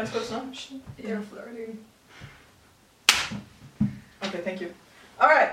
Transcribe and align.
Ganz 0.00 0.12
kurz, 0.12 0.30
ne? 0.30 0.40
Air 0.96 1.20
flirting. 1.20 1.78
Okay, 4.22 4.38
thank 4.42 4.60
you. 4.62 4.68
Alright. 5.18 5.50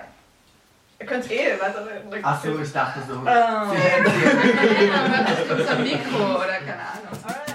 Ihr 1.02 1.06
könnt 1.06 1.30
eh 1.30 1.60
weiterreden. 1.60 2.24
Achso, 2.24 2.58
ich 2.58 2.72
dachte 2.72 3.02
so. 3.06 3.16
Ähm. 3.16 3.70
Sie 3.72 3.78
hätten 3.78 4.10
sie- 4.10 4.88
Ja, 4.88 5.04
aber 5.04 5.24
das 5.30 5.40
ist 5.42 5.52
unser 5.52 5.76
Mikro 5.80 6.36
oder 6.38 6.60
keine 6.60 6.80
Ahnung. 6.80 7.24
Alright. 7.24 7.26
Alright. 7.26 7.47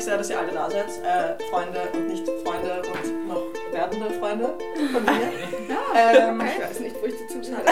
Mich 0.00 0.06
sehr, 0.06 0.16
dass 0.16 0.30
ihr 0.30 0.38
alle 0.38 0.52
da 0.52 0.70
seid. 0.70 0.86
Äh, 1.04 1.36
Freunde 1.50 1.80
und 1.92 2.08
nicht 2.08 2.24
Freunde 2.42 2.80
und 2.80 3.28
noch 3.28 3.42
werdende 3.70 4.10
Freunde 4.18 4.54
von 4.92 5.04
mir. 5.04 5.10
Ähm, 5.92 6.40
Ich 6.40 6.62
weiß 6.62 6.80
nicht, 6.80 6.96
wo 7.00 7.06
ich 7.06 7.14
dazu 7.20 7.42
sage. 7.50 7.64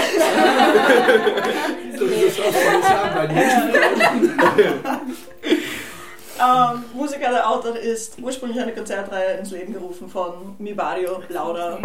Das 1.93 2.01
ist 2.01 2.41
auch 2.41 2.53
dir. 3.29 4.75
ähm, 6.75 6.85
Musiker 6.95 7.31
der 7.31 7.49
Autor 7.49 7.77
ist 7.77 8.19
ursprünglich 8.21 8.61
eine 8.61 8.73
Konzertreihe 8.73 9.39
ins 9.39 9.51
Leben 9.53 9.73
gerufen 9.73 10.09
von 10.09 10.57
Mibario 10.59 11.23
Lauda. 11.29 11.79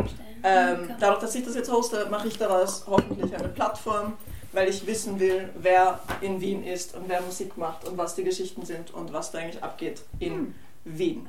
Ähm, 0.44 0.90
dadurch, 1.00 1.20
dass 1.20 1.36
ich 1.36 1.46
das 1.46 1.56
jetzt 1.56 1.72
hoste, 1.72 2.08
mache 2.10 2.28
ich 2.28 2.38
daraus 2.38 2.84
hoffentlich 2.88 3.34
eine 3.36 3.48
Plattform, 3.50 4.14
weil 4.54 4.70
ich 4.70 4.86
wissen 4.88 5.20
will, 5.20 5.50
wer 5.56 6.00
in 6.22 6.40
Wien 6.40 6.64
ist 6.64 6.96
und 6.96 7.10
wer 7.10 7.22
Musik 7.22 7.58
macht 7.58 7.86
und 7.86 7.98
was 7.98 8.16
die 8.16 8.24
Geschichten 8.24 8.66
sind 8.66 8.94
und 8.94 9.12
was 9.12 9.32
da 9.32 9.40
eigentlich 9.40 9.62
abgeht 9.62 10.02
in 10.20 10.56
Wien. 10.86 11.28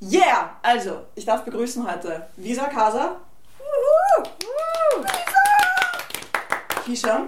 Yeah! 0.00 0.56
Also, 0.62 1.02
ich 1.16 1.24
darf 1.24 1.44
begrüßen 1.44 1.90
heute 1.90 2.26
Visa 2.36 2.68
Casa. 2.68 3.20
Wuhu! 3.58 5.04
Kisha. 6.84 7.26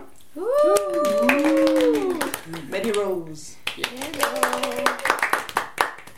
Maddie 2.71 2.91
Rose. 2.93 3.57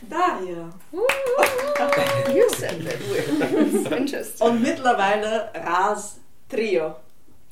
Daria. 0.09 0.69
You 2.33 2.49
said 2.49 2.81
that 2.85 2.99
weird. 3.09 3.39
That's 3.39 3.91
interesting. 3.97 4.47
Und 4.47 4.61
mittlerweile 4.61 5.51
Ras 5.55 6.19
Trio. 6.49 6.95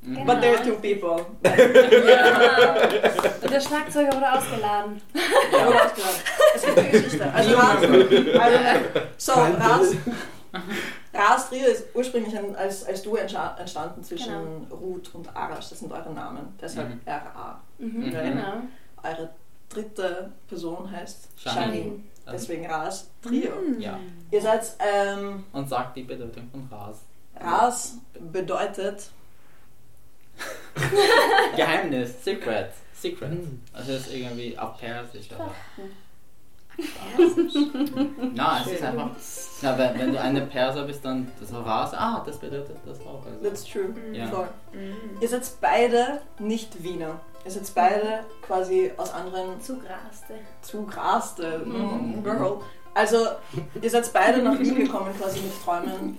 But 0.04 0.42
there 0.42 0.58
are 0.58 0.64
two 0.64 0.76
people. 0.78 1.26
Ja. 1.44 2.76
Und 3.42 3.52
der 3.52 3.62
Schlagzeuger 3.62 4.14
wurde 4.14 4.34
ausgeladen. 4.34 5.02
Oder 5.14 5.86
ausgeladen. 5.86 6.22
Es 6.56 6.62
gibt 6.66 6.78
eine 6.80 6.90
Geschichte. 6.90 7.34
Also 7.34 7.56
Ras, 7.56 7.78
also, 7.84 8.80
so, 9.18 9.32
Ras, 9.34 9.96
Ras 11.14 11.50
Trio 11.50 11.68
ist 11.68 11.86
ursprünglich 11.94 12.36
ein, 12.38 12.56
als, 12.56 12.84
als 12.86 13.02
Duo 13.04 13.16
entstanden 13.18 14.04
zwischen 14.04 14.68
Ruth 14.72 15.14
und 15.14 15.36
Arash. 15.36 15.70
Das 15.70 15.80
sind 15.80 15.92
eure 15.92 16.12
Namen. 16.14 16.58
Deshalb 16.60 16.90
Mhm. 16.90 17.00
RA. 17.06 17.62
Mhm, 17.78 18.12
Ja. 18.12 18.22
genau. 18.22 18.54
Eure 19.04 19.30
dritte 19.70 20.32
Person 20.48 20.90
heißt 20.92 21.28
Shani. 21.38 21.56
Shani. 21.56 22.04
Deswegen 22.32 22.66
Ras 22.66 23.10
Trio. 23.22 23.52
Ja. 23.80 24.00
Ihr 24.32 24.42
seid, 24.42 24.64
ähm, 24.80 25.44
Und 25.54 25.70
sagt 25.70 25.96
die 25.98 26.04
Bedeutung 26.04 26.50
von 26.52 26.68
Ras. 26.72 26.98
Ras 27.40 27.98
bedeutet 28.20 29.10
Geheimnis, 31.56 32.24
Secret, 32.24 32.72
Secret. 32.94 33.32
Also 33.74 33.94
es 33.94 34.08
ist 34.08 34.14
irgendwie 34.14 34.58
auf 34.58 34.78
Persisch. 34.80 35.28
Aber. 35.34 35.52
Na, 38.34 38.62
es 38.62 38.68
ist 38.68 38.84
einfach. 38.84 39.10
Na, 39.62 39.78
wenn, 39.78 40.00
wenn 40.00 40.14
du 40.14 40.22
eine 40.22 40.42
Perser 40.42 40.84
bist, 40.86 41.04
dann 41.04 41.32
so 41.42 41.62
Ras, 41.62 41.94
ah, 41.94 42.24
das 42.26 42.38
bedeutet 42.38 42.78
das 42.86 43.00
auch. 43.02 43.26
Also. 43.26 43.44
That's 43.44 43.64
true. 43.66 43.94
Ja. 44.14 44.28
Voll. 44.28 44.48
Ihr 45.20 45.28
seid 45.28 45.44
beide 45.60 46.22
nicht 46.40 46.82
Wiener. 46.84 47.20
Ihr 47.44 47.52
seid 47.52 47.74
beide 47.74 48.26
quasi 48.42 48.92
aus 48.98 49.14
anderen 49.14 49.60
Zugraste. 49.62 50.36
zugraste 50.62 51.60
Mhm. 51.66 52.24
Girl. 52.24 52.60
Also 52.94 53.28
ihr 53.82 53.90
seid 53.90 54.12
beide 54.14 54.42
nach 54.42 54.60
Wien 54.60 54.76
gekommen 54.86 55.14
quasi 55.18 55.40
mit 55.40 55.64
Träumen 55.64 56.18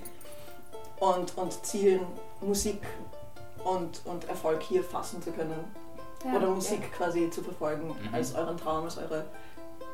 und, 0.98 1.36
und 1.36 1.66
Zielen, 1.66 2.06
Musik 2.40 2.80
und, 3.64 4.00
und 4.04 4.28
Erfolg 4.28 4.62
hier 4.62 4.82
fassen 4.84 5.22
zu 5.22 5.30
können. 5.32 5.64
Ja. 6.24 6.34
Oder 6.36 6.48
Musik 6.48 6.92
quasi 6.92 7.30
zu 7.30 7.42
verfolgen 7.42 7.88
Mhm. 7.88 8.14
als 8.14 8.34
euren 8.34 8.56
Traum, 8.56 8.84
als 8.84 8.96
eure 8.98 9.24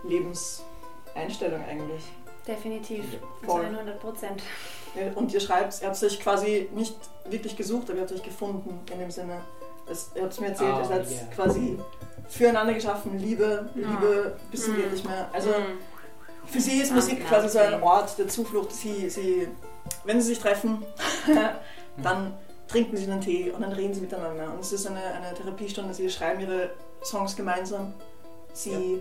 Lebenseinstellung 0.04 1.64
eigentlich. 1.64 2.02
Definitiv. 2.46 3.04
Voll. 3.44 3.60
Zu 3.62 3.66
100 3.76 4.00
Prozent. 4.00 4.42
Ja, 4.94 5.12
Und 5.14 5.32
ihr 5.34 5.40
schreibt, 5.40 5.80
ihr 5.82 5.88
habt 5.88 6.02
euch 6.02 6.18
quasi 6.20 6.68
nicht 6.74 6.96
wirklich 7.28 7.56
gesucht, 7.56 7.84
aber 7.90 7.96
ihr 7.98 8.02
habt 8.02 8.12
euch 8.12 8.22
gefunden 8.22 8.80
in 8.92 8.98
dem 8.98 9.10
Sinne. 9.10 9.40
Es, 9.90 10.10
ihr 10.14 10.22
habt 10.22 10.32
es 10.32 10.40
mir 10.40 10.48
erzählt, 10.48 10.72
Ah, 10.74 10.78
ihr 10.80 10.84
seid 10.86 11.10
yeah. 11.10 11.20
quasi 11.34 11.78
füreinander 12.28 12.74
geschaffen, 12.74 13.18
Liebe, 13.18 13.68
Liebe, 13.74 14.36
bisschen 14.50 14.76
geht 14.76 14.92
nicht 14.92 15.04
mehr. 15.06 15.28
Also 15.32 15.50
für 16.46 16.60
sie 16.60 16.80
ist 16.80 16.90
Ah, 16.92 16.94
Musik 16.96 17.26
quasi 17.26 17.48
so 17.48 17.58
ein 17.58 17.82
Ort 17.82 18.18
der 18.18 18.28
Zuflucht. 18.28 18.72
Sie, 18.72 19.08
sie, 19.10 19.48
wenn 20.04 20.20
sie 20.20 20.28
sich 20.28 20.38
treffen, 20.38 20.84
dann 22.02 22.34
trinken 22.68 22.96
sie 22.96 23.10
einen 23.10 23.20
Tee 23.20 23.50
und 23.50 23.60
dann 23.62 23.72
reden 23.72 23.94
sie 23.94 24.02
miteinander. 24.02 24.52
Und 24.52 24.60
es 24.60 24.72
ist 24.72 24.86
eine, 24.86 25.02
eine 25.02 25.34
Therapiestunde, 25.34 25.92
sie 25.94 26.08
schreiben 26.10 26.40
ihre 26.40 26.70
Songs 27.02 27.34
gemeinsam. 27.34 27.94
Sie, 28.52 29.00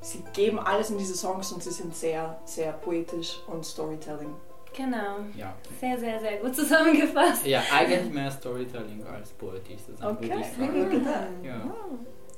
sie 0.00 0.22
geben 0.32 0.58
alles 0.58 0.90
in 0.90 0.98
diese 0.98 1.14
Songs 1.14 1.52
und 1.52 1.62
sie 1.62 1.70
sind 1.70 1.94
sehr, 1.94 2.38
sehr 2.44 2.72
poetisch 2.72 3.40
und 3.46 3.64
Storytelling. 3.64 4.34
Genau. 4.76 5.18
Ja. 5.36 5.54
Sehr, 5.80 5.98
sehr, 5.98 6.18
sehr 6.20 6.38
gut 6.38 6.54
zusammengefasst. 6.56 7.46
ja, 7.46 7.62
eigentlich 7.72 8.12
mehr 8.12 8.30
Storytelling 8.30 9.06
als 9.06 9.30
poetisch. 9.30 9.76
Ist 9.88 10.02
Okay, 10.02 10.30
würde 10.56 10.96
ich 10.96 11.04
sagen. 11.04 11.44
Ja. 11.44 11.74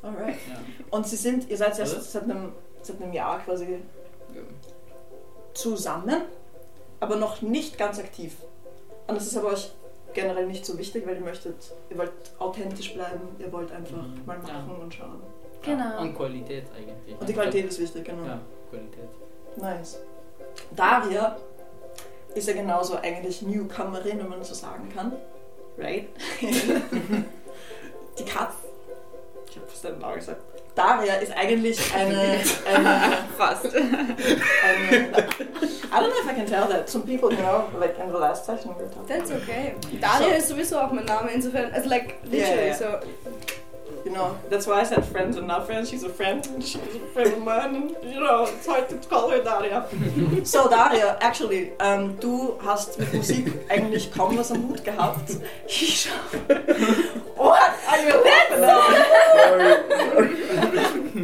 Alright. 0.03 0.37
Ja. 0.49 0.57
Und 0.91 1.07
sie 1.07 1.17
sind, 1.17 1.49
ihr 1.49 1.57
seid 1.57 1.79
erst 1.79 2.13
seit 2.13 2.25
einem, 2.25 2.53
seit 2.83 3.01
einem 3.01 3.13
Jahr 3.13 3.39
quasi 3.41 3.79
Ja. 4.35 4.43
zusammen, 5.55 6.23
aber 7.01 7.17
noch 7.17 7.41
nicht 7.43 7.79
ganz 7.79 7.99
aktiv. 7.99 8.37
Und 9.07 9.15
das 9.17 9.27
ist 9.27 9.37
aber 9.37 9.49
euch 9.49 9.73
generell 10.17 10.47
nicht 10.47 10.67
so 10.67 10.77
wichtig, 10.79 11.07
weil 11.07 11.15
ihr 11.17 11.21
möchtet, 11.23 11.55
ihr 11.91 11.99
wollt 11.99 12.11
authentisch 12.39 12.95
bleiben, 12.95 13.21
ihr 13.39 13.53
wollt 13.53 13.71
einfach 13.71 13.97
Mhm. 14.03 14.23
mal 14.27 14.39
machen 14.39 14.77
und 14.81 14.93
schauen. 14.93 15.21
Genau. 15.63 16.01
Und 16.01 16.17
Qualität 16.17 16.65
eigentlich. 16.77 17.21
Und 17.21 17.29
die 17.29 17.33
Qualität 17.35 17.67
ist 17.67 17.79
wichtig, 17.81 18.05
genau. 18.05 18.25
Ja, 18.25 18.41
Qualität. 18.71 19.09
Nice. 19.57 19.99
Daria 20.75 21.37
ist 22.35 22.49
ja 22.49 22.55
genauso 22.55 22.97
eigentlich 22.97 23.43
Newcomerin, 23.43 24.19
wenn 24.19 24.29
man 24.29 24.43
so 24.43 24.55
sagen 24.55 24.89
kann. 24.95 25.13
Right? 25.79 26.09
die 28.19 28.25
Katz. 28.25 28.55
Ich 29.51 29.57
hab 29.57 29.69
fast 29.71 29.85
den 29.85 29.99
Namen 29.99 30.17
gesagt. 30.17 30.41
Daria 30.77 31.15
ist 31.15 31.33
eigentlich 31.35 31.81
eine, 31.95 32.39
eine 32.67 33.19
Fast. 33.37 33.65
Um, 33.65 33.73
I 35.91 35.99
don't 35.99 36.11
know 36.11 36.21
if 36.23 36.29
I 36.31 36.35
can 36.35 36.47
tell 36.47 36.69
that. 36.69 36.89
Some 36.89 37.03
people, 37.05 37.33
you 37.33 37.39
know, 37.39 37.69
like 37.81 37.99
in 37.99 38.13
the 38.13 38.19
last 38.19 38.45
session 38.45 38.75
we 38.77 38.85
were 38.85 38.91
talking. 38.91 39.09
That's 39.09 39.31
okay. 39.31 39.75
Daria 40.01 40.37
ist 40.37 40.49
sowieso 40.49 40.79
auch 40.79 40.93
mein 40.93 41.07
Name, 41.07 41.31
insofern, 41.33 41.73
also 41.73 41.89
like, 41.89 42.17
literally, 42.25 42.69
Ja, 42.69 42.75
so. 42.75 42.85
You 44.07 44.13
know, 44.13 44.39
that's 44.49 44.69
why 44.69 44.83
I 44.83 44.85
said 44.85 45.05
friends 45.05 45.37
and 45.37 45.49
not 45.49 45.67
friends. 45.67 45.91
She's 45.91 46.05
a 46.05 46.09
friend, 46.09 46.47
and 46.47 46.63
she's 46.63 46.77
a 46.77 47.01
friend 47.13 47.33
of 47.33 47.43
mine, 47.43 47.75
and 47.75 47.97
you 48.05 48.21
know, 48.21 48.45
it's 48.45 48.65
hard 48.65 48.89
to 48.91 48.97
call 49.09 49.31
her 49.31 49.43
Daria. 49.43 49.85
so 50.45 50.69
Daria, 50.69 51.19
actually, 51.21 51.73
ähm, 51.81 52.17
du 52.21 52.57
hast 52.65 53.01
mit 53.01 53.13
Musik 53.13 53.53
eigentlich 53.69 54.13
kaum 54.13 54.39
was 54.39 54.53
am 54.53 54.69
Hut 54.69 54.85
gehabt. 54.85 55.33
Ich 55.67 56.09
What 57.35 57.73
are 57.89 58.01
you 58.01 58.15
laughing 58.23 58.63
at? 58.63 59.83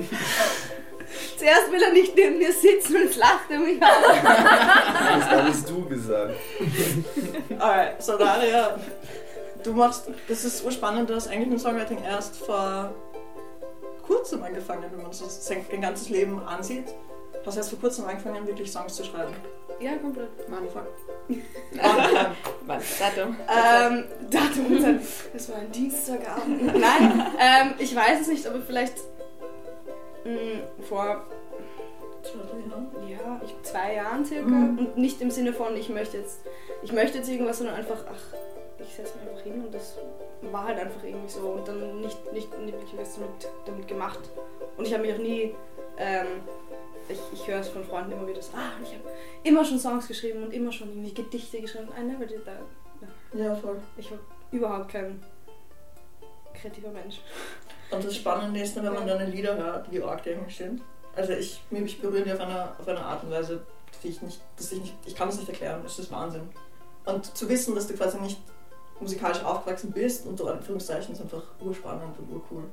Zuerst 1.39 1.71
will 1.71 1.83
er 1.83 1.93
nicht 1.93 2.17
neben 2.17 2.39
mir 2.39 2.53
sitzen 2.53 2.97
und 2.97 3.17
lacht 3.17 3.49
er 3.49 3.59
mich 3.61 3.81
an. 3.81 3.89
Das 4.25 5.31
hast 5.31 5.71
du 5.71 5.85
gesagt. 5.85 6.35
Alright, 7.61 8.03
so 8.03 8.19
Daria, 8.19 8.77
du 9.63 9.73
machst, 9.73 10.09
das 10.29 10.45
ist 10.45 10.65
urspannend, 10.65 11.09
du 11.11 11.15
hast 11.15 11.29
eigentlich 11.29 11.49
mit 11.49 11.61
Songwriting 11.61 12.03
erst 12.03 12.37
vor 12.37 12.93
kurzem 14.07 14.43
angefangen, 14.43 14.85
wenn 14.91 15.03
man 15.03 15.13
so 15.13 15.25
sein 15.29 15.65
dein 15.71 15.81
ganzes 15.81 16.09
Leben 16.09 16.41
ansieht. 16.45 16.87
Du 17.33 17.47
hast 17.47 17.57
erst 17.57 17.71
vor 17.71 17.79
kurzem 17.81 18.05
angefangen, 18.07 18.47
wirklich 18.47 18.71
Songs 18.71 18.95
zu 18.95 19.05
schreiben. 19.05 19.35
Ja, 19.81 19.97
komplett. 19.97 20.49
Mann, 20.49 20.69
fuck. 20.69 20.87
Was? 22.67 22.99
Datum. 22.99 23.37
Ähm, 23.49 24.05
Datum. 24.31 24.67
und 24.67 24.83
dann- 24.83 25.01
Das 25.33 25.49
war 25.49 25.57
ein 25.57 25.73
Dienstagabend. 25.73 26.67
Nein, 26.79 27.27
ähm, 27.41 27.75
ich 27.79 27.95
weiß 27.95 28.21
es 28.23 28.29
nicht, 28.29 28.47
aber 28.47 28.61
vielleicht 28.61 28.95
Mm, 30.25 30.61
Vor 30.89 31.25
Zwei, 32.23 32.39
drei 32.49 32.61
Jahren. 32.71 33.09
ja, 33.09 33.41
ich, 33.45 33.69
zwei 33.69 33.95
Jahren 33.95 34.25
circa. 34.25 34.47
Mhm. 34.47 34.79
Und 34.79 34.97
nicht 34.97 35.21
im 35.21 35.33
Sinne 35.33 35.53
von, 35.53 35.77
ich 35.77 35.89
möchte 35.89 36.17
jetzt, 36.19 36.43
ich 36.85 36.93
möchte 36.93 37.19
jetzt 37.19 37.29
irgendwas, 37.29 37.59
sondern 37.59 37.75
einfach, 37.75 38.05
ach, 38.09 38.37
ich 38.83 38.95
setze 38.95 39.19
mich 39.19 39.29
einfach 39.29 39.43
hin 39.43 39.65
und 39.65 39.75
das 39.75 39.97
war 40.51 40.65
halt 40.65 40.79
einfach 40.79 41.03
irgendwie 41.03 41.31
so 41.31 41.41
und 41.41 41.67
dann 41.67 42.01
nicht, 42.01 42.33
nicht, 42.33 42.59
nicht 42.59 42.75
wirklich 42.75 42.97
was 42.99 43.15
damit, 43.15 43.49
damit 43.65 43.89
gemacht. 43.89 44.21
Und 44.77 44.87
ich 44.87 44.93
habe 44.93 45.05
mich 45.05 45.15
auch 45.15 45.19
nie, 45.19 45.55
ähm, 45.99 46.27
ich, 47.09 47.21
ich 47.33 47.47
höre 47.47 47.61
es 47.61 47.69
von 47.69 47.85
Freunden 47.85 48.13
immer 48.13 48.27
wieder 48.27 48.43
so, 48.43 48.53
ah, 48.57 48.73
ich 48.83 48.91
habe 48.91 49.05
immer 49.43 49.65
schon 49.65 49.79
Songs 49.79 50.09
geschrieben 50.09 50.43
und 50.43 50.53
immer 50.53 50.73
schon 50.73 50.89
irgendwie 50.89 51.15
Gedichte 51.15 51.61
geschrieben. 51.61 51.89
I 51.99 52.03
never 52.03 52.27
did 52.27 52.45
that. 52.45 52.63
Ja, 53.35 53.55
voll. 53.55 53.81
Ich 53.97 54.11
war 54.11 54.19
überhaupt 54.51 54.91
kein 54.91 55.23
kreativer 56.55 56.91
Mensch. 56.91 57.21
Und 57.91 58.05
das 58.05 58.17
Spannende 58.17 58.61
ist 58.61 58.77
wenn 58.77 58.85
man 58.85 59.07
deine 59.07 59.27
Lieder 59.27 59.57
hört, 59.57 59.91
wie 59.91 60.03
arg 60.03 60.23
die 60.23 60.35
eigentlich 60.35 60.57
sind. 60.57 60.83
Also 61.15 61.33
ich, 61.33 61.61
mich 61.71 62.01
berühren 62.01 62.25
die 62.25 62.33
auf 62.33 62.41
eine, 62.41 62.71
auf 62.79 62.89
eine 62.89 63.01
Art 63.01 63.23
und 63.25 63.31
Weise, 63.31 63.63
die 64.03 64.09
ich 64.09 64.23
nicht, 64.23 64.41
dass 64.57 64.73
ich 64.73 64.81
nicht, 64.81 64.95
ich 65.05 65.15
kann 65.15 65.29
es 65.29 65.37
nicht 65.37 65.49
erklären, 65.49 65.81
das 65.83 65.99
ist 65.99 66.11
Wahnsinn. 66.11 66.49
Und 67.05 67.37
zu 67.37 67.49
wissen, 67.49 67.75
dass 67.75 67.87
du 67.87 67.95
quasi 67.95 68.19
nicht 68.19 68.39
musikalisch 69.03 69.43
aufgewachsen 69.45 69.93
bist, 69.93 70.27
unter 70.27 70.53
Anführungszeichen, 70.53 71.15
ist 71.15 71.21
einfach 71.21 71.43
urspannend 71.61 72.19
und 72.19 72.33
urcool. 72.33 72.65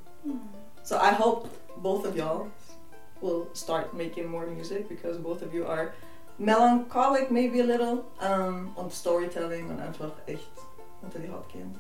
So 0.83 0.95
I 0.95 1.13
hope 1.17 1.49
both 1.81 2.05
of 2.05 2.15
y'all 2.15 2.47
will 3.21 3.47
start 3.53 3.93
making 3.93 4.27
more 4.27 4.47
music 4.47 4.87
because 4.87 5.19
both 5.19 5.41
of 5.41 5.53
you 5.53 5.65
are 5.65 5.91
melancholic 6.37 7.29
maybe 7.29 7.59
a 7.59 7.65
little 7.65 8.03
um, 8.21 8.71
und 8.75 8.93
Storytelling 8.93 9.69
und 9.69 9.79
einfach 9.79 10.11
echt 10.25 10.51
unter 11.01 11.19
die 11.19 11.29
Haut 11.29 11.47
gehen. 11.49 11.75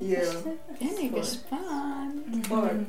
Yeah. 0.00 0.24
Bin 0.78 0.88
ich 1.00 1.10
Voll. 1.10 1.20
gespannt. 1.20 2.46
Voll. 2.46 2.86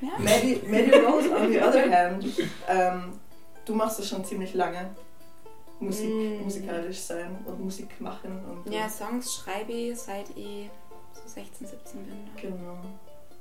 Ja. 0.00 0.18
Maddie, 0.18 0.60
Maddie 0.66 0.98
Rose, 0.98 1.34
on 1.34 1.50
the 1.50 1.60
other 1.60 1.90
hand, 1.90 2.24
ähm, 2.68 3.12
du 3.64 3.74
machst 3.74 3.98
das 3.98 4.08
schon 4.08 4.24
ziemlich 4.24 4.54
lange. 4.54 4.90
Musik, 5.78 6.08
Mm. 6.10 6.42
musikalisch 6.44 6.98
sein 7.00 7.36
und 7.44 7.60
Musik 7.62 8.00
machen 8.00 8.42
und 8.64 8.72
Ja, 8.72 8.88
Songs 8.88 9.34
schreibe 9.36 9.72
ich 9.72 9.98
seit 9.98 10.30
ich 10.30 10.70
so 11.12 11.22
16, 11.28 11.66
17 11.66 12.04
bin. 12.04 12.30
genau. 12.40 12.78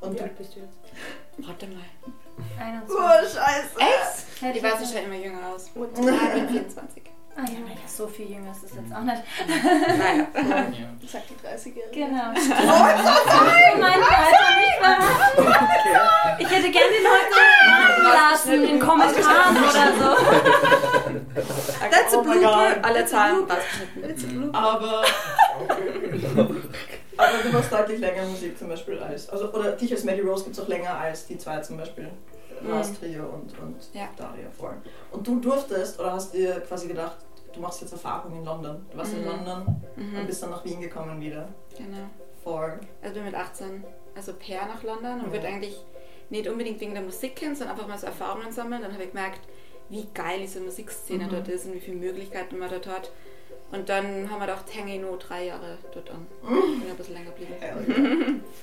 Und 0.02 0.16
Wie 0.16 0.22
alt 0.22 0.38
bist 0.38 0.56
du 0.56 0.60
jetzt? 0.60 0.78
Warte 1.48 1.68
mal. 1.68 1.86
21. 2.60 2.98
Scheiße! 3.34 3.70
Echt? 3.80 4.42
Hätte 4.42 4.58
Ich 4.58 4.64
weiß, 4.64 4.74
jetzt- 4.74 4.84
ich 4.84 4.98
schaue 4.98 5.06
immer 5.06 5.16
jünger 5.16 5.48
aus. 5.56 5.72
Ja, 5.74 5.84
ich 5.96 6.34
bin 6.34 6.50
24. 6.50 7.04
Ah 7.38 7.42
ja, 7.42 7.60
naja, 7.60 7.76
so 7.86 8.08
viel 8.08 8.32
jünger 8.32 8.52
ist 8.52 8.64
das 8.64 8.72
jetzt 8.76 8.94
auch 8.94 9.02
nicht. 9.02 9.22
Naja. 9.48 10.28
Ja. 10.72 11.08
Sagt 11.08 11.30
die 11.30 11.36
30-Jährige. 11.46 11.92
Genau. 11.92 12.32
Oh, 12.32 13.76
mein 13.80 14.02
Alter 14.04 14.52
nicht 14.60 14.78
verraten. 14.80 16.40
Ich 16.40 16.50
hätte 16.50 16.72
gerne 16.72 16.92
den 16.92 17.06
heute 17.06 17.36
raten 17.68 18.04
lassen 18.04 18.64
in 18.64 18.80
Kommentaren 18.80 19.58
oder 19.58 19.94
so. 20.00 20.95
That's 21.92 22.14
Oh 22.14 22.24
my 22.24 22.36
God. 22.40 22.78
Alle 22.84 23.06
Zahlen 23.06 23.44
rausgeschnitten. 23.44 24.56
Aber, 24.56 25.04
aber 27.18 27.38
du 27.44 27.50
machst 27.52 27.72
deutlich 27.72 28.00
länger 28.00 28.26
Musik 28.26 28.58
zum 28.58 28.70
Beispiel 28.70 29.00
als, 29.00 29.30
also, 29.30 29.52
oder 29.54 29.72
dich 29.74 29.92
als 29.92 30.04
Maddie 30.04 30.22
Rose 30.22 30.44
gibt 30.46 30.58
es 30.58 30.64
auch 30.64 30.68
länger 30.68 30.98
als 30.98 31.26
die 31.28 31.38
zwei 31.38 31.60
zum 31.60 31.78
Beispiel, 31.78 32.10
Lars 32.62 32.98
Trio 33.00 33.24
und, 33.26 33.58
und 33.60 33.76
Ja. 33.94 34.08
Daria 34.16 34.50
voll. 34.58 34.76
Und 35.12 35.28
du 35.28 35.40
durftest, 35.40 36.00
oder 36.00 36.14
hast 36.14 36.34
dir 36.34 36.62
quasi 36.62 36.88
gedacht, 36.88 37.18
du 37.54 37.60
machst 37.60 37.82
jetzt 37.82 37.92
Erfahrung 37.94 38.38
in 38.38 38.46
London. 38.46 38.86
Du 38.92 38.98
warst 38.98 39.14
in 39.14 39.22
Mhm. 39.22 39.28
London 39.28 39.82
und 39.98 40.14
Mhm. 40.24 40.26
bist 40.28 40.42
dann 40.44 40.50
nach 40.52 40.64
Wien 40.66 40.82
gekommen 40.82 41.20
wieder. 41.22 41.48
Genau. 41.78 42.10
Voll. 42.44 42.80
Also 43.02 43.16
bin 43.16 43.26
mit 43.26 43.36
18, 43.36 43.84
also 44.16 44.34
per 44.34 44.66
nach 44.68 44.84
London 44.84 45.20
und 45.22 45.28
Ja. 45.28 45.32
würde 45.34 45.48
eigentlich 45.48 45.78
nicht 46.30 46.48
unbedingt 46.48 46.80
wegen 46.82 46.94
der 46.94 47.04
Musik 47.04 47.38
hin, 47.40 47.56
sondern 47.56 47.76
einfach 47.76 47.88
mal 47.88 47.98
so 47.98 48.08
Erfahrungen 48.08 48.52
sammeln. 48.52 48.82
Dann 48.82 48.94
habe 48.94 49.04
ich 49.04 49.12
gemerkt, 49.12 49.42
wie 49.90 50.08
geil 50.14 50.40
diese 50.42 50.60
Musikszene 50.62 51.26
Mhm. 51.26 51.30
dort 51.30 51.48
ist 51.48 51.66
und 51.66 51.74
wie 51.74 51.80
viele 51.80 51.98
Möglichkeiten 51.98 52.58
man 52.58 52.70
dort 52.70 52.88
hat. 52.88 53.12
Und 53.72 53.90
dann 53.90 54.30
haben 54.30 54.40
wir 54.40 54.46
gedacht, 54.48 54.66
hänge 54.74 54.96
ich 54.96 55.02
nur 55.02 55.18
drei 55.18 55.46
Jahre 55.48 55.78
dort 55.94 56.10
an. 56.12 56.28
Mhm. 56.44 56.80
Bin 56.82 56.90
ein 56.92 56.96
bisschen 56.98 57.16
länger 57.16 57.32
geblieben. 57.32 57.54
Yeah. 57.62 57.76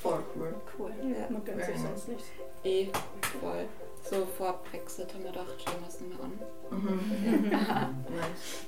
Voll 0.03 0.23
cool. 0.37 0.55
Cool. 0.79 0.91
Ja, 1.03 1.27
man 1.29 1.45
gönnt 1.45 1.65
sich 1.65 1.77
sonst 1.79 2.09
nichts. 2.09 2.25
Eh, 2.65 2.87
voll. 3.41 3.67
So 4.09 4.27
vor 4.27 4.61
Brexit 4.71 5.13
haben 5.15 5.25
wir 5.25 5.31
gedacht, 5.33 5.55
schauen 5.65 5.81
wir 5.81 5.89
es 5.89 6.01
nicht 6.01 6.17
mehr 6.17 6.25
an. 6.25 6.39
Mhm. 6.71 7.49
nice. 8.17 8.67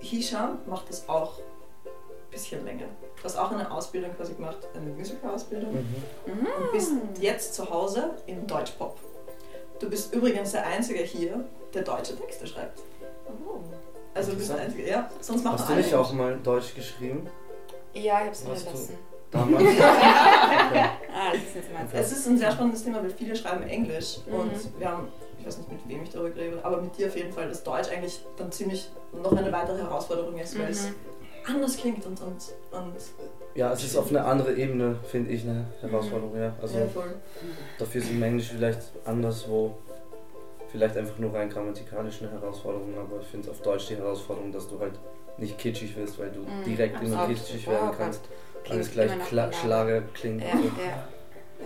Hisham 0.00 0.58
macht 0.66 0.88
das 0.90 1.08
auch 1.08 1.38
ein 1.38 2.30
bisschen 2.30 2.64
länger. 2.64 2.86
Du 3.16 3.24
hast 3.24 3.36
auch 3.36 3.50
eine 3.52 3.70
Ausbildung 3.70 4.14
quasi 4.16 4.34
gemacht, 4.34 4.58
eine 4.74 4.90
Musical-Ausbildung. 4.90 5.72
Mhm. 6.26 6.46
und 6.62 6.72
bist 6.72 6.92
jetzt 7.20 7.54
zu 7.54 7.68
Hause 7.70 8.16
im 8.26 8.46
Deutschpop. 8.46 8.98
Du 9.84 9.90
bist 9.90 10.14
übrigens 10.14 10.52
der 10.52 10.66
Einzige 10.66 11.00
hier, 11.00 11.44
der 11.74 11.82
deutsche 11.82 12.16
Texte 12.16 12.46
schreibt. 12.46 12.80
Also 14.14 14.30
du 14.30 14.38
bist 14.38 14.48
der 14.48 14.56
Einzige, 14.60 14.88
ja. 14.88 15.10
Sonst 15.20 15.44
machen 15.44 15.58
Hast 15.58 15.68
du 15.68 15.74
alle 15.74 15.82
nicht 15.82 15.94
auch 15.94 16.10
mal 16.14 16.38
Deutsch 16.42 16.74
geschrieben? 16.74 17.26
Ja, 17.92 18.00
ich 18.00 18.10
habe 18.12 18.30
es 18.30 18.48
Was 18.48 18.64
du- 18.64 18.70
verlassen. 18.70 18.98
Damals? 19.30 19.62
Okay. 19.62 19.76
Ah, 21.16 21.32
das 21.32 21.62
ist 21.62 21.72
meins. 21.72 21.90
Es 21.92 22.12
ist 22.12 22.26
ein 22.28 22.38
sehr 22.38 22.50
spannendes 22.50 22.82
Thema, 22.82 23.02
weil 23.02 23.10
viele 23.10 23.36
schreiben 23.36 23.62
Englisch 23.64 24.20
Mhm. 24.26 24.34
und 24.34 24.80
wir 24.80 24.88
haben, 24.88 25.08
ich 25.38 25.46
weiß 25.46 25.58
nicht 25.58 25.70
mit 25.70 25.86
wem 25.86 26.02
ich 26.02 26.08
darüber 26.10 26.34
rede, 26.34 26.58
aber 26.64 26.80
mit 26.80 26.96
dir 26.96 27.08
auf 27.08 27.16
jeden 27.16 27.32
Fall, 27.32 27.46
dass 27.48 27.62
Deutsch 27.62 27.90
eigentlich 27.90 28.24
dann 28.38 28.50
ziemlich 28.50 28.88
noch 29.12 29.32
eine 29.36 29.52
weitere 29.52 29.76
Herausforderung 29.82 30.38
ist, 30.38 30.58
weil 30.58 30.70
es 30.70 30.84
Mhm. 30.86 30.94
Anders 31.46 31.76
klingt 31.76 32.04
und, 32.06 32.20
und, 32.20 32.36
und 32.72 32.94
Ja, 33.54 33.72
es 33.72 33.84
ist 33.84 33.96
auf 33.96 34.08
eine 34.10 34.24
andere 34.24 34.54
Ebene, 34.54 34.96
finde 35.10 35.30
ich, 35.32 35.42
eine 35.44 35.66
Herausforderung, 35.80 36.36
ja. 36.38 36.54
Also 36.60 36.78
ja, 36.78 36.86
voll. 36.86 37.14
dafür 37.78 38.00
ist 38.02 38.10
im 38.10 38.22
Englisch 38.22 38.48
vielleicht 38.50 38.80
anderswo 39.04 39.76
vielleicht 40.70 40.96
einfach 40.96 41.18
nur 41.18 41.32
rein 41.32 41.48
grammatikalisch 41.50 42.20
eine 42.22 42.32
Herausforderung, 42.32 42.98
aber 42.98 43.20
ich 43.20 43.26
finde 43.28 43.50
auf 43.50 43.60
Deutsch 43.62 43.86
die 43.88 43.96
Herausforderung, 43.96 44.50
dass 44.50 44.68
du 44.68 44.80
halt 44.80 44.94
nicht 45.38 45.56
kitschig 45.58 45.96
wirst, 45.96 46.18
weil 46.18 46.30
du 46.30 46.40
Mhm, 46.40 46.64
direkt 46.66 47.00
immer 47.02 47.18
absolut. 47.18 47.36
kitschig 47.38 47.68
Oh 47.68 47.70
werden 47.70 47.88
Gott. 47.90 47.98
kannst. 47.98 48.20
Alles 48.70 48.90
gleich 48.90 49.12
immer 49.14 49.24
Kla. 49.24 49.52
Schlager 49.52 50.02
klingt. 50.14 50.42
Ja, 50.42 50.52
und 50.54 50.62
so. 50.62 50.80
ja. 50.80 51.08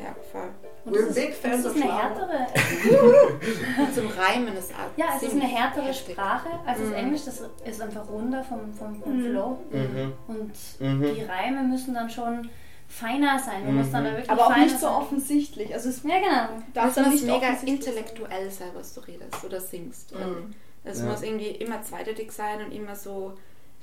Ja, 0.02 0.14
voll. 0.30 0.50
Und 0.88 0.94
We're 0.94 1.14
big 1.14 1.30
ist, 1.30 1.40
fans 1.42 1.62
das 1.62 1.72
of 1.72 1.76
ist 1.76 1.82
eine 1.82 1.98
härtere. 2.02 2.46
Zum 3.94 4.06
Reimen 4.08 4.56
ist 4.56 4.70
Ja, 4.96 5.06
es 5.16 5.22
ist 5.22 5.32
eine 5.32 5.44
härtere 5.46 5.86
heftig. 5.86 6.14
Sprache 6.14 6.48
als 6.66 6.78
das 6.78 6.88
Mhm. 6.88 6.94
Englisch. 6.94 7.24
Das 7.24 7.42
ist 7.64 7.80
einfach 7.82 8.08
runder 8.08 8.42
vom, 8.44 8.72
vom, 8.74 9.00
vom 9.02 9.16
Mhm. 9.18 9.30
Flow. 9.30 9.58
Mhm. 9.70 10.12
Und 10.28 10.52
Mhm. 10.80 11.14
die 11.14 11.22
Reime 11.22 11.62
müssen 11.62 11.94
dann 11.94 12.08
schon 12.10 12.48
feiner 12.88 13.38
sein. 13.38 13.64
Du 13.64 13.70
Mhm. 13.72 13.78
musst 13.78 13.92
dann 13.92 14.04
da 14.04 14.10
wirklich 14.12 14.30
Aber 14.30 14.46
auch 14.46 14.52
feiner 14.52 14.64
nicht 14.64 14.78
so 14.80 14.86
sein. 14.86 14.94
offensichtlich. 14.96 15.74
Also 15.74 15.88
es 15.90 16.02
Ja, 16.02 16.18
genau. 16.18 16.62
darf 16.74 16.86
Das 16.86 16.94
dann 16.94 17.04
muss 17.04 17.14
nicht 17.22 17.26
mega 17.26 17.54
sein. 17.54 17.66
intellektuell 17.66 18.50
sein, 18.50 18.68
was 18.74 18.94
du 18.94 19.00
redest 19.00 19.44
oder 19.44 19.60
singst. 19.60 20.14
Mhm. 20.14 20.54
Es 20.84 21.00
Ja. 21.00 21.06
muss 21.06 21.22
irgendwie 21.22 21.48
immer 21.50 21.82
zweideutig 21.82 22.32
sein 22.32 22.64
und 22.64 22.72
immer 22.72 22.96
so. 22.96 23.34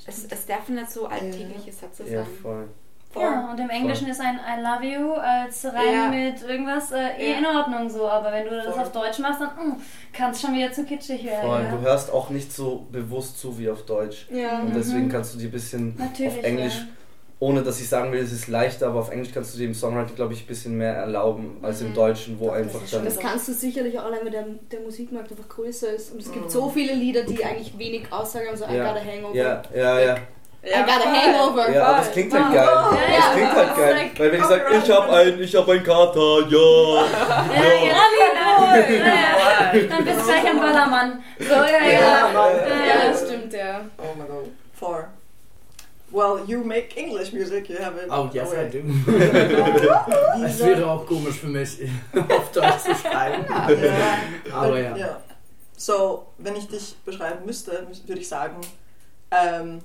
Es, 0.08 0.25
es 0.25 0.46
darf 0.46 0.68
nicht 0.70 0.89
so 0.91 1.06
alltägliche 1.08 1.72
Sätze 1.72 2.03
Ja, 2.10 2.24
sein. 2.44 2.68
Voll. 3.15 3.24
Ja, 3.24 3.50
und 3.51 3.60
im 3.60 3.69
Englischen 3.69 4.07
ist 4.07 4.22
ein 4.22 4.36
I 4.36 4.62
love 4.62 4.86
you 4.86 5.13
als 5.13 5.65
Reim 5.65 5.93
Ja. 5.93 6.10
mit 6.10 6.43
irgendwas 6.48 6.91
äh, 6.91 7.17
eh 7.17 7.31
Ja. 7.31 7.38
in 7.39 7.45
Ordnung 7.48 7.89
so. 7.89 8.07
Aber 8.07 8.31
wenn 8.31 8.43
du 8.45 8.51
das 8.51 8.67
Voll. 8.74 8.84
auf 8.84 8.91
Deutsch 8.91 9.19
machst, 9.19 9.41
dann 9.41 9.50
mm, 9.69 9.75
kann 10.13 10.31
es 10.31 10.41
schon 10.41 10.53
wieder 10.53 10.72
zu 10.72 10.84
kitschig 10.86 11.24
werden. 11.25 11.48
Voll. 11.50 11.63
Ja. 11.63 11.72
Du 11.72 11.79
hörst 11.81 12.12
auch 12.13 12.29
nicht 12.29 12.53
so 12.53 12.86
bewusst 12.91 13.39
zu 13.39 13.57
wie 13.57 13.69
auf 13.69 13.84
Deutsch. 13.86 14.27
Ja. 14.29 14.60
Und 14.60 14.75
deswegen 14.75 15.10
kannst 15.10 15.34
du 15.34 15.39
dir 15.39 15.48
ein 15.48 15.51
bisschen 15.51 15.95
Natürlich. 15.98 16.38
auf 16.38 16.43
Englisch, 16.43 16.75
ja. 16.77 16.84
ohne 17.39 17.62
dass 17.63 17.79
ich 17.81 17.89
sagen 17.89 18.12
will, 18.12 18.19
es 18.24 18.31
ist 18.31 18.48
leichter, 18.48 18.88
aber 18.88 19.00
auf 19.01 19.12
Englisch 19.12 19.31
kannst 19.34 19.53
du 19.53 19.57
dir 19.60 19.65
im 19.65 19.74
Songwriting, 19.74 20.15
glaube 20.15 20.34
ich, 20.34 20.43
ein 20.43 20.48
bisschen 20.48 20.77
mehr 20.77 20.93
erlauben 20.93 21.57
als 21.62 21.81
im 21.81 21.89
Mhm. 21.89 21.93
Deutschen, 21.95 22.39
wo 22.39 22.45
Doch, 22.48 22.53
das 22.53 22.62
einfach 22.63 22.79
dann. 22.91 23.05
Das 23.05 23.19
kannst 23.19 23.48
du 23.50 23.53
sicherlich 23.53 24.00
auch 24.00 24.05
allein, 24.05 24.19
weil 24.24 24.31
der, 24.31 24.45
der 24.72 24.79
Musikmarkt 24.81 25.31
einfach 25.31 25.50
größer 25.50 25.89
ist. 25.89 26.12
Und 26.13 26.22
es 26.22 26.31
gibt 26.31 26.45
Mhm. 26.45 26.50
so 26.50 26.69
viele 26.69 26.93
Lieder, 26.93 27.24
die 27.24 27.43
eigentlich 27.43 27.77
wenig 27.77 28.12
Aussage 28.12 28.48
haben, 28.48 28.57
so 28.57 28.65
I 28.65 28.77
Ja. 28.77 28.91
got 28.93 29.01
a 29.01 29.05
hangover. 29.05 29.36
Ja, 29.36 29.62
ja, 29.75 30.00
ja. 30.00 30.17
I 30.67 30.81
got 30.81 31.05
a 31.05 31.10
hangover. 31.13 31.72
Ja, 31.72 31.84
aber 31.86 32.01
es 32.01 32.12
klingt 32.12 32.34
halt 32.34 32.53
geil. 32.53 32.65
Ja, 32.65 32.89
Das 32.91 33.00
ja. 33.17 33.34
klingt 33.34 33.53
halt 33.55 33.69
Das 33.69 33.77
geil. 33.77 33.93
like 33.93 34.19
Weil 34.19 34.31
wenn 34.31 34.39
ich 34.41 34.45
sage, 34.48 34.63
ich 34.84 34.91
hab 34.91 35.10
ein, 35.12 35.39
ich 35.41 35.55
hab 35.55 35.69
ein 35.69 35.84
Kater, 35.84 36.39
ja. 36.50 37.05
Ja, 37.55 37.63
ja, 37.63 37.75
ja, 37.86 38.75
ja, 38.75 39.05
ja. 39.05 39.88
Dann 39.89 40.05
bist 40.05 40.19
du 40.19 40.24
gleich 40.25 40.45
ein 40.48 40.60
Ballermann. 40.60 41.24
So, 41.39 41.45
ja, 41.53 41.62
ja. 41.62 41.79
Ja. 41.84 42.31
Ja, 42.34 42.86
Ja, 43.03 43.12
das 43.12 43.22
stimmt, 43.27 43.53
ja. 43.53 43.81
Oh 43.98 44.15
my 44.17 44.25
god. 44.27 44.48
Four. 44.74 45.07
Well, 46.12 46.39
you 46.48 46.63
make 46.63 46.95
English 46.95 47.34
music, 47.34 47.67
you 47.69 47.77
have 47.79 47.98
it. 47.98 48.10
Oh, 48.10 48.29
yes, 48.31 48.51
I 48.51 48.55
away. 48.55 48.69
do. 48.69 48.79
Wie 50.38 50.45
Es 50.45 50.60
wäre 50.65 50.89
auch 50.89 51.05
komisch 51.05 51.36
für 51.39 51.48
mich, 51.48 51.77
auf 52.29 52.51
Deutsch 52.51 52.77
zu 52.86 52.95
schreiben. 52.95 53.45
Ja. 53.50 53.67
Aber 54.55 54.79
ja. 54.79 54.95
ja. 54.95 55.19
So, 55.77 56.27
wenn 56.38 56.55
ich 56.55 56.67
dich 56.69 56.95
beschreiben 57.03 57.45
müsste, 57.45 57.86
müs- 57.91 58.07
würde 58.07 58.22
ich 58.22 58.29
sagen, 58.29 58.55
ähm, 59.31 59.81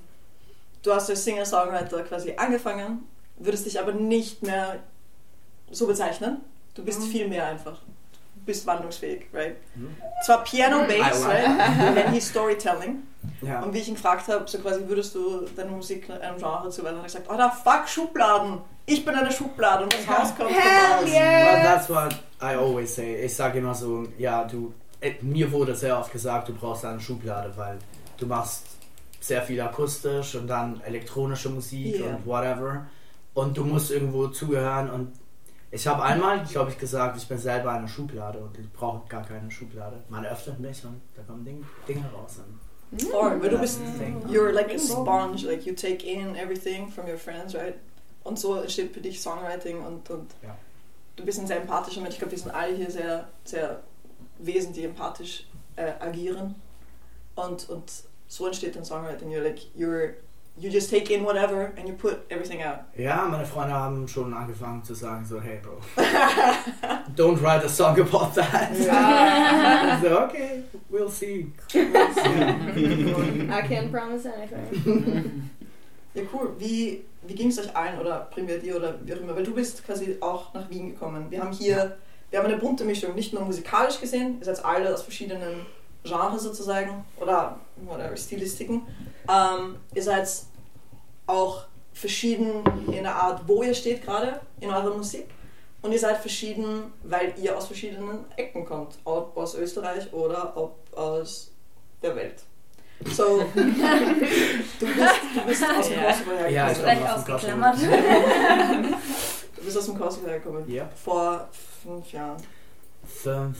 du 0.83 0.93
hast 0.93 1.09
als 1.09 1.23
Singer-Songwriter 1.23 2.03
quasi 2.03 2.33
angefangen, 2.37 3.03
würdest 3.37 3.65
dich 3.65 3.79
aber 3.79 3.91
nicht 3.93 4.41
mehr 4.43 4.79
so 5.71 5.87
bezeichnen. 5.87 6.37
Du 6.75 6.83
bist 6.83 6.99
Mhm. 7.01 7.05
viel 7.05 7.27
mehr 7.27 7.45
einfach. 7.47 7.73
Du 8.35 8.45
bist 8.45 8.65
wandlungsfähig, 8.65 9.25
right? 9.33 9.55
Mhm. 9.75 9.95
Zwar 10.25 10.43
Piano, 10.43 10.79
Bass, 10.83 10.91
I 10.95 10.97
like- 11.27 11.47
right? 11.47 11.95
Then 11.95 12.13
he's 12.13 12.27
Storytelling. 12.29 13.03
Ja. 13.41 13.61
Und 13.61 13.73
wie 13.73 13.79
ich 13.79 13.87
ihn 13.87 13.93
gefragt 13.95 14.27
habe, 14.27 14.47
so 14.47 14.57
quasi 14.59 14.81
würdest 14.87 15.13
du 15.13 15.45
deine 15.55 15.69
Musik 15.71 16.09
einem 16.09 16.37
Genre 16.37 16.69
zuweisen, 16.69 16.97
hat 16.97 17.03
er 17.03 17.07
gesagt, 17.07 17.27
oh 17.31 17.37
da 17.37 17.49
fuck 17.49 17.87
Schubladen, 17.87 18.59
ich 18.87 19.05
bin 19.05 19.13
eine 19.13 19.31
Schublade 19.31 19.83
und 19.83 19.93
das 19.93 20.07
Haus 20.07 20.35
kommt 20.35 20.49
Hell 20.49 21.01
raus. 21.03 21.07
yeah! 21.07 21.53
Well, 21.53 21.63
that's 21.63 21.89
what 21.89 22.13
I 22.41 22.55
always 22.55 22.95
say. 22.95 23.23
Ich 23.23 23.35
sage 23.35 23.59
immer 23.59 23.75
so, 23.75 24.07
ja, 24.17 24.43
du, 24.45 24.73
äh, 24.99 25.13
mir 25.21 25.51
wurde 25.51 25.75
sehr 25.75 25.97
oft 25.99 26.11
gesagt, 26.11 26.49
du 26.49 26.53
brauchst 26.55 26.83
eine 26.83 26.99
Schublade, 26.99 27.53
weil 27.55 27.77
du 28.17 28.25
machst 28.25 28.63
sehr 29.21 29.41
viel 29.43 29.61
akustisch 29.61 30.35
und 30.35 30.47
dann 30.47 30.81
elektronische 30.81 31.49
Musik 31.49 31.99
Yeah. 31.99 32.15
und 32.15 32.25
whatever. 32.25 32.87
Und 33.33 33.55
du 33.57 33.63
musst 33.63 33.91
irgendwo 33.91 34.27
zugehören 34.27 34.89
und 34.89 35.13
ich 35.73 35.87
habe 35.87 36.03
einmal, 36.03 36.43
glaube 36.43 36.71
ich, 36.71 36.77
gesagt, 36.77 37.15
ich 37.15 37.25
bin 37.29 37.37
selber 37.37 37.71
eine 37.71 37.87
Schublade 37.87 38.39
und 38.39 38.57
ich 38.59 38.69
brauche 38.73 39.07
gar 39.07 39.23
keine 39.25 39.49
Schublade. 39.49 40.03
Man 40.09 40.25
öffnet 40.25 40.59
mich 40.59 40.83
und 40.83 40.99
da 41.15 41.21
kommen 41.23 41.45
Ding, 41.45 41.65
Dinge 41.87 42.03
raus. 42.13 42.39
Und 42.91 43.13
Or, 43.13 43.29
du 43.39 43.57
bist, 43.57 43.79
you're 44.27 44.51
like 44.51 44.69
a 44.69 44.77
sponge, 44.77 45.45
like 45.45 45.65
you 45.65 45.73
take 45.73 46.05
in 46.05 46.35
everything 46.35 46.89
from 46.91 47.07
your 47.07 47.17
friends, 47.17 47.55
right? 47.55 47.75
Und 48.25 48.37
so 48.37 48.55
entsteht 48.55 48.93
für 48.93 48.99
dich 48.99 49.21
Songwriting 49.21 49.81
und, 49.81 50.09
und 50.09 50.35
Ja. 50.43 50.57
du 51.15 51.23
bist 51.23 51.39
ein 51.39 51.47
sehr 51.47 51.61
empathischer 51.61 52.01
Mensch. 52.01 52.15
Ich 52.15 52.19
glaube, 52.19 52.31
wir 52.31 52.39
sind 52.39 52.51
alle 52.51 52.75
hier 52.75 52.91
sehr, 52.91 53.29
sehr 53.45 53.81
Wesen, 54.39 54.73
die 54.73 54.83
empathisch 54.83 55.45
äh, 55.77 55.93
agieren. 56.01 56.55
Und, 57.35 57.69
und 57.69 57.83
so 58.31 58.45
entsteht 58.45 58.75
dann 58.77 58.85
Songwriting. 58.85 59.29
You're 59.29 59.43
like, 59.43 59.59
you're, 59.75 60.15
you 60.57 60.69
just 60.69 60.89
take 60.89 61.11
in 61.11 61.25
whatever 61.25 61.73
and 61.75 61.85
you 61.85 61.93
put 61.93 62.19
everything 62.29 62.63
out. 62.63 62.79
Ja, 62.97 63.25
meine 63.29 63.45
Freunde 63.45 63.73
haben 63.73 64.07
schon 64.07 64.33
angefangen 64.33 64.81
zu 64.85 64.93
sagen 64.93 65.25
so, 65.25 65.41
hey 65.41 65.59
Bro, 65.61 65.81
don't 67.17 67.41
write 67.41 67.65
a 67.65 67.69
song 67.69 67.99
about 67.99 68.33
that. 68.35 68.73
so, 70.01 70.19
okay, 70.21 70.63
we'll 70.89 71.09
see. 71.09 71.51
I 71.73 73.61
can't 73.67 73.91
promise 73.91 74.25
anything. 74.25 75.49
Ja, 76.13 76.23
cool. 76.33 76.53
Wie, 76.59 77.05
wie 77.21 77.35
ging 77.35 77.47
es 77.47 77.57
euch 77.57 77.73
allen 77.73 77.97
oder 77.97 78.27
primär 78.33 78.57
dir 78.57 78.75
oder 78.75 78.99
wie 79.05 79.13
auch 79.13 79.21
immer? 79.21 79.33
Weil 79.33 79.45
du 79.45 79.53
bist 79.53 79.85
quasi 79.85 80.17
auch 80.19 80.53
nach 80.53 80.69
Wien 80.69 80.89
gekommen. 80.89 81.27
Wir 81.29 81.41
haben 81.41 81.53
hier, 81.53 81.97
wir 82.29 82.39
haben 82.39 82.47
eine 82.47 82.57
bunte 82.57 82.83
Mischung, 82.83 83.15
nicht 83.15 83.31
nur 83.31 83.45
musikalisch 83.45 83.97
gesehen, 84.01 84.35
ihr 84.39 84.43
seid 84.45 84.65
alle 84.65 84.93
aus 84.93 85.03
verschiedenen 85.03 85.65
Genres 86.03 86.43
sozusagen 86.43 87.05
oder 87.19 87.59
whatever, 87.77 88.15
Stilistiken. 88.17 88.81
Ähm, 89.29 89.77
ihr 89.93 90.03
seid 90.03 90.27
auch 91.27 91.65
verschieden 91.93 92.63
in 92.87 93.03
der 93.03 93.15
Art, 93.15 93.41
wo 93.47 93.63
ihr 93.63 93.73
steht 93.73 94.03
gerade 94.03 94.41
in 94.59 94.69
eurer 94.69 94.95
Musik. 94.95 95.27
Und 95.81 95.91
ihr 95.91 95.99
seid 95.99 96.17
verschieden, 96.17 96.93
weil 97.03 97.33
ihr 97.41 97.57
aus 97.57 97.67
verschiedenen 97.67 98.25
Ecken 98.37 98.65
kommt. 98.65 98.99
Ob 99.03 99.35
aus 99.35 99.55
Österreich 99.55 100.13
oder 100.13 100.55
ob 100.55 100.77
aus 100.95 101.51
der 102.03 102.15
Welt. 102.15 102.43
So, 103.05 103.39
du 103.55 103.63
bist, 103.63 103.79
du 104.79 105.45
bist 105.47 105.63
aus 105.63 105.87
dem 105.87 105.99
Kosovo 105.99 106.31
hergekommen. 106.31 106.53
Ja, 106.53 106.71
ich 106.71 106.77
Gleich 106.77 106.99
komme 106.99 107.15
aus 107.15 107.25
dem 107.25 107.33
ausgeklammert. 107.33 107.77
Du 109.55 109.65
bist 109.65 109.77
aus 109.77 109.85
dem 109.85 109.97
Kosovo 109.97 110.27
hergekommen. 110.27 110.71
Ja. 110.71 110.89
Vor 111.03 111.49
fünf 111.83 112.11
Jahren. 112.11 112.37
Fünf 113.03 113.57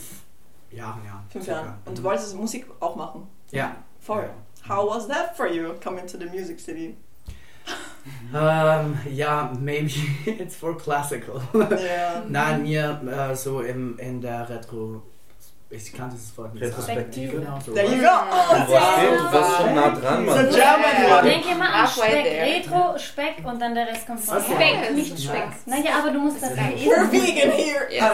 Jahren, 0.71 1.01
ja. 1.05 1.23
Fünf. 1.29 1.47
Jahren. 1.47 1.75
Und 1.85 1.97
du 1.97 2.03
wolltest 2.03 2.35
Musik 2.35 2.65
auch 2.79 2.95
machen. 2.95 3.27
Ja. 3.51 3.75
Voll. 3.99 4.29
How 4.67 4.89
was 4.89 5.07
that 5.07 5.35
for 5.35 5.47
you, 5.47 5.73
coming 5.83 6.07
to 6.07 6.17
the 6.17 6.25
music 6.25 6.59
city? 6.59 6.97
Ähm, 8.33 8.97
ja, 9.11 9.53
maybe 9.59 9.91
it's 10.25 10.55
for 10.55 10.75
classical. 10.75 11.39
Ja. 11.53 12.23
Nein, 12.27 12.63
mir 12.63 12.99
äh, 13.05 13.35
so 13.35 13.61
im, 13.61 13.99
in 13.99 14.21
der 14.21 14.49
Retro... 14.49 15.03
Ich 15.73 15.93
kann 15.93 16.09
dieses 16.09 16.37
Wort 16.37 16.53
nicht 16.53 16.65
sagen. 16.65 16.75
Retrospektive. 16.83 17.31
Genau 17.39 17.57
so. 17.65 17.73
There 17.73 17.85
you 17.85 17.91
go. 18.01 18.01
Du 18.01 18.71
warst, 18.73 19.03
du 19.03 19.33
warst 19.33 19.57
schon 19.57 19.73
nah 19.75 19.89
dran, 19.89 20.25
So 20.27 20.35
Mann. 20.35 20.49
German 20.49 21.07
Ja. 21.07 21.17
one. 21.19 21.29
Denk 21.29 21.45
immer 21.49 21.73
an 21.73 21.87
Speck. 21.87 22.25
Retro, 22.25 22.97
Speck 22.99 23.35
und 23.45 23.61
dann 23.61 23.73
der 23.73 23.87
Rest 23.87 24.05
kommt 24.05 24.19
von 24.19 24.37
Okay. 24.37 24.53
Speck, 24.53 24.91
nicht 24.95 25.19
Speck. 25.23 25.47
Naja, 25.65 25.91
aber 25.99 26.11
du 26.11 26.19
musst 26.19 26.43
das 26.43 26.51
We're 26.51 26.71
lesen. 26.73 27.11
vegan 27.11 27.51
here. 27.51 27.87
Ja. 27.89 28.13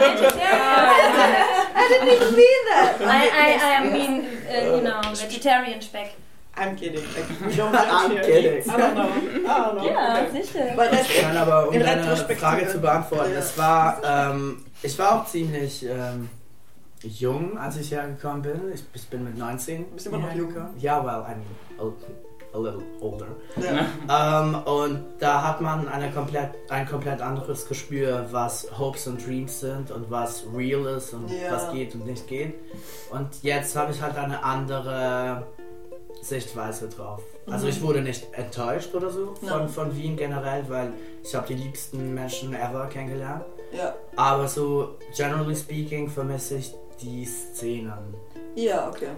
vegetarian. 0.00 0.42
I 1.74 1.88
didn't 1.88 2.08
even 2.12 2.34
mean 2.34 2.62
that! 2.72 3.00
I, 3.00 3.28
I, 3.28 3.76
I 3.76 3.90
mean, 3.90 4.24
uh, 4.48 4.76
you 4.76 4.80
know, 4.82 5.00
vegetarian 5.14 5.80
Speck. 5.80 6.10
I'm 6.54 6.76
kidding. 6.76 7.00
Like, 7.14 7.28
we 7.50 7.56
don't 7.56 7.74
I'm 7.74 8.10
here. 8.10 8.20
kidding. 8.22 8.70
I 8.70 8.76
don't 8.76 8.94
know. 8.94 9.08
I 9.48 9.58
don't 9.64 9.74
know. 9.76 9.84
Ja, 9.90 10.22
Okay. 10.28 10.42
sicher. 10.42 10.74
Nein, 11.22 11.36
aber 11.36 11.68
um 11.68 11.74
In 11.74 11.80
deine. 11.80 12.16
Frage 12.16 12.68
zu 12.68 12.78
beantworten, 12.78 13.32
Ja. 13.32 13.38
es 13.38 13.56
war, 13.56 14.00
ähm, 14.04 14.64
ich 14.82 14.98
war 14.98 15.20
auch 15.22 15.26
ziemlich 15.26 15.84
ähm, 15.88 16.28
jung, 17.02 17.56
als 17.58 17.78
ich 17.78 17.90
hergekommen 17.90 18.42
bin. 18.42 18.60
Ich, 18.74 18.84
ich 18.92 19.08
bin 19.08 19.24
mit 19.24 19.36
19 19.38 19.86
Bist 19.92 20.06
immer 20.06 20.18
noch 20.18 20.34
jung. 20.34 20.52
Ja, 20.78 21.02
well, 21.04 21.24
I 21.26 21.34
mean, 21.36 21.46
a, 21.78 22.56
a 22.56 22.60
little 22.60 22.82
older. 23.00 23.28
Ja. 23.56 23.86
Ähm, 24.42 24.54
und 24.66 25.04
da 25.20 25.42
hat 25.42 25.60
man 25.62 25.88
eine 25.88 26.10
komplett, 26.10 26.50
ein 26.68 26.86
komplett 26.86 27.22
anderes 27.22 27.66
Gespür, 27.66 28.26
was 28.30 28.68
Hopes 28.78 29.06
und 29.06 29.26
Dreams 29.26 29.60
sind 29.60 29.90
und 29.90 30.10
was 30.10 30.44
real 30.54 30.84
ist 30.96 31.14
und 31.14 31.30
Ja. 31.30 31.52
was 31.52 31.72
geht 31.72 31.94
und 31.94 32.04
nicht 32.06 32.26
geht. 32.28 32.54
Und 33.10 33.42
jetzt 33.42 33.74
habe 33.74 33.92
ich 33.92 34.02
halt 34.02 34.16
eine 34.18 34.44
andere 34.44 35.46
Sichtweise 36.22 36.88
drauf. 36.88 37.20
Also 37.46 37.66
Mhm. 37.66 37.70
ich 37.72 37.82
wurde 37.82 38.00
nicht 38.02 38.32
enttäuscht 38.32 38.94
oder 38.94 39.10
so 39.10 39.34
von, 39.34 39.68
von 39.68 39.96
Wien 39.96 40.16
generell, 40.16 40.64
weil 40.68 40.92
ich 41.22 41.34
habe 41.34 41.46
die 41.48 41.54
liebsten 41.54 42.14
Menschen 42.14 42.54
ever 42.54 42.86
kennengelernt. 42.86 43.44
Ja. 43.76 43.94
Aber 44.16 44.46
so 44.48 44.96
generally 45.16 45.56
speaking 45.56 46.08
vermisse 46.08 46.56
ich 46.56 46.72
die 47.02 47.24
Szenen. 47.26 48.14
ja, 48.54 48.88
okay. 48.88 49.08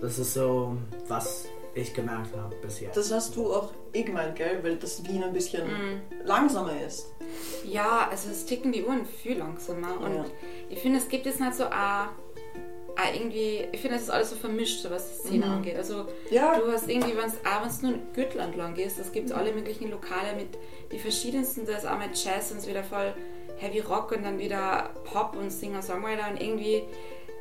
Das 0.00 0.18
ist 0.18 0.34
so, 0.34 0.76
was 1.08 1.44
ich 1.74 1.92
gemerkt 1.94 2.34
habe 2.36 2.54
bis 2.56 2.80
jetzt. 2.80 2.96
Das 2.96 3.10
hast 3.12 3.34
du 3.36 3.52
auch 3.52 3.70
eh 3.92 4.02
gemeint, 4.02 4.36
gell? 4.36 4.60
Weil 4.62 4.76
das 4.76 5.04
Wien 5.06 5.22
ein 5.24 5.32
bisschen 5.32 5.66
Mhm. 5.66 6.00
langsamer 6.24 6.72
ist. 6.86 7.06
Ja, 7.64 8.08
also 8.10 8.30
es 8.30 8.44
ticken 8.46 8.70
die 8.72 8.84
Uhren 8.84 9.04
viel 9.06 9.38
langsamer. 9.38 9.98
Und 10.00 10.14
Ja. 10.14 10.24
ich 10.68 10.78
finde, 10.80 10.98
es 10.98 11.08
gibt 11.08 11.26
jetzt 11.26 11.40
nicht 11.40 11.54
so 11.54 11.64
a, 11.64 12.08
a 12.96 13.12
irgendwie, 13.14 13.66
ich 13.72 13.80
finde, 13.80 13.96
es 13.96 14.02
ist 14.04 14.10
alles 14.10 14.30
so 14.30 14.36
vermischt, 14.36 14.80
so 14.82 14.90
was 14.90 15.08
die 15.22 15.28
Szene 15.28 15.46
Mhm. 15.46 15.52
angeht. 15.52 15.76
Also 15.76 16.06
Ja. 16.30 16.58
du 16.58 16.70
hast 16.70 16.88
irgendwie, 16.88 17.16
wenn 17.16 17.26
es 17.26 17.34
abends 17.44 17.82
nur 17.82 17.92
in 17.94 18.00
Gürtland 18.14 18.56
lang 18.56 18.74
gehst, 18.74 18.98
es 18.98 19.10
gibt 19.12 19.32
alle 19.32 19.52
möglichen 19.52 19.90
Lokale 19.90 20.34
mit 20.36 20.48
die 20.92 20.98
verschiedensten, 20.98 21.66
da 21.66 21.72
ist 21.76 21.86
einmal 21.86 22.08
Jazz 22.14 22.50
und 22.52 22.58
es 22.58 22.64
ist 22.64 22.68
wieder 22.70 22.84
voll 22.84 23.12
Heavy 23.58 23.80
Rock 23.80 24.12
und 24.12 24.24
dann 24.24 24.38
wieder 24.38 24.90
Pop 25.04 25.36
und 25.36 25.50
Singer-Songwriter 25.50 26.30
und 26.30 26.40
irgendwie, 26.40 26.82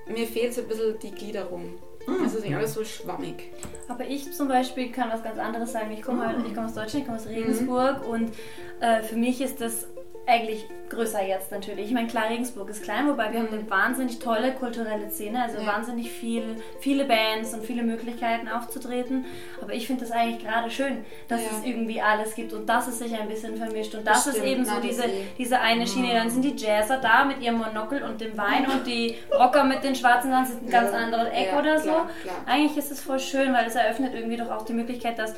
mir 0.07 0.25
fehlt 0.27 0.53
so 0.53 0.61
ein 0.61 0.67
bisschen 0.67 0.97
die 0.99 1.11
Gliederung. 1.11 1.73
Mhm. 2.07 2.23
Also 2.23 2.39
es 2.39 2.43
ist 2.45 2.53
alles 2.53 2.73
so 2.73 2.83
schwammig. 2.83 3.51
Aber 3.87 4.05
ich 4.05 4.31
zum 4.33 4.47
Beispiel 4.47 4.91
kann 4.91 5.09
was 5.11 5.23
ganz 5.23 5.37
anderes 5.39 5.71
sagen. 5.71 5.91
Ich 5.91 6.01
komme 6.01 6.27
halt, 6.27 6.45
ich 6.47 6.53
komme 6.53 6.67
aus 6.67 6.73
Deutschland, 6.73 7.03
ich 7.03 7.05
komme 7.05 7.17
aus 7.17 7.25
Mhm. 7.25 7.33
Regensburg 7.35 8.07
und 8.07 8.33
äh, 8.81 9.01
für 9.03 9.15
mich 9.15 9.39
ist 9.39 9.61
das 9.61 9.87
eigentlich 10.25 10.67
größer 10.93 11.25
jetzt 11.25 11.51
natürlich. 11.51 11.87
Ich 11.87 11.91
meine, 11.93 12.07
klar, 12.07 12.29
Regensburg 12.29 12.69
ist 12.69 12.83
klein, 12.83 13.07
wobei 13.07 13.31
wir 13.33 13.39
haben 13.39 13.49
eine 13.51 13.69
wahnsinnig 13.69 14.19
tolle 14.19 14.51
kulturelle 14.53 15.09
Szene, 15.09 15.43
also 15.43 15.59
Ja. 15.59 15.67
wahnsinnig 15.67 16.09
viel, 16.11 16.43
viele 16.79 17.05
Bands 17.05 17.53
und 17.53 17.63
viele 17.65 17.83
Möglichkeiten 17.83 18.47
aufzutreten. 18.47 19.25
Aber 19.61 19.73
ich 19.73 19.87
finde 19.87 20.01
das 20.05 20.11
eigentlich 20.11 20.43
gerade 20.43 20.69
schön, 20.69 21.05
dass 21.27 21.41
Ja. 21.41 21.49
es 21.59 21.65
irgendwie 21.65 22.01
alles 22.01 22.35
gibt 22.35 22.53
und 22.53 22.67
dass 22.67 22.87
es 22.87 22.99
sich 22.99 23.13
ein 23.19 23.27
bisschen 23.27 23.57
vermischt. 23.57 23.93
Und 23.95 24.05
das, 24.07 24.25
Das 24.25 24.35
ist 24.35 24.43
eben 24.43 24.65
so 24.65 24.79
diese, 24.81 25.03
diese 25.37 25.59
eine 25.59 25.85
Schiene. 25.87 26.13
Dann 26.13 26.29
sind 26.29 26.43
die 26.43 26.55
Jazzer 26.55 26.97
da 26.97 27.25
mit 27.25 27.41
ihrem 27.41 27.57
Monokel 27.57 28.03
und 28.03 28.21
dem 28.21 28.37
Wein 28.37 28.65
und 28.67 28.85
die 28.87 29.15
Rocker 29.33 29.63
mit 29.63 29.83
den 29.83 29.95
schwarzen 29.95 30.31
Sachen 30.31 30.45
sind 30.45 30.63
ein 30.67 30.69
ganz 30.69 30.91
Ja. 30.91 30.97
anderes 30.99 31.27
Eck 31.33 31.53
oder 31.57 31.79
so. 31.79 31.89
klar, 31.89 32.09
klar. 32.21 32.35
Eigentlich 32.45 32.77
ist 32.77 32.91
es 32.91 33.01
voll 33.01 33.19
schön, 33.19 33.53
weil 33.53 33.65
es 33.67 33.75
eröffnet 33.75 34.13
irgendwie 34.13 34.37
doch 34.37 34.51
auch 34.51 34.63
die 34.65 34.73
Möglichkeit, 34.73 35.17
dass 35.19 35.33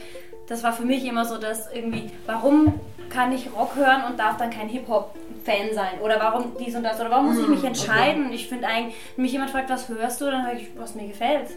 das 0.47 0.63
war 0.63 0.73
für 0.73 0.85
mich 0.85 1.05
immer 1.05 1.25
so, 1.25 1.37
dass 1.37 1.71
irgendwie, 1.73 2.11
warum 2.25 2.79
kann 3.09 3.31
ich 3.31 3.49
Rock 3.55 3.75
hören 3.75 4.03
und 4.09 4.19
darf 4.19 4.37
dann 4.37 4.49
kein 4.49 4.67
Hip-Hop-Fan 4.69 5.73
sein? 5.73 5.99
Oder 6.03 6.19
warum 6.19 6.53
dies 6.59 6.75
und 6.75 6.83
das? 6.83 6.99
Oder 6.99 7.11
warum 7.11 7.27
muss 7.27 7.39
ich 7.39 7.47
mich 7.47 7.63
entscheiden? 7.63 8.31
Ich 8.31 8.47
finde 8.47 8.67
eigentlich, 8.67 8.95
wenn 9.15 9.23
mich 9.23 9.31
jemand 9.31 9.51
fragt, 9.51 9.69
was 9.69 9.89
hörst 9.89 10.21
du, 10.21 10.25
dann 10.25 10.45
höre 10.45 10.55
ich, 10.55 10.67
was 10.77 10.95
mir 10.95 11.07
gefällt. 11.07 11.49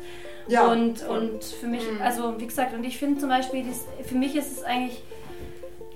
Ja. 0.46 0.66
Und, 0.66 1.06
und 1.06 1.44
für 1.44 1.66
mich, 1.66 1.82
also 2.02 2.40
wie 2.40 2.46
gesagt, 2.46 2.74
und 2.74 2.84
ich 2.84 2.98
finde 2.98 3.20
zum 3.20 3.28
Beispiel, 3.28 3.62
dies, 3.62 3.84
für 4.06 4.14
mich 4.14 4.34
ist 4.34 4.58
es 4.58 4.64
eigentlich 4.64 5.02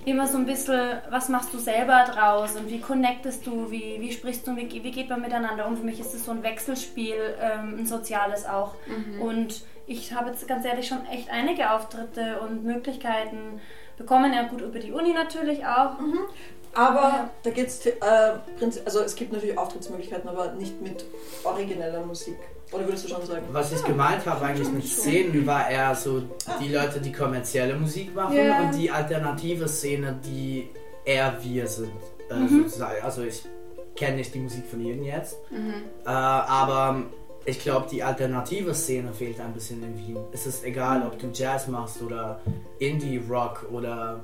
immer 0.05 0.27
so 0.27 0.37
ein 0.37 0.45
bisschen, 0.45 0.97
was 1.09 1.29
machst 1.29 1.53
du 1.53 1.57
selber 1.57 2.05
draus 2.11 2.55
und 2.55 2.69
wie 2.69 2.79
connectest 2.79 3.47
du, 3.47 3.71
wie, 3.71 3.97
wie 3.99 4.11
sprichst 4.11 4.45
du, 4.45 4.55
wie, 4.55 4.69
wie 4.69 4.91
geht 4.91 5.09
man 5.09 5.21
miteinander 5.21 5.65
um? 5.65 5.77
Für 5.77 5.83
mich 5.83 5.99
ist 5.99 6.13
es 6.13 6.25
so 6.25 6.31
ein 6.31 6.43
Wechselspiel, 6.43 7.35
ähm, 7.41 7.77
ein 7.79 7.85
soziales 7.85 8.45
auch. 8.45 8.75
Und 9.21 9.63
ich 9.87 10.13
habe 10.13 10.29
jetzt 10.29 10.47
ganz 10.47 10.65
ehrlich 10.65 10.87
schon 10.87 11.05
echt 11.07 11.29
einige 11.29 11.71
Auftritte 11.71 12.39
und 12.41 12.63
Möglichkeiten 12.63 13.59
bekommen, 13.97 14.33
ja 14.33 14.43
gut 14.43 14.61
über 14.61 14.79
die 14.79 14.91
Uni 14.91 15.13
natürlich 15.13 15.65
auch. 15.65 15.95
Aber 16.75 17.29
da 17.43 17.49
geht's, 17.51 17.85
äh, 17.85 17.91
prinzi- 18.59 18.83
also 18.85 19.01
es 19.01 19.15
gibt 19.15 19.31
natürlich 19.31 19.57
Auftrittsmöglichkeiten, 19.57 20.27
aber 20.27 20.53
nicht 20.53 20.81
mit 20.81 21.05
origineller 21.43 22.03
Musik. 22.03 22.35
Oder 22.71 22.85
würdest 22.87 23.05
du 23.05 23.09
schon 23.09 23.23
sagen? 23.25 23.43
Was 23.51 23.71
ich 23.71 23.83
gemeint 23.83 24.25
habe 24.25 24.43
eigentlich 24.43 24.71
mit 24.71 24.83
Szenen, 24.87 25.45
war 25.45 25.69
eher 25.69 25.93
so 25.93 26.23
die 26.59 26.69
Leute, 26.73 26.99
die 26.99 27.11
kommerzielle 27.11 27.75
Musik 27.75 28.15
machen 28.15 28.35
Ja. 28.35 28.61
und 28.61 28.71
die 28.73 28.89
alternative 28.89 29.67
Szene, 29.67 30.19
die 30.25 30.69
eher 31.05 31.37
wir 31.43 31.67
sind. 31.67 31.91
Äh, 32.31 32.35
Mhm. 32.35 32.63
sozusagen. 32.63 33.03
Also 33.03 33.21
ich 33.21 33.43
kenne 33.95 34.15
nicht 34.17 34.33
die 34.33 34.39
Musik 34.39 34.65
von 34.65 34.81
jedem 34.81 35.03
jetzt, 35.03 35.37
Mhm. 35.51 35.73
äh, 36.03 36.09
aber 36.09 37.03
ich 37.45 37.59
glaube, 37.59 37.87
die 37.89 38.03
alternative 38.03 38.73
Szene 38.73 39.13
fehlt 39.13 39.39
ein 39.39 39.53
bisschen 39.53 39.83
in 39.83 39.97
Wien. 39.97 40.17
Es 40.31 40.45
ist 40.47 40.63
egal, 40.63 41.05
ob 41.05 41.19
du 41.19 41.27
Jazz 41.33 41.67
machst 41.67 42.01
oder 42.01 42.39
Indie-Rock 42.79 43.67
oder 43.71 44.21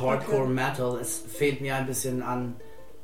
Hardcore 0.00 0.42
Okay. 0.42 0.52
Metal. 0.52 0.98
Es 1.00 1.18
fehlt 1.18 1.60
mir 1.60 1.76
ein 1.76 1.86
bisschen 1.86 2.22
an 2.22 2.56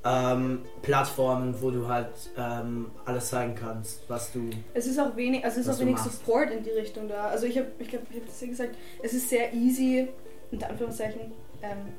ähm, 0.04 0.62
Plattformen, 0.82 1.54
wo 1.60 1.70
du 1.70 1.86
halt 1.86 2.08
ähm, 2.36 2.90
alles 3.04 3.28
zeigen 3.30 3.54
kannst, 3.54 4.02
was 4.08 4.32
du. 4.32 4.50
Es 4.74 4.86
ist 4.86 4.98
auch 4.98 5.14
wenig, 5.14 5.44
also 5.44 5.60
es 5.60 5.66
ist 5.68 5.74
auch 5.76 5.80
wenig 5.80 5.94
machst. 5.94 6.12
Support 6.12 6.50
in 6.50 6.64
die 6.64 6.70
Richtung 6.70 7.08
da. 7.08 7.26
Also 7.28 7.46
ich 7.46 7.56
habe, 7.56 7.68
ich 7.78 7.88
glaube, 7.88 8.06
ich 8.10 8.16
habe 8.16 8.26
das 8.26 8.40
ja 8.40 8.46
gesagt, 8.48 8.74
es 9.02 9.12
ist 9.12 9.28
sehr 9.28 9.52
easy, 9.54 10.08
unter 10.50 10.68
Anführungszeichen, 10.68 11.32
ähm, 11.62 11.92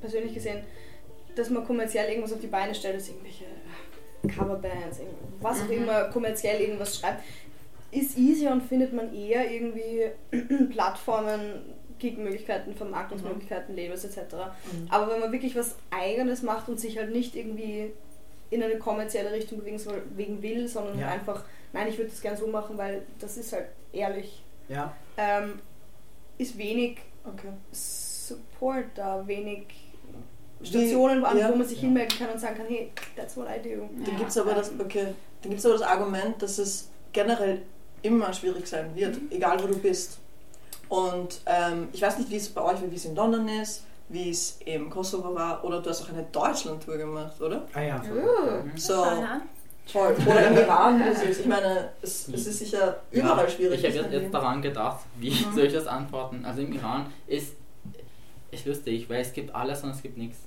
persönlich 0.00 0.34
gesehen, 0.34 0.64
dass 1.36 1.50
man 1.50 1.64
kommerziell 1.64 2.08
irgendwas 2.08 2.32
auf 2.32 2.40
die 2.40 2.48
Beine 2.48 2.74
stellt, 2.74 2.96
dass 2.96 3.08
irgendwelche 3.08 3.44
Coverbands, 4.26 4.98
irgend- 4.98 5.14
was 5.40 5.60
auch 5.60 5.66
Mhm. 5.66 5.72
immer 5.72 6.04
kommerziell 6.04 6.60
irgendwas 6.60 6.98
schreibt, 6.98 7.22
ist 7.90 8.18
easy 8.18 8.46
und 8.48 8.62
findet 8.62 8.92
man 8.92 9.14
eher 9.14 9.50
irgendwie 9.50 10.06
Plattformen, 10.70 11.74
Gig-Möglichkeiten, 11.98 12.74
Vermarktungsmöglichkeiten, 12.74 13.74
Labels 13.74 14.04
etc. 14.04 14.34
Mhm. 14.72 14.88
Aber 14.90 15.10
wenn 15.12 15.20
man 15.20 15.32
wirklich 15.32 15.56
was 15.56 15.74
Eigenes 15.90 16.42
macht 16.42 16.68
und 16.68 16.78
sich 16.78 16.96
halt 16.98 17.10
nicht 17.12 17.34
irgendwie 17.34 17.92
in 18.50 18.62
eine 18.62 18.78
kommerzielle 18.78 19.32
Richtung 19.32 19.58
bewegen 19.58 20.42
will, 20.42 20.68
sondern 20.68 20.98
Ja. 20.98 21.08
einfach, 21.08 21.44
nein, 21.72 21.88
ich 21.88 21.98
würde 21.98 22.10
das 22.10 22.20
gerne 22.20 22.36
so 22.36 22.46
machen, 22.46 22.78
weil 22.78 23.02
das 23.18 23.36
ist 23.36 23.52
halt 23.52 23.66
ehrlich, 23.92 24.42
Ja. 24.68 24.94
ähm, 25.16 25.60
ist 26.38 26.56
wenig 26.58 26.98
Okay. 27.24 27.48
Support 27.72 28.86
da, 28.94 29.26
wenig 29.26 29.66
Stationen, 30.62 31.24
an 31.24 31.38
ja. 31.38 31.50
wo 31.50 31.56
man 31.56 31.66
sich 31.66 31.78
Ja. 31.78 31.82
hinmelden 31.84 32.18
kann 32.18 32.30
und 32.30 32.40
sagen 32.40 32.56
kann, 32.56 32.66
hey, 32.68 32.90
that's 33.16 33.36
what 33.36 33.46
I 33.46 33.60
do. 33.62 33.88
Dann 34.04 34.12
Ja. 34.12 34.18
gibt 34.18 34.30
es 34.30 34.38
aber 34.38 34.54
das, 34.54 34.72
okay, 34.78 35.08
dann 35.42 35.50
gibt's 35.50 35.64
aber 35.64 35.74
das 35.78 35.82
Argument, 35.86 36.40
dass 36.42 36.58
es 36.58 36.88
generell 37.12 37.62
immer 38.02 38.32
schwierig 38.32 38.66
sein 38.66 38.90
wird, 38.94 39.16
egal 39.30 39.62
wo 39.62 39.66
du 39.68 39.76
bist. 39.78 40.18
Und 40.88 41.40
ähm, 41.46 41.88
ich 41.92 42.00
weiß 42.02 42.18
nicht, 42.18 42.30
wie 42.30 42.36
es 42.36 42.48
bei 42.48 42.62
euch, 42.62 42.78
wie 42.88 42.94
es 42.96 43.04
in 43.04 43.14
London 43.14 43.46
ist, 43.48 43.84
wie 44.08 44.30
es 44.30 44.58
im 44.64 44.88
Kosovo 44.88 45.34
war, 45.34 45.62
oder 45.64 45.80
du 45.82 45.90
hast 45.90 46.02
auch 46.02 46.08
eine 46.08 46.24
Deutschland-Tour 46.32 46.96
gemacht, 46.96 47.40
oder? 47.40 47.66
Ah 47.74 47.80
ja. 47.82 47.96
Uh. 48.02 48.66
So, 48.76 49.04
voll. 49.86 50.16
Oder 50.26 50.46
im 50.48 50.56
Iran, 50.56 51.00
es. 51.02 51.38
Ich 51.40 51.46
meine, 51.46 51.90
es, 52.00 52.28
es 52.28 52.46
ist 52.46 52.58
sicher 52.58 53.00
überall 53.10 53.48
schwierig. 53.50 53.84
Ich 53.84 53.86
habe 53.98 54.04
jetzt, 54.08 54.12
jetzt 54.22 54.34
daran 54.34 54.62
gedacht, 54.62 55.00
wie 55.18 55.30
Mhm. 55.30 55.54
soll 55.54 55.64
ich 55.66 55.72
das 55.74 55.86
antworten? 55.86 56.44
Also 56.44 56.62
im 56.62 56.72
Iran 56.72 57.06
ist, 57.26 57.52
ist 58.50 58.64
lustig, 58.66 59.08
weil 59.10 59.20
es 59.20 59.32
gibt 59.32 59.54
alles 59.54 59.82
und 59.84 59.90
es 59.90 60.00
gibt 60.02 60.16
nichts. 60.16 60.38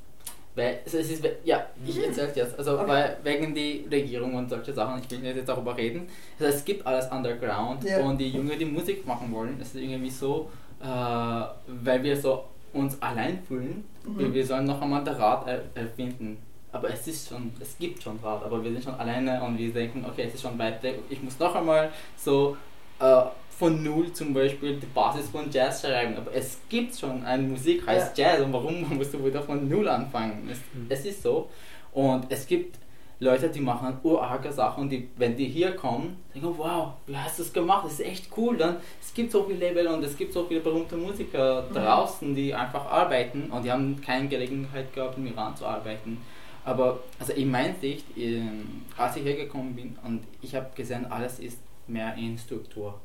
Weil 0.55 0.79
es, 0.86 0.93
ist, 0.93 1.24
ja, 1.46 1.65
ich 1.86 1.98
erzähl's 2.05 2.36
jetzt. 2.36 2.58
Also 2.60 2.74
Okay. 2.79 2.88
weil 2.88 3.17
wegen 3.24 3.55
die 3.55 3.86
Regierung 3.89 4.34
und 4.36 4.50
solche 4.50 4.74
Sachen, 4.74 5.01
ich 5.01 5.10
will 5.10 5.20
nicht 5.20 5.36
jetzt 5.38 5.48
darüber 5.50 5.75
reden. 5.77 6.08
Also 6.39 6.53
es 6.58 6.65
gibt 6.65 6.86
alles 6.86 7.08
underground 7.10 7.84
Ja. 7.86 8.00
und 8.01 8.17
die 8.17 8.29
Jungen, 8.29 8.60
die 8.60 8.65
Musik 8.65 9.05
machen 9.08 9.31
wollen, 9.31 9.58
es 9.62 9.70
ist 9.74 9.81
irgendwie 9.81 10.10
so, 10.10 10.50
äh, 10.81 10.86
weil 10.86 12.03
wir 12.03 12.17
so 12.17 12.43
uns 12.74 13.01
allein 13.01 13.39
fühlen, 13.48 13.84
wir, 14.03 14.27
Mhm. 14.27 14.34
wir 14.34 14.46
sollen 14.46 14.65
noch 14.65 14.81
einmal 14.81 15.03
das 15.03 15.17
Rad 15.20 15.48
er 15.48 15.62
erfinden. 15.75 16.38
Aber 16.74 16.89
es 16.89 17.05
ist 17.08 17.27
schon, 17.29 17.51
es 17.60 17.77
gibt 17.77 18.01
schon 18.01 18.17
Rad, 18.24 18.43
aber 18.46 18.63
wir 18.63 18.72
sind 18.72 18.84
schon 18.84 18.96
alleine 18.96 19.41
und 19.43 19.58
wir 19.58 19.74
denken, 19.74 20.05
okay, 20.10 20.24
es 20.27 20.36
ist 20.36 20.41
schon 20.41 20.58
weit 20.58 20.81
weg. 20.84 21.00
Ich 21.10 21.22
muss 21.22 21.38
noch 21.38 21.53
einmal 21.53 21.91
so 22.17 22.55
äh, 23.01 23.22
von 23.58 23.84
null 23.84 24.12
zum 24.13 24.34
Beispiel 24.34 24.77
die 24.79 24.86
Basis 24.88 25.29
von 25.29 25.50
Jazz 25.51 25.81
schreiben. 25.81 26.15
Aber 26.17 26.34
es 26.34 26.58
gibt 26.70 26.98
schon 26.98 27.24
eine 27.24 27.43
Musik, 27.43 27.86
heißt 27.86 28.17
Jazz 28.17 28.41
und 28.41 28.51
warum 28.53 28.86
musst 28.98 29.13
du 29.13 29.24
wieder 29.24 29.41
von 29.41 29.67
null 29.70 29.88
anfangen? 29.88 30.48
Es, 30.51 30.58
Mhm. 30.74 30.86
es 30.89 31.05
ist 31.05 31.22
so. 31.24 31.50
Und 31.93 32.25
es 32.29 32.48
gibt 32.48 32.77
Leute, 33.20 33.50
die 33.50 33.60
machen 33.60 34.00
urarge 34.01 34.51
Sachen 34.51 34.84
und 34.86 34.89
die, 34.89 35.08
wenn 35.17 35.36
die 35.36 35.46
hier 35.46 35.74
kommen, 35.75 36.17
denken, 36.34 36.55
wow, 36.58 36.93
wie 37.05 37.15
hast 37.15 37.38
du 37.38 37.43
das 37.43 37.53
gemacht? 37.53 37.86
Das 37.86 37.93
ist 37.93 38.00
echt 38.00 38.29
cool. 38.36 38.58
Dann, 38.58 38.77
es 39.00 39.13
gibt 39.13 39.31
so 39.31 39.43
viele 39.43 39.60
Label 39.60 39.86
und 39.89 40.03
es 40.03 40.17
gibt 40.17 40.34
so 40.34 40.46
viele 40.46 40.62
berühmte 40.62 40.98
Musiker 40.98 41.63
Mhm. 41.70 41.74
draußen, 41.75 42.34
die 42.34 42.51
einfach 42.55 42.84
arbeiten 42.89 43.51
und 43.51 43.63
die 43.63 43.72
haben 43.72 44.01
keine 44.01 44.27
Gelegenheit 44.27 44.91
gehabt, 44.91 45.17
im 45.20 45.27
Iran 45.27 45.55
zu 45.55 45.67
arbeiten. 45.67 46.17
Aber 46.65 47.00
also 47.20 47.34
in 47.34 47.51
meiner 47.51 47.75
Sicht, 47.79 48.05
ähm, 48.17 48.81
als 48.98 49.15
ich 49.17 49.24
hergekommen 49.24 49.75
bin 49.75 49.96
und 50.03 50.24
ich 50.41 50.55
habe 50.55 50.67
gesehen, 50.75 51.05
alles 51.12 51.38
ist 51.39 51.60
mehr 51.91 52.13
in 52.15 52.38
Struktur. 52.38 52.99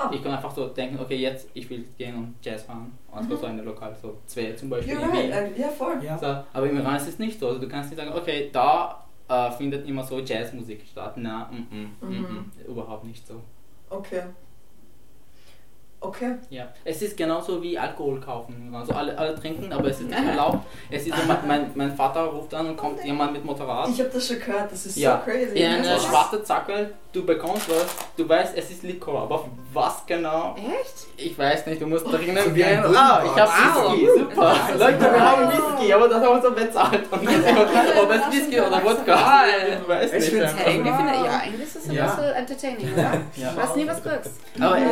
Ah. 0.00 0.10
Ich 0.12 0.22
kann 0.22 0.32
einfach 0.32 0.50
so 0.54 0.68
denken, 0.68 0.98
okay, 1.00 1.16
jetzt 1.16 1.48
ich 1.54 1.68
will 1.70 1.84
gehen 1.98 2.14
und 2.14 2.34
Jazz 2.40 2.62
fahren. 2.62 2.96
Also 3.10 3.34
so 3.36 3.46
eine 3.46 3.62
Lokal, 3.62 3.96
so 4.00 4.18
zwei 4.26 4.52
zum 4.52 4.70
Beispiel. 4.70 4.94
You're 4.96 5.02
in 5.02 5.10
right. 5.10 5.24
Wien. 5.24 5.54
äh, 5.56 5.60
Ja, 5.60 5.68
voll. 5.68 6.02
Ja. 6.04 6.16
So, 6.16 6.26
aber 6.26 6.68
im 6.70 6.78
Iran 6.78 6.96
ist 6.96 7.08
es 7.08 7.18
nicht 7.18 7.40
so. 7.40 7.48
Also 7.48 7.60
du 7.60 7.68
kannst 7.68 7.90
nicht 7.90 7.98
sagen, 7.98 8.12
okay, 8.16 8.48
da 8.52 9.04
äh, 9.28 9.50
findet 9.50 9.88
immer 9.88 10.04
so 10.04 10.20
Jazzmusik 10.20 10.84
statt. 10.88 11.14
Na, 11.16 11.50
mm, 11.50 11.56
mm, 11.76 11.90
mm, 12.00 12.08
Mhm. 12.08 12.22
mm, 12.22 12.70
überhaupt 12.70 13.04
nicht 13.04 13.26
so. 13.26 13.40
Okay. 13.90 14.22
Okay. 16.00 16.36
Ja, 16.48 16.68
es 16.84 17.02
ist 17.02 17.16
genauso 17.16 17.60
wie 17.60 17.76
Alkohol 17.76 18.20
kaufen. 18.20 18.72
Also 18.72 18.92
alle, 18.92 19.18
alle 19.18 19.34
trinken, 19.34 19.72
aber 19.72 19.88
es 19.88 19.98
ist 19.98 20.06
nicht 20.08 20.16
erlaubt. 20.16 20.64
Es 20.92 21.04
ist 21.08 21.16
so, 21.16 21.22
mein, 21.26 21.38
mein, 21.48 21.70
mein 21.74 21.92
Vater 21.92 22.22
ruft 22.26 22.54
an 22.54 22.68
und 22.68 22.76
kommt 22.76 23.04
jemand 23.04 23.32
mit 23.32 23.44
Motorrad. 23.44 23.88
Ich 23.88 23.98
habe 23.98 24.08
das 24.10 24.28
schon 24.28 24.38
gehört, 24.38 24.70
das 24.70 24.86
ist 24.86 24.96
Ja, 24.96 25.18
so 25.24 25.28
crazy. 25.28 25.58
In 25.58 25.66
eine 25.72 25.98
schwarze 25.98 26.40
Zackel, 26.44 26.94
du 27.18 27.26
bekommst 27.26 27.68
was, 27.68 27.86
du 28.16 28.28
weißt, 28.28 28.56
es 28.56 28.70
ist 28.70 28.82
Likor, 28.84 29.22
aber 29.22 29.44
was 29.72 30.04
genau? 30.06 30.54
Echt? 30.56 31.06
Ich 31.16 31.36
weiß 31.38 31.66
nicht, 31.66 31.82
du 31.82 31.86
musst 31.86 32.06
drinnen 32.06 32.54
wie 32.54 32.64
ein 32.64 32.82
gehen. 32.82 32.96
Ah, 32.96 33.22
ich 33.24 33.40
hab 33.40 33.48
Wow. 33.48 33.92
Whisky, 33.92 34.06
super. 34.18 34.56
Leute, 34.78 35.00
wir 35.00 35.20
haben 35.20 35.48
Whisky, 35.48 35.92
aber 35.92 36.08
das 36.08 36.24
haben 36.24 36.34
wir 36.36 36.42
so 36.42 36.54
bezahlt. 36.54 37.12
Und 37.12 37.28
ob 37.28 38.10
es 38.10 38.32
Whisky 38.32 38.60
oder 38.60 38.84
Wodka 38.84 39.42
ist, 39.44 39.82
du 39.82 39.88
weißt 39.88 40.14
Ich 40.14 40.32
nicht. 40.32 40.34
Irgendwie 40.66 40.90
finde 40.90 41.12
ja, 41.24 41.40
eigentlich 41.42 41.62
ist 41.62 41.76
es 41.76 41.88
ein 41.88 41.94
Ja. 41.94 42.06
bisschen 42.06 42.32
entertaining, 42.34 42.92
oder? 42.94 43.12
Ja. 43.36 43.50
Du 43.50 43.56
weißt 43.62 43.76
nie, 43.76 43.86
was 43.88 44.02
kriegst. 44.02 44.30
Aber 44.60 44.78
Äh, 44.78 44.82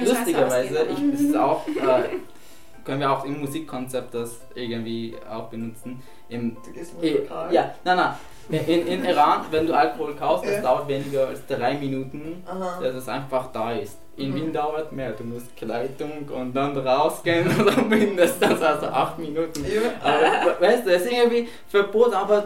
das 0.00 0.08
lustigerweise, 0.08 0.86
ich, 0.90 1.10
das 1.12 1.20
ist 1.20 1.36
auch, 1.36 1.66
äh, 1.68 2.84
können 2.84 3.00
wir 3.00 3.10
auch 3.10 3.24
im 3.24 3.40
Musikkonzept 3.40 4.14
das 4.14 4.36
irgendwie 4.54 5.16
auch 5.28 5.48
benutzen. 5.48 6.00
Im, 6.28 6.56
Du 6.64 6.72
gehst 6.72 6.92
in 7.00 7.14
Lokal. 7.22 7.52
ja, 7.52 7.74
nein, 7.84 7.96
nein. 7.96 8.14
In, 8.48 8.86
in 8.86 9.04
Iran, 9.04 9.44
wenn 9.50 9.66
du 9.66 9.74
Alkohol 9.76 10.14
kaufst, 10.14 10.48
das 10.50 10.62
dauert 10.62 10.86
weniger 10.88 11.26
als 11.28 11.44
drei 11.46 11.74
Minuten, 11.74 12.42
Aha. 12.46 12.78
dass 12.80 12.94
es 12.94 13.08
einfach 13.08 13.50
da 13.52 13.72
ist. 13.72 13.96
In 14.16 14.30
Mhm. 14.30 14.34
Wien 14.36 14.52
dauert 14.52 14.92
mehr. 14.92 15.10
Du 15.12 15.24
musst 15.24 15.54
Kleidung 15.56 16.26
und 16.32 16.54
dann 16.54 16.76
rausgehen 16.78 17.46
oder 17.60 17.82
mindestens 17.82 18.62
also 18.62 18.86
acht 18.86 19.18
Minuten. 19.18 19.64
Aber, 20.02 20.20
we- 20.20 20.60
weißt 20.66 20.86
du, 20.86 20.90
es 20.94 21.02
ist 21.02 21.12
irgendwie 21.12 21.48
verboten, 21.68 22.14
aber 22.14 22.44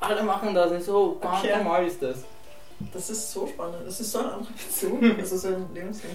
alle 0.00 0.22
machen 0.22 0.54
das 0.54 0.70
nicht 0.70 0.84
so. 0.84 1.18
Ganz 1.20 1.40
Okay. 1.44 1.56
normal 1.58 1.86
ist 1.86 2.00
das. 2.02 2.18
Das 2.92 3.10
ist 3.10 3.32
so 3.32 3.46
spannend. 3.46 3.76
Das 3.86 4.00
ist 4.00 4.12
so 4.12 4.18
ein 4.20 4.24
anderer 4.26 4.52
Bezug. 4.52 5.18
Das 5.18 5.32
ist 5.32 5.42
so 5.42 5.48
ein 5.48 5.66
Lebensding. 5.74 6.10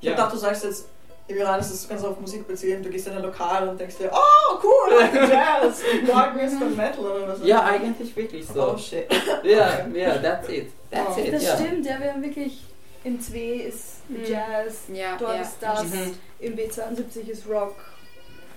Ich 0.00 0.06
Ja. 0.08 0.12
gedacht, 0.12 0.32
du 0.32 0.36
sagst 0.38 0.64
jetzt, 0.64 0.88
im 1.32 1.38
Iran 1.38 1.60
ist 1.60 1.72
das 1.72 1.88
ganz 1.88 2.02
auf 2.04 2.20
Musik 2.20 2.46
beziehen. 2.46 2.82
Du 2.82 2.90
gehst 2.90 3.06
in 3.06 3.14
ein 3.14 3.22
Lokal 3.22 3.68
und 3.68 3.80
denkst 3.80 3.96
dir, 3.98 4.10
oh 4.12 4.58
cool, 4.62 4.98
Jazz. 5.14 5.82
Morgen 6.06 6.38
ist 6.46 6.60
dann 6.60 6.76
Metal 6.76 7.04
oder 7.04 7.28
was. 7.28 7.38
Ja, 7.46 7.64
eigentlich 7.64 8.14
wirklich 8.16 8.46
so. 8.46 8.72
Oh 8.72 8.76
shit. 8.78 9.06
Ja, 9.42 9.86
ja, 9.92 10.18
that's 10.18 10.48
it. 10.48 10.70
That's 10.90 11.16
Oh. 11.16 11.20
it, 11.20 11.32
Das 11.32 11.42
ja. 11.42 11.56
stimmt, 11.56 11.86
ja, 11.86 11.98
wir 12.00 12.12
haben 12.12 12.22
wirklich 12.22 12.62
im 13.04 13.20
2 13.20 13.38
ist 13.68 13.88
Mhm. 14.08 14.24
Jazz, 14.26 14.82
Ja, 14.92 15.16
dort 15.18 15.36
ja. 15.36 15.42
ist 15.42 15.56
das, 15.60 15.84
Mhm. 15.84 16.14
im 16.40 16.54
B72 16.56 17.28
ist 17.28 17.48
Rock, 17.48 17.76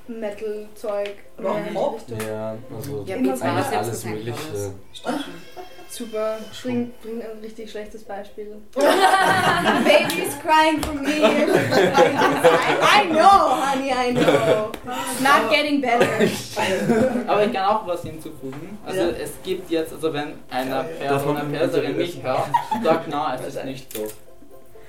Metal, 0.08 0.68
Zeug. 0.76 1.12
Aber 1.38 1.50
mehr 1.54 1.58
in 1.60 1.68
die 1.70 1.74
Pop? 1.74 2.02
Ja, 2.28 2.56
also 2.76 3.04
Ja, 3.08 3.16
Immer 3.16 3.30
Beats 3.30 3.40
bei 3.42 3.48
war 3.48 3.78
alles 3.78 4.06
Mögliche. 4.06 4.34
Super, 5.90 6.38
bring, 6.64 6.92
bring 7.02 7.22
ein 7.22 7.40
richtig 7.42 7.72
schlechtes 7.72 8.04
Beispiel. 8.04 8.58
Baby's 8.76 10.36
crying 10.42 10.82
for 10.82 10.94
me. 10.94 11.24
I 11.24 13.08
know, 13.10 13.56
honey, 13.62 13.92
I 13.92 14.12
know. 14.12 14.72
It's 14.86 15.22
not 15.22 15.50
getting 15.50 15.82
better. 15.82 16.08
Aber 17.28 17.46
ich 17.46 17.54
kann 17.54 17.66
auch 17.66 17.88
was 17.88 18.02
hinzufügen. 18.04 18.78
Also 18.86 19.02
Ja. 19.02 19.10
es 19.24 19.32
gibt 19.44 19.70
jetzt, 19.70 19.94
also 19.94 20.14
wenn 20.14 20.34
einer 20.50 20.86
Ja, 21.00 21.06
ja. 21.06 21.20
Man 21.26 21.38
eine 21.38 21.58
Perserin 21.58 21.96
mich 21.98 22.22
hört, 22.22 22.50
sagt, 22.84 23.08
na, 23.10 23.36
es 23.36 23.56
ist 23.56 23.64
nicht 23.66 23.92
so. 23.96 24.08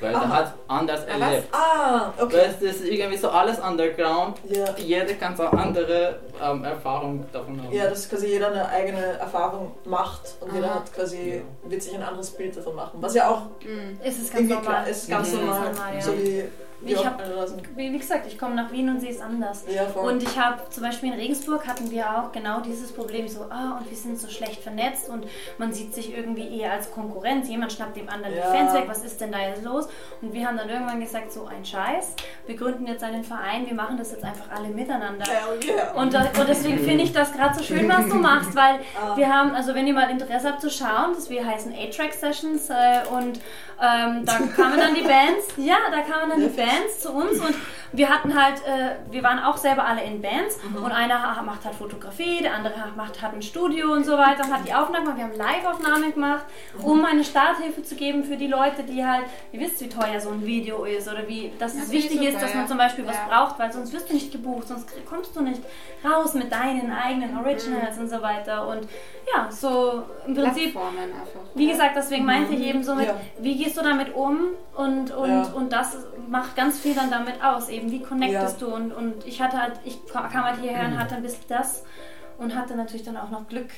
Weil 0.01 0.13
er 0.13 0.21
Aha. 0.23 0.29
hat 0.37 0.55
anders 0.69 1.01
was? 1.01 1.21
erlebt. 1.21 1.49
Ah, 1.53 2.13
okay. 2.19 2.37
Weißt 2.37 2.61
du, 2.61 2.67
es 2.67 2.77
ist 2.81 2.85
irgendwie 2.89 3.17
so 3.17 3.31
alles 3.31 3.59
underground. 3.59 4.39
Ja. 4.49 4.65
Jeder 4.77 5.15
kann 5.15 5.35
so 5.37 5.45
andere 5.45 6.21
ähm, 6.43 6.65
Erfahrungen 6.65 7.27
davon 7.33 7.63
haben. 7.63 7.73
Ja, 7.73 7.89
dass 7.89 8.09
quasi 8.09 8.27
jeder 8.27 8.49
eine 8.49 8.69
eigene 8.69 9.03
Erfahrung 9.19 9.73
macht 9.85 10.35
und 10.41 10.53
jeder 10.53 10.67
Aha. 10.67 10.75
hat 10.77 10.93
quasi, 10.93 11.43
wird 11.65 11.83
sich 11.83 11.95
ein 11.95 12.03
anderes 12.03 12.31
Bild 12.31 12.57
davon 12.57 12.75
machen. 12.77 12.99
Was 13.01 13.15
ja 13.15 13.29
auch 13.31 13.43
Mhm. 13.65 13.99
Es 14.03 14.19
ist 14.19 14.33
ganz 14.33 14.35
irgendwie 14.35 14.55
normal. 14.55 14.73
klar 14.83 14.89
ist, 14.89 15.09
ganz 15.09 15.33
Mhm. 15.33 15.41
normal. 15.41 15.63
Ganz 15.65 15.77
normal, 15.79 15.95
ja. 15.95 16.01
So 16.03 16.13
wie 16.19 16.45
Ich 16.83 16.91
wir 16.91 17.05
hab-. 17.05 17.23
Wie, 17.75 17.93
wie 17.93 17.99
gesagt, 17.99 18.27
ich 18.27 18.39
komme 18.39 18.55
nach 18.55 18.71
Wien 18.71 18.89
und 18.89 19.01
sehe 19.01 19.11
es 19.11 19.21
anders. 19.21 19.65
Ja. 19.69 19.85
Und 20.01 20.23
ich 20.23 20.39
habe 20.39 20.61
zum 20.71 20.83
Beispiel 20.83 21.13
in 21.13 21.19
Regensburg 21.19 21.67
hatten 21.67 21.91
wir 21.91 22.05
auch 22.11 22.33
genau 22.33 22.61
dieses 22.61 22.93
Problem, 22.93 23.27
so, 23.29 23.47
ah, 23.51 23.79
und 23.79 23.91
wir 23.91 23.97
sind 23.97 24.19
so 24.21 24.29
schlecht 24.29 24.63
vernetzt 24.63 25.09
und 25.09 25.27
man 25.59 25.73
sieht 25.73 25.95
sich 25.95 26.17
irgendwie 26.17 26.61
eher 26.61 26.73
als 26.73 26.91
Konkurrenz. 26.91 27.49
Jemand 27.49 27.73
schnappt 27.73 27.97
dem 27.97 28.09
anderen 28.09 28.37
Ja. 28.37 28.51
die 28.53 28.57
Fans 28.59 28.75
weg, 28.75 28.85
was 28.87 29.03
ist 29.05 29.21
denn 29.21 29.33
da 29.33 29.39
jetzt 29.41 29.65
los? 29.65 29.89
Und 30.21 30.33
wir 30.35 30.47
haben 30.47 30.57
dann 30.57 30.69
irgendwann 30.69 31.01
gesagt, 31.01 31.33
so 31.33 31.47
ein 31.47 31.65
Scheiß, 31.65 32.15
wir 32.47 32.57
gründen 32.57 32.87
jetzt 32.87 33.03
einen 33.03 33.25
Verein, 33.25 33.67
wir 33.67 33.75
machen 33.75 33.97
das 33.97 34.13
jetzt 34.13 34.25
einfach 34.25 34.51
alle 34.55 34.69
miteinander. 34.69 35.25
Yeah. 35.27 35.93
Und, 35.95 36.13
da- 36.15 36.29
und 36.39 36.49
deswegen 36.49 36.79
finde 36.79 37.05
ich 37.05 37.13
das 37.13 37.33
gerade 37.33 37.55
so 37.57 37.63
schön, 37.65 37.89
was 37.89 38.07
du 38.09 38.15
machst, 38.17 38.55
weil 38.55 38.81
Ah. 39.03 39.17
wir 39.17 39.33
haben, 39.33 39.55
also 39.55 39.75
wenn 39.75 39.87
ihr 39.87 39.93
mal 39.95 40.09
Interesse 40.11 40.49
habt 40.49 40.61
zu 40.61 40.71
schauen, 40.71 41.13
das 41.15 41.29
wir 41.31 41.45
heißen 41.47 41.73
A-Track 41.73 42.13
Sessions 42.15 42.71
äh, 42.71 43.01
und 43.13 43.41
ähm, 43.81 44.25
da 44.25 44.39
kamen 44.57 44.79
dann 44.79 44.95
die 44.95 45.03
Bands, 45.03 45.47
ja, 45.59 45.77
da 45.91 46.01
kamen 46.01 46.31
dann 46.31 46.41
die 46.41 46.49
Bands 46.67 47.01
zu 47.01 47.13
uns 47.13 47.39
und 47.41 47.55
wir 47.93 48.09
hatten 48.11 48.35
halt, 48.41 48.57
äh, 48.67 48.97
wir 49.13 49.23
waren 49.23 49.39
auch 49.39 49.57
selber 49.57 49.85
alle 49.87 50.03
in 50.03 50.21
Bands 50.21 50.59
Mhm. 50.63 50.85
und 50.85 50.93
einer 50.93 51.41
macht 51.45 51.65
halt 51.65 51.75
Fotografie, 51.77 52.43
der 52.43 52.55
andere 52.55 52.75
macht, 52.97 53.23
hat 53.23 53.33
ein 53.35 53.43
Studio 53.43 53.93
und 53.93 54.05
so 54.05 54.19
weiter 54.19 54.45
und 54.45 54.53
hat 54.53 54.67
die 54.67 54.75
Aufnahmen 54.75 55.05
gemacht. 55.07 55.19
Wir 55.19 55.25
haben 55.25 55.37
Live-Aufnahmen 55.37 56.13
gemacht, 56.13 56.45
um 56.83 57.05
eine 57.05 57.23
Starthilfe 57.25 57.83
zu 57.83 57.95
geben 57.95 58.25
für 58.25 58.37
die 58.37 58.49
Leute, 58.49 58.83
die 58.83 59.05
halt, 59.07 59.25
ihr 59.53 59.61
wisst, 59.61 59.81
wie 59.81 59.89
teuer 59.89 60.19
so 60.21 60.31
ein 60.31 60.45
Video 60.45 60.85
ist 60.85 61.09
oder 61.09 61.27
wie, 61.29 61.53
dass 61.59 61.75
es 61.75 61.83
Das 61.83 61.91
wichtig 61.93 62.23
ist 62.23 62.43
dass 62.43 62.55
man 62.55 62.67
zum 62.69 62.79
Beispiel 62.79 63.07
was 63.07 63.15
Ja. 63.17 63.27
braucht, 63.29 63.59
weil 63.59 63.73
sonst 63.73 63.93
wirst 63.93 64.09
du 64.11 64.15
nicht 64.15 64.33
gebucht, 64.33 64.69
sonst 64.69 64.89
kommst 65.09 65.35
du 65.37 65.41
nicht 65.43 65.63
raus 66.05 66.35
mit 66.35 66.51
deinen 66.53 66.93
eigenen 66.93 67.37
Originals 67.39 67.99
und 67.99 68.09
so 68.09 68.21
weiter. 68.21 68.67
Und 68.69 68.89
ja, 69.35 69.51
so 69.51 70.03
im 70.27 70.35
Prinzip 70.35 70.77
einfach. 70.77 71.41
wie 71.55 71.69
gesagt, 71.69 71.97
deswegen 71.97 72.25
meinte 72.25 72.55
ich 72.55 72.61
eben 72.67 72.83
so 72.83 72.95
mit, 72.95 73.07
Ja. 73.07 73.15
wie 73.39 73.57
gehst 73.63 73.77
du 73.77 73.83
damit 73.83 74.15
um 74.15 74.41
und, 74.77 75.11
und, 75.13 75.29
Ja. 75.29 75.43
und 75.55 75.73
das 75.73 75.97
macht 76.29 76.56
ganz 76.57 76.81
viel 76.81 76.95
dann 76.95 77.11
damit 77.11 77.43
aus, 77.45 77.69
eben 77.69 77.91
wie 77.93 78.03
connectest 78.03 78.61
du 78.63 78.75
und, 78.75 78.93
und 78.93 79.27
ich 79.27 79.41
hatte 79.41 79.61
halt, 79.61 79.75
ich 79.85 80.05
kam 80.07 80.33
halt 80.33 80.61
hierher 80.61 80.87
und 80.87 80.99
hatte 80.99 81.15
ein 81.17 81.23
bisschen 81.23 81.45
das 81.49 81.85
und 82.39 82.55
hatte 82.55 82.75
natürlich 82.75 83.05
dann 83.05 83.17
auch 83.17 83.31
noch 83.31 83.47
Glück, 83.49 83.69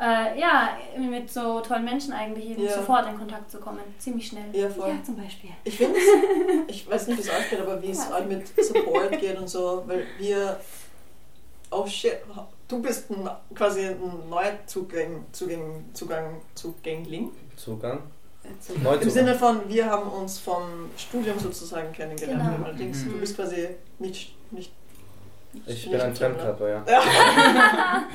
äh, 0.00 0.40
ja, 0.40 0.70
mit 0.98 1.30
so 1.30 1.60
tollen 1.60 1.84
Menschen 1.84 2.12
eigentlich 2.12 2.46
eben 2.50 2.62
Ja. 2.64 2.74
sofort 2.74 3.06
in 3.08 3.16
Kontakt 3.18 3.50
zu 3.50 3.60
kommen, 3.60 3.80
ziemlich 3.98 4.26
schnell. 4.26 4.44
Ja, 4.52 4.68
voll. 4.68 4.88
Ja, 4.88 5.02
zum 5.04 5.16
Beispiel. 5.16 5.50
Ich 5.64 5.76
finde 5.76 5.96
es, 5.98 6.04
ich 6.74 6.90
weiß 6.90 7.06
nicht, 7.08 7.18
wie 7.18 7.22
es 7.22 7.30
euch 7.30 7.50
geht, 7.50 7.60
aber 7.60 7.80
wie 7.82 7.90
es 7.90 8.10
halt 8.10 8.28
mit 8.28 8.48
Support 8.64 9.20
geht 9.20 9.38
und 9.38 9.48
so, 9.48 9.84
weil 9.86 10.04
wir, 10.18 10.58
oh 11.70 11.86
shit, 11.86 12.18
du 12.66 12.80
bist 12.82 13.10
ein, 13.10 13.28
quasi 13.54 13.86
ein 13.86 14.28
neuer 14.28 14.58
Zugang, 14.66 15.26
Zugang, 15.32 15.84
Zugang, 15.92 16.40
Zugängling. 16.54 17.30
Zugang. 17.56 18.00
So. 18.60 18.74
Im 18.74 18.82
Neuzugang. 18.82 19.10
Sinne 19.10 19.34
von, 19.34 19.60
wir 19.68 19.86
haben 19.86 20.10
uns 20.10 20.38
vom 20.38 20.62
Studium 20.96 21.38
sozusagen 21.38 21.92
kennengelernt. 21.92 22.42
Genau. 22.56 22.64
Allerdings, 22.64 23.04
Mhm. 23.04 23.12
du 23.12 23.18
bist 23.20 23.36
quasi 23.36 23.68
nicht, 23.98 24.34
nicht 24.52 24.72
Ich 25.66 25.90
bin 25.90 26.00
ein 26.00 26.14
Fremdkörper, 26.16 26.68
ja. 26.68 26.82
Ein 26.86 28.06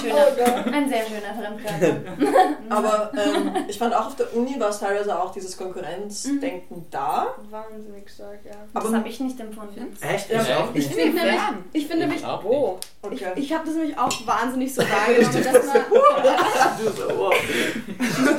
schöner, 0.00 0.66
ein 0.72 0.88
sehr 0.88 1.02
schöner 1.04 1.34
Fremdkörper. 1.34 2.56
Aber 2.70 3.12
ähm, 3.14 3.52
ich 3.68 3.78
fand 3.78 3.94
auch 3.94 4.06
auf 4.06 4.16
der 4.16 4.34
Uni 4.34 4.58
war 4.58 4.70
es 4.70 4.80
teilweise 4.80 5.18
auch 5.20 5.32
dieses 5.32 5.56
Konkurrenzdenken 5.56 6.86
da. 6.90 7.34
Wahnsinnig 7.50 8.08
stark, 8.10 8.38
ja. 8.44 8.52
Das 8.72 8.84
Aber 8.86 8.96
habe 8.96 9.08
ich 9.08 9.20
nicht 9.20 9.38
empfunden. 9.38 9.96
Echt? 10.00 10.30
Ja, 10.30 10.40
Ich 10.42 10.54
auch 10.54 10.68
Ich 10.74 10.86
nicht. 10.88 10.98
finde 10.98 11.20
nämlich, 11.22 11.40
ich 11.74 11.86
finde 11.86 12.06
nämlich, 12.06 12.24
oh, 12.24 12.78
okay. 13.02 13.32
ich, 13.36 13.44
ich 13.44 13.52
habe 13.52 13.66
das 13.66 13.74
nämlich 13.74 13.98
auch 13.98 14.26
wahnsinnig 14.26 14.74
so 14.74 14.82
wahrgenommen, 14.88 15.44
dass 15.44 15.66
man, 15.66 15.82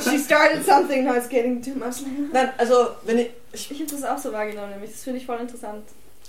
she 0.00 0.18
started 0.18 0.64
something, 0.64 1.04
now 1.04 1.14
it's 1.14 1.28
getting 1.28 1.62
too 1.62 1.74
much. 1.76 2.02
Nein, 2.32 2.50
also 2.58 2.88
wenn 3.04 3.18
ich, 3.18 3.30
ich 3.52 3.70
Ich 3.70 3.80
habe 3.80 3.90
das 3.90 4.04
auch 4.04 4.18
so 4.18 4.32
wahrgenommen, 4.32 4.70
nämlich. 4.70 4.90
Das 4.90 5.04
finde 5.04 5.20
ich 5.20 5.26
voll 5.26 5.38
interessant. 5.38 5.84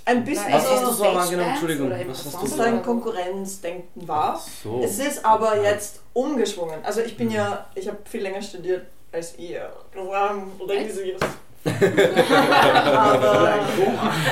Ein 0.06 0.24
bisschen 0.24 0.52
Was 0.54 0.70
hast 0.70 0.82
du 0.84 0.88
so 0.88 0.92
so 0.94 1.04
wahrgenommen? 1.04 1.50
Entschuldigung, 1.52 1.92
was 1.92 2.18
hast 2.18 2.26
du 2.26 2.30
so? 2.32 2.40
sozusagen 2.40 2.82
Konkurrenzdenken 2.82 4.08
war. 4.08 4.42
So. 4.64 4.82
Es 4.84 5.00
ist 5.00 5.24
aber 5.26 5.58
Ja. 5.58 5.72
jetzt 5.72 6.02
umgeschwungen. 6.14 6.84
Also 6.84 7.02
ich 7.02 7.16
bin 7.18 7.30
ja, 7.32 7.66
ich 7.76 7.88
habe 7.88 7.98
viel 8.10 8.22
länger 8.22 8.42
studiert 8.42 8.86
als 9.12 9.38
ihr. 9.38 9.72
Oder 9.96 10.36
wie 10.74 11.16
aber, 11.64 13.60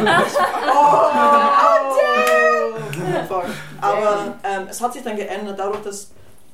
oh, 0.73 1.07
aber 3.81 4.35
ähm, 4.43 4.67
es 4.67 4.81
hat 4.81 4.93
sich 4.93 5.03
dann 5.03 5.15
geändert, 5.15 5.59
dadurch, 5.59 5.83
dass 5.83 6.09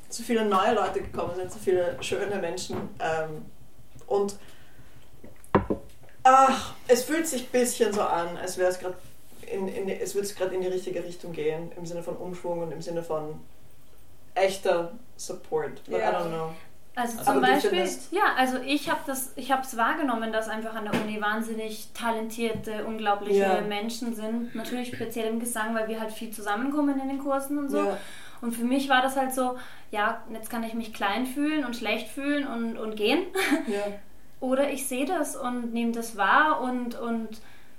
zu 0.10 0.24
viele 0.24 0.44
neue 0.44 0.74
Leute 0.74 1.02
gekommen 1.02 1.34
sind, 1.36 1.50
zu 1.52 1.60
viele 1.60 1.96
schöne 2.02 2.36
Menschen. 2.38 2.76
Ähm, 3.00 3.46
und 4.08 4.36
ach, 6.24 6.74
es 6.88 7.04
fühlt 7.04 7.28
sich 7.28 7.44
ein 7.44 7.52
bisschen 7.52 7.94
so 7.94 8.02
an, 8.02 8.38
als 8.38 8.58
wäre 8.58 8.70
es 8.70 8.80
gerade 8.80 8.96
in, 9.52 9.68
in, 9.68 9.90
es 9.90 10.16
würde 10.16 10.28
gerade 10.30 10.56
in 10.56 10.62
die 10.62 10.68
richtige 10.68 11.04
Richtung 11.04 11.32
gehen, 11.32 11.72
im 11.78 11.86
Sinne 11.86 12.04
von 12.04 12.16
Umschwung 12.18 12.60
und 12.62 12.72
im 12.72 12.82
Sinne 12.82 13.04
von 13.04 13.40
echter 14.34 14.92
Support. 15.18 15.84
But 15.86 16.00
Ja. 16.00 16.12
I 16.12 16.14
don't 16.16 16.28
know. 16.30 16.50
Also 16.98 17.20
Aber 17.20 17.34
zum 17.34 17.42
Beispiel, 17.42 17.70
findest- 17.72 18.14
ja, 18.14 18.22
also 18.38 18.58
ich 18.66 18.90
habe 18.90 19.02
das, 19.06 19.34
ich 19.36 19.52
habe 19.52 19.64
es 19.64 19.76
wahrgenommen, 19.76 20.32
dass 20.32 20.48
einfach 20.48 20.76
an 20.76 20.86
der 20.86 20.94
Uni 21.02 21.20
wahnsinnig 21.22 21.90
talentierte, 21.94 22.86
unglaubliche 22.86 23.40
Ja. 23.40 23.62
Menschen 23.62 24.16
sind. 24.16 24.56
Natürlich 24.56 24.96
speziell 24.96 25.28
im 25.28 25.40
Gesang, 25.42 25.76
weil 25.76 25.90
wir 25.90 26.00
halt 26.00 26.14
viel 26.14 26.32
zusammenkommen 26.32 26.98
in 27.02 27.10
den 27.10 27.20
Kursen 27.20 27.58
und 27.58 27.70
so. 27.70 27.80
Ja. 27.80 27.98
Und 28.42 28.54
für 28.54 28.64
mich 28.64 28.88
war 28.88 29.02
das 29.02 29.18
halt 29.18 29.34
so, 29.34 29.58
ja, 29.92 30.24
jetzt 30.32 30.50
kann 30.50 30.64
ich 30.64 30.74
mich 30.74 30.94
klein 30.94 31.26
fühlen 31.26 31.66
und 31.66 31.76
schlecht 31.76 32.08
fühlen 32.08 32.48
und, 32.48 32.78
und 32.78 32.96
gehen. 32.96 33.24
Oder 34.40 34.70
ich 34.72 34.88
sehe 34.88 35.06
das 35.06 35.36
und 35.36 35.74
nehme 35.74 35.92
das 35.92 36.16
wahr 36.16 36.62
und, 36.62 36.96
und 37.00 37.30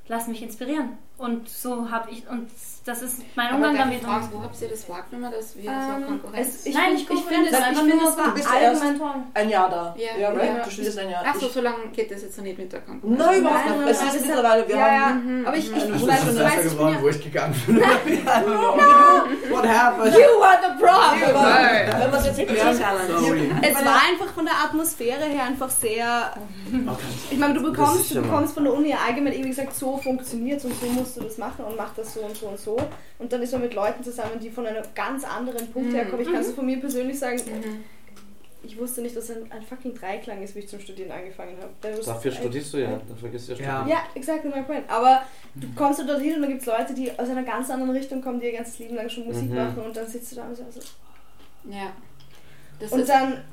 lass 0.08 0.26
mich 0.26 0.42
inspirieren. 0.42 0.98
Und 1.18 1.48
so 1.48 1.90
habe 1.90 2.10
ich, 2.10 2.28
und 2.28 2.50
das 2.86 3.02
ist 3.02 3.16
mein 3.34 3.54
Umgang 3.54 3.76
damit. 3.76 3.98
ich 3.98 4.02
fragen, 4.06 4.28
wo 4.32 4.42
habt 4.42 4.60
ihr 4.62 4.68
das 4.68 4.88
wahrgenommen, 4.88 5.32
dass 5.36 5.56
wir 5.56 5.64
so 5.64 5.70
Ähm, 5.70 6.06
Konkurrenz... 6.06 6.48
es- 6.48 6.66
ich 6.66 6.74
Nein, 6.74 6.96
find- 6.96 7.00
ich, 7.00 7.10
ich 7.18 7.24
finde 7.24 7.46
es- 7.48 7.52
es 7.52 7.58
ich 7.58 7.64
einfach 7.66 7.80
finde 7.82 7.96
nur 7.96 8.08
es 8.10 8.16
war 8.16 8.34
bist 8.34 8.48
allgemein 8.50 8.98
toll. 8.98 9.14
Ein 9.34 9.48
Jahr 9.50 9.68
da. 9.70 9.94
Ja, 9.98 10.20
ja, 10.20 10.28
right? 10.30 10.56
ja. 10.58 10.64
Du 10.64 10.70
studierst 10.70 10.98
ein 10.98 11.10
Jahr. 11.10 11.24
Achso, 11.26 11.46
Ich- 11.46 11.52
so 11.52 11.60
lange 11.60 11.88
geht 11.94 12.10
das 12.10 12.22
jetzt 12.22 12.36
noch 12.38 12.44
nicht 12.44 12.58
mit 12.58 12.72
der 12.72 12.80
Konkurrenz. 12.80 13.18
Nein, 13.18 13.40
überhaupt 13.40 13.58
Nein, 13.66 13.72
nicht. 13.72 13.80
nein, 13.84 13.88
Es 13.88 13.98
nein, 13.98 14.08
ist 14.08 14.16
das- 14.16 14.26
mittlerweile, 14.26 14.68
wir 14.68 14.76
ja, 14.76 14.86
ja. 14.88 15.00
haben. 15.06 15.44
Aber 15.46 15.56
ich, 15.56 15.64
ich, 15.66 15.72
Du 15.72 15.78
ich 15.86 15.92
bist 15.92 16.06
weiß, 16.08 16.20
schon 16.20 16.28
ich 16.46 16.54
bin 16.56 16.70
geworden, 16.70 16.98
wo 17.02 17.08
ich 17.08 17.24
gegangen 17.24 17.62
bin. 17.66 17.76
What 19.50 19.66
happened? 19.66 20.14
You 20.14 20.42
are 20.42 20.58
the 20.62 20.72
problem! 20.78 21.34
Wenn 22.00 22.10
man 22.10 22.20
es 22.20 22.26
jetzt. 22.26 22.38
Es 22.38 23.84
war 23.84 24.02
einfach 24.08 24.32
von 24.34 24.44
der 24.44 24.54
Atmosphäre 24.64 25.24
her 25.24 25.44
einfach 25.44 25.70
sehr. 25.70 26.32
Ich 27.30 27.38
meine, 27.38 27.54
du 27.54 27.62
Das 27.62 27.70
bekommst, 27.72 28.14
du 28.14 28.22
von 28.22 28.64
der 28.64 28.72
Uni 28.74 28.90
ja 28.90 28.96
allgemein 29.06 29.32
irgendwie 29.32 29.50
gesagt, 29.50 29.74
so 29.74 29.96
funktioniert 29.96 30.64
und 30.64 30.72
so 30.80 30.86
musst 30.86 31.16
du 31.16 31.22
das 31.22 31.38
machen 31.38 31.64
und 31.64 31.76
mach 31.76 31.94
das 31.96 32.14
so 32.14 32.20
und 32.20 32.36
so 32.36 32.46
und 32.46 32.58
so. 32.58 32.75
Und 33.18 33.32
dann 33.32 33.42
ist 33.42 33.52
man 33.52 33.62
mit 33.62 33.74
Leuten 33.74 34.02
zusammen, 34.04 34.38
die 34.40 34.50
von 34.50 34.66
einem 34.66 34.84
ganz 34.94 35.24
anderen 35.24 35.70
Punkt 35.72 35.94
herkommen. 35.94 36.20
Ich 36.20 36.26
kann 36.32 36.40
es 36.40 36.52
von 36.52 36.66
mir 36.66 36.78
persönlich 36.80 37.18
sagen, 37.18 37.40
ich 38.62 38.76
wusste 38.78 39.00
nicht, 39.00 39.16
dass 39.16 39.30
ein, 39.30 39.50
ein 39.52 39.62
fucking 39.62 39.94
Dreiklang 39.94 40.42
ist, 40.42 40.54
wie 40.56 40.58
ich 40.60 40.68
zum 40.68 40.80
Studieren 40.80 41.12
angefangen 41.12 41.56
habe. 41.60 41.70
That 41.82 41.98
was 41.98 42.06
Dafür 42.06 42.32
studierst 42.32 42.74
du 42.74 42.78
ja, 42.78 43.00
dann 43.06 43.16
vergisst 43.16 43.48
du 43.48 43.52
ja 43.52 43.58
Ja. 43.58 43.64
studieren. 43.78 43.88
Ja, 43.88 43.98
exactly 44.14 44.50
my 44.50 44.62
point. 44.62 44.84
Aber 44.90 45.22
du 45.54 45.68
kommst 45.76 46.00
du 46.00 46.04
dorthin 46.06 46.34
und 46.34 46.40
dann 46.42 46.50
gibt 46.50 46.62
es 46.62 46.66
Leute, 46.66 46.92
die 46.94 47.10
aus 47.16 47.28
einer 47.28 47.44
ganz 47.44 47.70
anderen 47.70 47.92
Richtung 47.92 48.20
kommen, 48.20 48.40
die 48.40 48.46
ihr 48.46 48.52
ganzes 48.56 48.78
Leben 48.80 48.96
lang 48.96 49.08
schon 49.08 49.24
Musik 49.26 49.50
Mhm. 49.50 49.54
machen 49.56 49.78
und 49.84 49.96
dann 49.96 50.06
sitzt 50.08 50.32
du 50.32 50.36
da 50.36 50.46
und 50.48 50.56
so. 50.56 50.64
Ja. 51.70 51.92
Das 52.80 52.90
und 52.92 53.00
ist, 53.00 53.08
dann. 53.08 53.44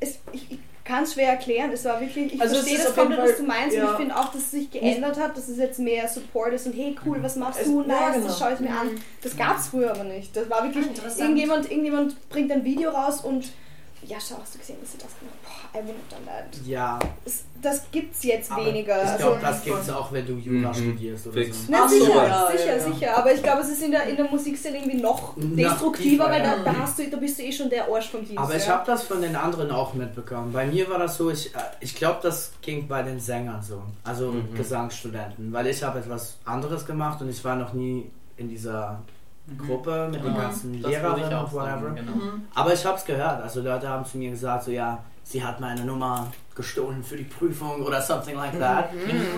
Es, 0.00 0.18
ich 0.32 0.50
ich 0.50 0.58
kann 0.84 1.04
es 1.04 1.12
schwer 1.14 1.28
erklären. 1.30 1.70
Es 1.72 1.84
war 1.84 2.00
wirklich. 2.00 2.34
Ich 2.34 2.40
Also 2.40 2.56
verstehe 2.56 2.78
das 2.78 2.94
komplett, 2.94 3.20
was 3.20 3.36
du 3.36 3.44
meinst. 3.44 3.76
Und 3.76 3.82
ja. 3.82 3.90
ich 3.92 3.96
finde 3.96 4.16
auch, 4.16 4.26
dass 4.32 4.42
es 4.42 4.50
sich 4.50 4.70
geändert 4.70 5.18
hat, 5.18 5.36
dass 5.36 5.48
es 5.48 5.58
jetzt 5.58 5.78
mehr 5.78 6.08
Support 6.08 6.52
ist 6.54 6.66
und 6.66 6.72
hey 6.74 6.96
cool, 7.06 7.22
was 7.22 7.36
machst 7.36 7.60
Es- 7.60 7.66
du? 7.66 7.82
ja, 7.82 7.86
Nice, 7.86 8.14
genau. 8.14 8.26
das 8.26 8.38
schaue 8.38 8.52
ich 8.54 8.60
mir 8.60 8.70
an. 8.70 8.90
Das 9.22 9.36
gab 9.36 9.58
es 9.58 9.68
früher 9.68 9.90
aber 9.92 10.04
nicht. 10.04 10.34
Das 10.36 10.48
war 10.50 10.64
wirklich. 10.64 10.86
Interessant. 10.86 11.20
Irgendjemand, 11.20 11.70
irgendjemand 11.70 12.28
bringt 12.30 12.50
ein 12.50 12.64
Video 12.64 12.90
raus 12.90 13.20
und 13.20 13.52
ja, 14.04 14.18
schau, 14.20 14.36
hast 14.40 14.54
du 14.54 14.58
gesehen, 14.58 14.78
dass 14.80 14.92
sie 14.92 14.98
das 14.98 15.10
gemacht 15.18 15.36
Boah, 15.42 15.78
I 15.80 15.82
wouldn't 15.84 15.94
have 16.10 16.24
done 16.24 16.26
that. 16.26 16.66
Ja, 16.66 16.98
Es, 17.24 17.44
das 17.62 17.82
gibt's 17.92 18.22
jetzt 18.24 18.50
aber 18.50 18.66
weniger. 18.66 19.02
ich 19.02 19.08
also, 19.10 19.18
glaube, 19.26 19.38
das 19.40 19.62
gibt 19.64 19.78
es 19.80 19.90
auch, 19.90 20.12
wenn 20.12 20.26
du 20.26 20.32
Jura 20.34 20.70
Mhm. 20.70 20.74
studierst 20.74 21.26
oder 21.28 21.34
Fix. 21.42 21.56
so. 21.66 21.72
Na 21.72 21.78
Ach 21.84 21.88
so, 21.88 21.98
sicher, 21.98 22.26
ja, 22.26 22.50
sicher, 22.50 22.66
ja, 22.66 22.76
ja. 22.76 22.80
sicher. 22.92 23.16
Aber 23.18 23.32
ich 23.32 23.42
glaube, 23.42 23.60
es 23.62 23.68
ist 23.68 23.82
in 23.82 23.90
der, 23.92 24.04
in 24.08 24.16
der 24.16 24.28
Musikszene 24.28 24.78
irgendwie 24.78 25.00
noch 25.00 25.34
destruktiver, 25.36 26.24
weil 26.30 26.42
da, 26.42 26.56
ja. 26.56 26.62
da, 26.64 26.76
hast 26.80 26.98
du, 26.98 27.08
da 27.08 27.16
bist 27.16 27.38
du 27.38 27.42
eh 27.44 27.52
schon 27.52 27.70
der 27.70 27.88
Arsch 27.88 28.08
vom 28.10 28.20
Dienst. 28.24 28.38
Aber 28.38 28.56
ich 28.56 28.66
ja. 28.66 28.72
habe 28.74 28.86
das 28.86 29.04
von 29.04 29.22
den 29.22 29.36
anderen 29.36 29.70
auch 29.70 29.94
mitbekommen. 29.94 30.52
Bei 30.52 30.66
mir 30.66 30.88
war 30.90 30.98
das 30.98 31.16
so, 31.16 31.30
ich, 31.30 31.54
äh, 31.54 31.58
ich 31.80 31.94
glaube, 31.94 32.18
das 32.22 32.52
ging 32.60 32.88
bei 32.88 33.02
den 33.02 33.20
Sängern 33.20 33.62
so, 33.62 33.82
also 34.04 34.32
Mhm. 34.32 34.54
Gesangsstudenten, 34.54 35.52
weil 35.52 35.66
ich 35.68 35.82
habe 35.82 35.98
etwas 36.00 36.38
anderes 36.44 36.84
gemacht 36.86 37.20
und 37.22 37.28
ich 37.30 37.44
war 37.44 37.56
noch 37.56 37.72
nie 37.72 38.10
in 38.36 38.48
dieser 38.48 39.00
Gruppe 39.58 40.08
mit 40.10 40.22
den 40.24 40.34
Ja, 40.34 40.40
ganzen 40.42 40.74
Lehrerinnen 40.82 41.38
und 41.38 41.52
whatever. 41.52 41.64
sagen, 41.80 41.94
genau. 41.96 42.12
Mhm. 42.12 42.46
Aber 42.54 42.72
ich 42.72 42.84
habe 42.84 42.96
es 42.98 43.04
gehört, 43.04 43.42
also 43.42 43.60
Leute 43.60 43.88
haben 43.88 44.04
zu 44.04 44.18
mir 44.18 44.30
gesagt, 44.30 44.64
so 44.64 44.70
ja, 44.70 44.98
sie 45.24 45.42
hat 45.44 45.60
meine 45.60 45.82
Nummer 45.84 46.26
gestohlen 46.54 47.02
für 47.02 47.16
die 47.16 47.24
Prüfung 47.24 47.80
oder 47.82 48.02
something 48.02 48.36
like 48.36 48.58
that. 48.60 48.90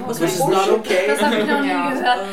Was 0.07 0.21
Which 0.21 0.31
is 0.33 0.39
not 0.41 0.69
okay. 0.69 1.05
Das 1.07 1.23
habe 1.23 1.37
ich 1.37 1.47
noch 1.47 1.61
nie 1.61 1.69
Ja. 1.69 1.91
gehört. 1.91 2.19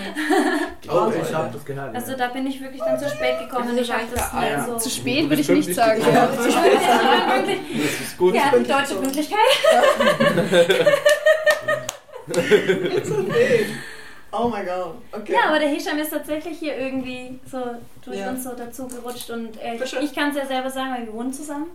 Oh, 0.89 1.11
ich 1.15 1.31
habe 1.33 1.49
das 1.53 1.63
gehört. 1.63 1.95
Also 1.95 2.15
da 2.17 2.29
bin 2.29 2.47
ich 2.47 2.59
wirklich 2.59 2.81
dann 2.81 2.97
zu 2.97 3.07
spät 3.07 3.37
gekommen. 3.39 3.77
Ist 3.77 3.81
Ich 3.87 3.93
habe 3.93 4.01
das 4.15 4.33
nie 4.33 4.45
ja. 4.49 4.65
so. 4.65 4.77
Zu 4.77 4.89
spät 4.89 5.29
würde 5.29 5.41
ich 5.41 5.49
nicht 5.49 5.75
sagen. 5.75 6.01
Ja, 6.01 6.27
zu 6.31 6.51
spät. 6.51 6.73
Ja, 6.81 7.35
wirklich. 7.47 7.59
Das 7.83 8.01
ist 8.07 8.17
gut. 8.17 8.33
Ja, 8.33 8.51
die 8.57 8.63
deutsche 8.67 8.95
Pünktlichkeit. 8.95 9.37
Oh 14.31 14.47
my 14.47 14.63
god. 14.63 14.95
Okay. 15.11 15.33
Ja, 15.33 15.49
aber 15.49 15.59
der 15.59 15.69
Hisham 15.69 15.97
ist 15.97 16.11
tatsächlich 16.11 16.57
hier 16.59 16.77
irgendwie 16.77 17.39
so 17.49 17.59
durch 18.03 18.17
Ja. 18.17 18.29
uns 18.29 18.43
so 18.43 18.51
dazu 18.55 18.87
gerutscht 18.87 19.29
und 19.29 19.61
äh, 19.61 19.75
ich, 19.75 19.93
ich 19.93 20.15
kann 20.15 20.29
es 20.29 20.37
ja 20.37 20.45
selber 20.45 20.69
sagen, 20.69 20.93
weil 20.93 21.05
wir 21.05 21.13
wohnen 21.13 21.33
zusammen. 21.33 21.67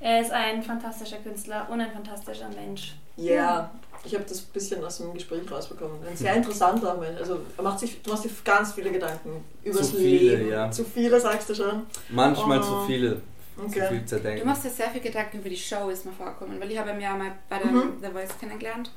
Er 0.00 0.20
ist 0.20 0.30
ein 0.32 0.62
fantastischer 0.62 1.18
Künstler 1.18 1.66
und 1.70 1.80
ein 1.80 1.90
fantastischer 1.92 2.48
Mensch. 2.48 2.94
Ja, 3.16 3.70
ich 4.04 4.14
habe 4.14 4.24
das 4.28 4.40
ein 4.40 4.52
bisschen 4.52 4.84
aus 4.84 4.98
dem 4.98 5.14
Gespräch 5.14 5.48
rausbekommen. 5.50 5.96
Ein 6.06 6.16
sehr 6.16 6.34
interessanter 6.34 6.94
Mensch. 6.96 7.18
Also 7.20 7.38
er 7.56 7.62
macht 7.62 7.78
sich, 7.78 8.02
du 8.02 8.10
machst 8.10 8.24
dir 8.24 8.30
ganz 8.44 8.72
viele 8.72 8.90
Gedanken 8.90 9.44
über 9.62 9.74
Zu 9.76 9.82
das 9.82 9.90
viele, 9.92 10.36
Leben. 10.36 10.50
ja. 10.50 10.70
Zu 10.70 10.84
viele 10.84 11.20
sagst 11.20 11.48
du 11.50 11.54
schon. 11.54 11.86
Manchmal 12.10 12.58
Oh. 12.58 12.62
zu 12.62 12.80
viele. 12.86 13.22
Zu 13.56 13.64
Okay. 13.66 14.02
viel 14.08 14.38
Du 14.40 14.44
machst 14.46 14.64
dir 14.64 14.70
sehr 14.70 14.88
viel 14.90 15.02
Gedanken 15.02 15.38
über 15.38 15.48
die 15.48 15.56
Show, 15.56 15.88
ist 15.90 16.04
mir 16.06 16.12
vorgekommen, 16.12 16.58
weil 16.60 16.70
ich 16.72 16.78
habe 16.78 16.90
ihn 16.90 17.00
ja 17.00 17.14
mal 17.14 17.32
bei 17.48 17.58
der 17.58 17.66
Mhm. 17.68 17.98
The 18.02 18.08
Voice 18.08 18.30
kennengelernt 18.40 18.90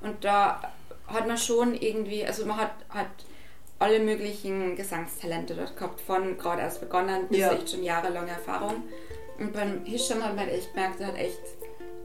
und 0.00 0.24
da 0.24 0.60
hat 1.08 1.26
man 1.26 1.36
schon 1.38 1.74
irgendwie, 1.74 2.24
also 2.24 2.44
man 2.46 2.56
hat, 2.58 2.72
hat 2.90 3.06
alle 3.78 4.00
möglichen 4.00 4.76
Gesangstalente 4.76 5.54
dort 5.54 5.76
gehabt, 5.76 6.00
von 6.00 6.36
gerade 6.36 6.62
erst 6.62 6.80
begonnen 6.80 7.28
bis 7.28 7.38
Ja. 7.38 7.52
echt 7.52 7.70
schon 7.70 7.82
jahrelange 7.84 8.30
Erfahrung. 8.30 8.82
Und 9.38 9.52
beim 9.52 9.84
Hisham 9.84 10.22
hat 10.22 10.34
man 10.34 10.46
halt 10.46 10.54
echt 10.54 10.74
gemerkt, 10.74 11.00
er 11.00 11.06
hat 11.08 11.16
echt 11.18 11.38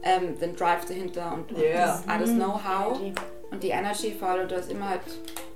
ähm, 0.02 0.38
den 0.38 0.54
Drive 0.54 0.84
dahinter 0.86 1.32
und, 1.34 1.50
und 1.52 1.60
Ja. 1.62 1.86
das, 1.86 2.08
auch 2.08 2.18
das 2.20 2.30
Know-how 2.30 3.00
und 3.50 3.62
die 3.62 3.70
Energy 3.70 4.12
vor 4.18 4.28
allem. 4.28 4.42
Und 4.42 4.52
da 4.52 4.56
ist 4.56 4.70
immer 4.70 4.88
halt 4.90 5.00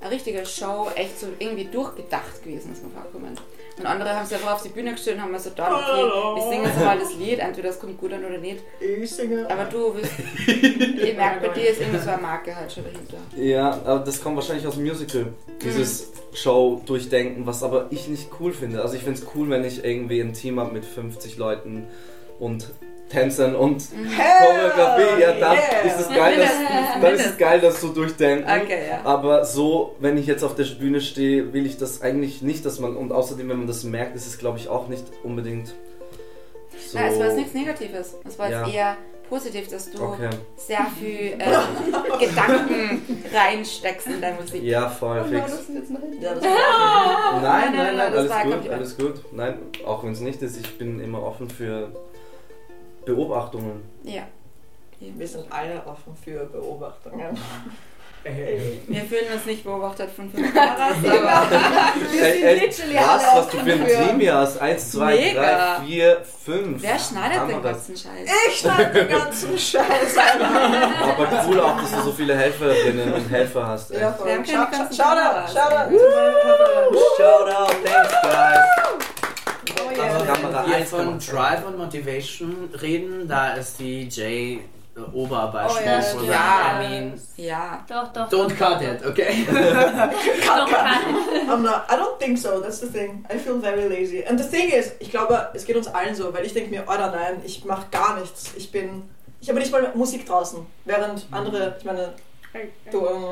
eine 0.00 0.10
richtige 0.10 0.44
Show, 0.44 0.88
echt 0.96 1.18
so 1.20 1.26
irgendwie 1.38 1.66
durchgedacht 1.66 2.42
gewesen, 2.42 2.72
ist 2.72 2.82
mir 2.82 2.90
vorgekommen. 2.90 3.38
Und 3.78 3.86
andere 3.86 4.14
haben 4.14 4.26
sich 4.26 4.36
einfach 4.36 4.54
auf 4.54 4.62
die 4.62 4.70
Bühne 4.70 4.92
gestellt 4.92 5.16
und 5.16 5.22
haben 5.22 5.32
mir 5.32 5.38
so 5.38 5.50
gedacht, 5.50 5.72
okay, 5.72 6.02
wir 6.36 6.50
singen 6.50 6.64
jetzt 6.64 6.80
mal 6.80 6.98
das 6.98 7.14
Lied, 7.14 7.38
entweder 7.38 7.70
es 7.70 7.78
kommt 7.78 7.98
gut 7.98 8.12
an 8.12 8.24
oder 8.24 8.38
nicht. 8.38 8.62
Ich 8.80 9.10
singe. 9.10 9.48
Aber 9.48 9.64
du 9.64 9.94
willst, 9.94 10.12
ich 10.46 11.16
merke, 11.16 11.46
bei 11.46 11.54
dir 11.54 11.70
ist 11.70 11.80
irgendwie 11.80 12.00
so 12.00 12.10
eine 12.10 12.22
Marke 12.22 12.54
halt 12.54 12.72
schon 12.72 12.84
dahinter. 12.84 13.18
Ja, 13.36 13.70
aber 13.84 14.00
das 14.00 14.20
kommt 14.20 14.36
wahrscheinlich 14.36 14.66
aus 14.66 14.74
dem 14.74 14.84
Musical. 14.84 15.26
Dieses 15.62 16.10
Show 16.34 16.82
durchdenken, 16.86 17.46
was 17.46 17.62
aber 17.62 17.86
ich 17.90 18.08
nicht 18.08 18.28
cool 18.40 18.52
finde. 18.52 18.82
Also 18.82 18.94
ich 18.94 19.02
finde 19.02 19.20
es 19.20 19.26
cool, 19.34 19.48
wenn 19.50 19.64
ich 19.64 19.84
irgendwie 19.84 20.20
ein 20.20 20.32
Team 20.32 20.58
habe 20.58 20.72
mit 20.72 20.84
50 20.84 21.36
Leuten 21.36 21.86
und 22.38 22.70
Tänzern 23.08 23.54
und 23.56 23.82
Choreografie. 23.90 25.20
Ja, 25.22 25.32
dann 25.32 25.52
yeah. 25.56 25.80
ist 25.84 26.00
es 26.00 26.08
geil, 26.08 26.36
das, 26.38 27.02
dann 27.02 27.14
ist 27.14 27.26
es 27.26 27.38
geil, 27.38 27.60
das 27.60 27.80
so 27.80 27.88
durchdenken. 27.88 28.44
Okay, 28.48 28.88
ja. 28.90 29.00
Aber 29.04 29.44
so, 29.44 29.96
wenn 30.00 30.18
ich 30.18 30.26
jetzt 30.26 30.44
auf 30.44 30.54
der 30.54 30.64
Bühne 30.64 31.00
stehe, 31.00 31.52
will 31.52 31.64
ich 31.66 31.78
das 31.78 32.02
eigentlich 32.02 32.42
nicht, 32.42 32.66
dass 32.66 32.78
man, 32.80 32.96
und 32.96 33.12
außerdem, 33.12 33.48
wenn 33.48 33.58
man 33.58 33.66
das 33.66 33.84
merkt, 33.84 34.14
ist 34.16 34.26
es 34.26 34.38
glaube 34.38 34.58
ich 34.58 34.68
auch 34.68 34.88
nicht 34.88 35.04
unbedingt 35.22 35.74
so. 36.88 36.98
Nein, 36.98 37.12
es 37.12 37.18
war 37.18 37.26
jetzt 37.26 37.36
nichts 37.36 37.54
Negatives. 37.54 38.14
Es 38.26 38.38
war 38.38 38.48
jetzt 38.50 38.68
Ja. 38.68 38.72
eher 38.72 38.96
positiv, 39.28 39.68
dass 39.68 39.90
du 39.90 40.02
Okay. 40.02 40.30
sehr 40.56 40.86
viel 40.98 41.36
ähm, 41.38 42.18
Gedanken 42.18 43.02
reinsteckst 43.32 44.06
in 44.06 44.20
deine 44.20 44.40
Musik. 44.40 44.62
Ja, 44.62 44.88
voll, 44.88 45.24
fix. 45.24 45.68
Ja, 46.20 46.34
Nein, 46.34 47.42
nein, 47.42 47.72
nein, 47.72 47.96
nein, 47.96 48.12
alles 48.12 48.32
gut, 48.42 48.70
alles 48.70 48.96
gut. 48.98 49.14
Nein, 49.32 49.58
auch 49.86 50.02
wenn 50.02 50.12
es 50.12 50.20
nicht 50.20 50.42
ist, 50.42 50.56
ich 50.58 50.76
bin 50.78 50.98
immer 50.98 51.22
offen 51.22 51.48
für 51.48 51.90
Beobachtungen. 53.14 53.82
Ja. 54.02 54.22
Wir 55.00 55.28
sind 55.28 55.44
alle 55.50 55.80
offen 55.86 56.16
für 56.24 56.44
Beobachtungen. 56.46 57.38
Wir 58.24 59.02
fühlen 59.02 59.32
uns 59.32 59.46
nicht 59.46 59.62
beobachtet 59.64 60.10
von 60.10 60.28
fünf 60.28 60.52
Kameras, 60.54 60.96
aber 61.04 61.46
Ey, 62.20 62.42
ey, 62.42 62.58
literally 62.58 62.94
krass, 62.96 63.24
alle 63.24 63.40
was 63.40 63.48
du 63.50 63.58
für 63.58 63.72
ein 63.72 63.86
Team 64.08 64.20
hier 64.20 64.34
hast. 64.34 64.60
Eins, 64.60 64.90
zwei, 64.90 65.14
Mega. 65.14 65.76
drei, 65.78 65.84
vier, 65.86 66.20
fünf. 66.44 66.82
wer 66.82 66.98
schneidet 66.98 67.48
den 67.48 67.62
ganzen 67.62 67.96
Scheiß? 67.96 68.28
Ich 68.48 68.58
schneide 68.58 68.92
den 68.92 69.08
ganzen 69.08 69.56
Scheiß. 69.56 70.16
Aber 70.18 71.44
cool 71.48 71.60
auch, 71.60 71.80
dass 71.80 71.92
du 71.92 72.00
so 72.02 72.12
viele 72.12 72.36
Helferinnen 72.36 73.14
und 73.14 73.30
Helfer 73.30 73.66
hast. 73.68 73.92
Ey. 73.92 74.00
Ja, 74.00 74.12
voll. 74.12 74.26
Wir 74.26 74.34
haben 74.34 74.44
keine 74.44 74.64
Shout- 74.64 74.72
ganzen 74.78 74.96
Shout 74.96 75.04
Kamera 80.26 80.62
wenn 80.62 80.70
wir 80.70 80.76
eins, 80.76 80.90
von 80.90 80.98
Kamera 81.00 81.18
zwei. 81.18 81.32
Drive 81.56 81.66
und 81.66 81.78
Motivation 81.78 82.70
reden, 82.80 83.28
da 83.28 83.54
ist 83.54 83.78
die 83.78 84.08
Jay 84.08 84.60
äh, 84.96 85.00
Oberbeispiel. 85.16 85.82
Oh 86.20 86.24
ja, 86.24 86.30
ja. 86.32 86.82
I 86.82 86.88
mean, 86.88 87.20
Ja. 87.36 87.84
Doch, 87.88 88.12
doch. 88.12 88.28
don't 88.30 88.54
cut 88.56 88.82
it, 88.82 89.04
okay? 89.06 89.46
doch 89.50 90.70
kann. 90.70 91.48
I'm 91.48 91.62
not, 91.62 91.82
I 91.90 91.96
don't 91.96 92.18
think 92.18 92.36
so, 92.38 92.60
that's 92.60 92.80
the 92.80 92.86
thing. 92.88 93.24
I 93.32 93.38
feel 93.38 93.58
very 93.60 93.88
lazy. 93.88 94.24
And 94.24 94.38
the 94.38 94.44
thing 94.48 94.68
is, 94.70 94.92
ich 94.98 95.10
glaube, 95.10 95.48
es 95.54 95.64
geht 95.64 95.76
uns 95.76 95.88
allen 95.88 96.14
so, 96.14 96.32
weil 96.34 96.44
ich 96.44 96.52
denke 96.52 96.70
mir, 96.70 96.82
oder 96.82 97.10
nein, 97.10 97.40
ich 97.44 97.64
mache 97.64 97.86
gar 97.90 98.18
nichts. 98.20 98.52
Ich 98.56 98.70
bin, 98.72 99.02
ich 99.40 99.48
habe 99.48 99.58
nicht 99.60 99.70
mal 99.72 99.92
Musik 99.94 100.26
draußen. 100.26 100.66
Während 100.84 101.26
andere, 101.30 101.76
ich 101.78 101.84
meine, 101.84 102.12
du, 102.90 103.06
ähm, 103.06 103.22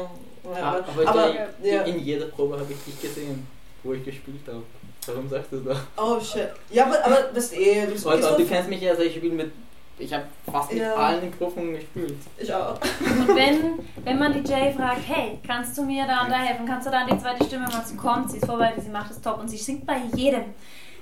ja, 0.54 0.62
Ah, 0.62 0.76
aber 0.86 1.08
aber, 1.08 1.32
die, 1.60 1.68
ja. 1.68 1.82
in 1.82 1.98
jeder 1.98 2.26
Probe 2.26 2.54
habe 2.60 2.72
ich 2.72 2.78
dich 2.84 3.00
gesehen, 3.02 3.44
wo 3.82 3.92
ich 3.94 4.04
gespielt 4.04 4.42
habe. 4.46 4.62
Warum 5.06 5.28
sagst 5.28 5.52
du 5.52 5.60
das? 5.60 5.78
Oh 5.96 6.18
shit. 6.20 6.48
Ja, 6.70 6.86
aber, 6.86 7.04
aber 7.04 7.22
das 7.34 7.44
ist 7.46 7.56
eh, 7.56 7.86
du 7.86 7.92
bist 7.92 8.06
Also, 8.06 8.36
du 8.36 8.44
kennst 8.46 8.68
mich 8.68 8.80
ja, 8.80 8.90
also 8.90 9.02
ich 9.02 9.14
spiele 9.14 9.34
mit. 9.34 9.52
Ich 9.98 10.12
habe 10.12 10.24
fast 10.50 10.70
mit 10.72 10.82
Ja. 10.82 10.94
allen 10.94 11.30
Prüfungen 11.30 11.74
gespielt. 11.74 12.16
Ich 12.36 12.52
auch. 12.52 12.78
Und 13.00 13.28
wenn, 13.34 13.78
wenn 14.04 14.18
man 14.18 14.32
die 14.34 14.46
Jay 14.46 14.70
fragt, 14.74 15.00
hey, 15.06 15.38
kannst 15.46 15.78
du 15.78 15.82
mir 15.84 16.04
da 16.06 16.24
und 16.24 16.30
da 16.30 16.36
helfen? 16.36 16.66
Kannst 16.66 16.86
du 16.86 16.90
da 16.90 16.98
an 17.00 17.06
die 17.10 17.18
zweite 17.18 17.42
Stimme 17.46 17.66
mal 17.66 17.82
zu 17.84 17.96
kommt? 17.96 18.30
Sie 18.30 18.36
ist 18.36 18.44
vorbereitet, 18.46 18.84
sie 18.84 18.90
macht 18.90 19.10
es 19.10 19.20
top 19.22 19.38
und 19.40 19.48
sie 19.48 19.56
singt 19.56 19.86
bei 19.86 19.96
jedem. 20.14 20.44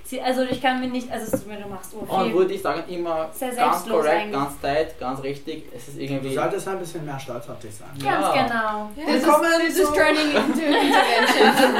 Sie, 0.07 0.21
also 0.21 0.43
ich 0.43 0.61
kann 0.61 0.79
mir 0.81 0.87
nicht, 0.87 1.11
also 1.11 1.25
es 1.25 1.31
tut 1.31 1.47
mir, 1.47 1.57
du 1.57 1.67
machst 1.67 1.89
so 1.91 1.97
Und 1.97 2.33
würde 2.33 2.53
ich 2.53 2.61
sagen, 2.61 2.83
immer 2.87 3.27
Sehr 3.33 3.51
ganz 3.55 3.87
korrekt, 3.87 4.31
ganz 4.31 4.61
tight, 4.61 4.99
ganz 4.99 5.23
richtig. 5.23 5.65
Es 5.75 5.87
ist 5.87 5.97
Du 5.97 6.01
irgendwie. 6.01 6.35
solltest 6.35 6.67
ein 6.67 6.77
bisschen 6.77 7.03
mehr 7.05 7.19
stolz 7.19 7.49
auf 7.49 7.57
dich 7.59 7.73
sein. 7.75 7.87
Ganz 8.03 8.35
Ja. 8.35 8.43
genau. 8.43 8.89
This 8.95 9.23
zu 9.23 9.81
is 9.81 9.89
turning 9.89 10.29
into 10.29 10.61
intervention. 10.65 11.73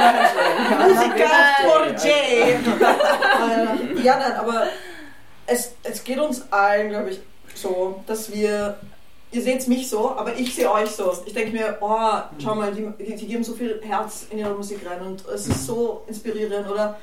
Musiker 0.88 1.28
for 1.62 1.86
Jay. 2.04 2.54
Äh, 2.54 4.02
ja, 4.02 4.18
nein, 4.18 4.32
aber 4.32 4.66
es, 5.46 5.74
es 5.84 6.02
geht 6.02 6.18
uns 6.18 6.50
allen, 6.50 6.88
glaube 6.90 7.10
ich, 7.10 7.20
so, 7.54 8.02
dass 8.06 8.32
wir. 8.32 8.76
Ihr 9.32 9.42
seht 9.42 9.66
mich 9.68 9.90
so, 9.90 10.10
aber 10.16 10.34
ich 10.36 10.54
sehe 10.54 10.70
euch 10.70 10.88
so. 10.90 11.12
Ich 11.26 11.34
denke 11.34 11.50
mir, 11.52 11.76
oh, 11.80 11.98
schau 12.42 12.54
mal, 12.54 12.72
die, 12.72 12.90
die 13.16 13.26
geben 13.26 13.42
so 13.44 13.54
viel 13.54 13.80
Herz 13.84 14.26
in 14.30 14.38
ihre 14.38 14.54
Musik 14.54 14.80
rein 14.88 15.00
und 15.02 15.26
es 15.26 15.48
ist 15.48 15.66
so 15.66 16.02
inspirierend. 16.06 16.70
Oder 16.70 16.96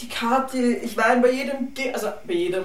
die 0.00 0.08
Karte, 0.08 0.58
ich 0.58 0.96
weine 0.96 1.20
bei 1.20 1.30
jedem, 1.30 1.74
Ge- 1.74 1.92
also 1.92 2.08
bei 2.26 2.34
jedem. 2.34 2.64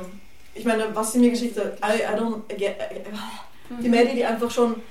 Ich 0.53 0.65
meine, 0.65 0.93
was 0.95 1.13
sie 1.13 1.19
mir 1.19 1.29
geschickt 1.29 1.57
hat, 1.59 1.77
I, 1.79 2.01
I 2.01 2.15
don't 2.19 2.41
get, 2.57 2.75
die 3.69 3.89
Maddie, 3.89 4.15
die 4.15 4.25
einfach 4.25 4.49
schon, 4.49 4.81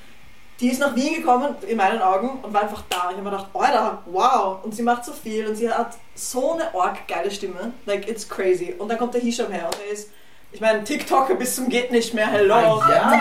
die 0.60 0.68
ist 0.68 0.78
nach 0.80 0.94
Wien 0.94 1.16
gekommen, 1.16 1.56
in 1.66 1.76
meinen 1.76 2.00
Augen, 2.00 2.38
und 2.42 2.52
war 2.52 2.62
einfach 2.62 2.84
da. 2.88 3.08
Ich 3.10 3.16
habe 3.16 3.22
mir 3.22 3.30
gedacht, 3.30 3.48
Alter, 3.52 4.02
wow, 4.06 4.64
und 4.64 4.74
sie 4.74 4.82
macht 4.82 5.04
so 5.04 5.12
viel 5.12 5.46
und 5.46 5.56
sie 5.56 5.70
hat 5.70 5.96
so 6.14 6.52
eine 6.54 6.72
arg 6.74 7.08
geile 7.08 7.30
Stimme, 7.30 7.72
like, 7.84 8.08
it's 8.08 8.28
crazy. 8.28 8.74
Und 8.78 8.88
dann 8.88 8.98
kommt 8.98 9.14
der 9.14 9.20
Hisham 9.20 9.50
her 9.50 9.66
und 9.66 9.76
er 9.86 9.92
ist, 9.92 10.10
ich 10.52 10.60
meine, 10.60 10.82
TikToker 10.84 11.34
bis 11.34 11.56
zum 11.56 11.68
geht 11.68 11.90
nicht 11.92 12.14
mehr, 12.14 12.26
hello. 12.28 12.80
Ja, 12.88 13.20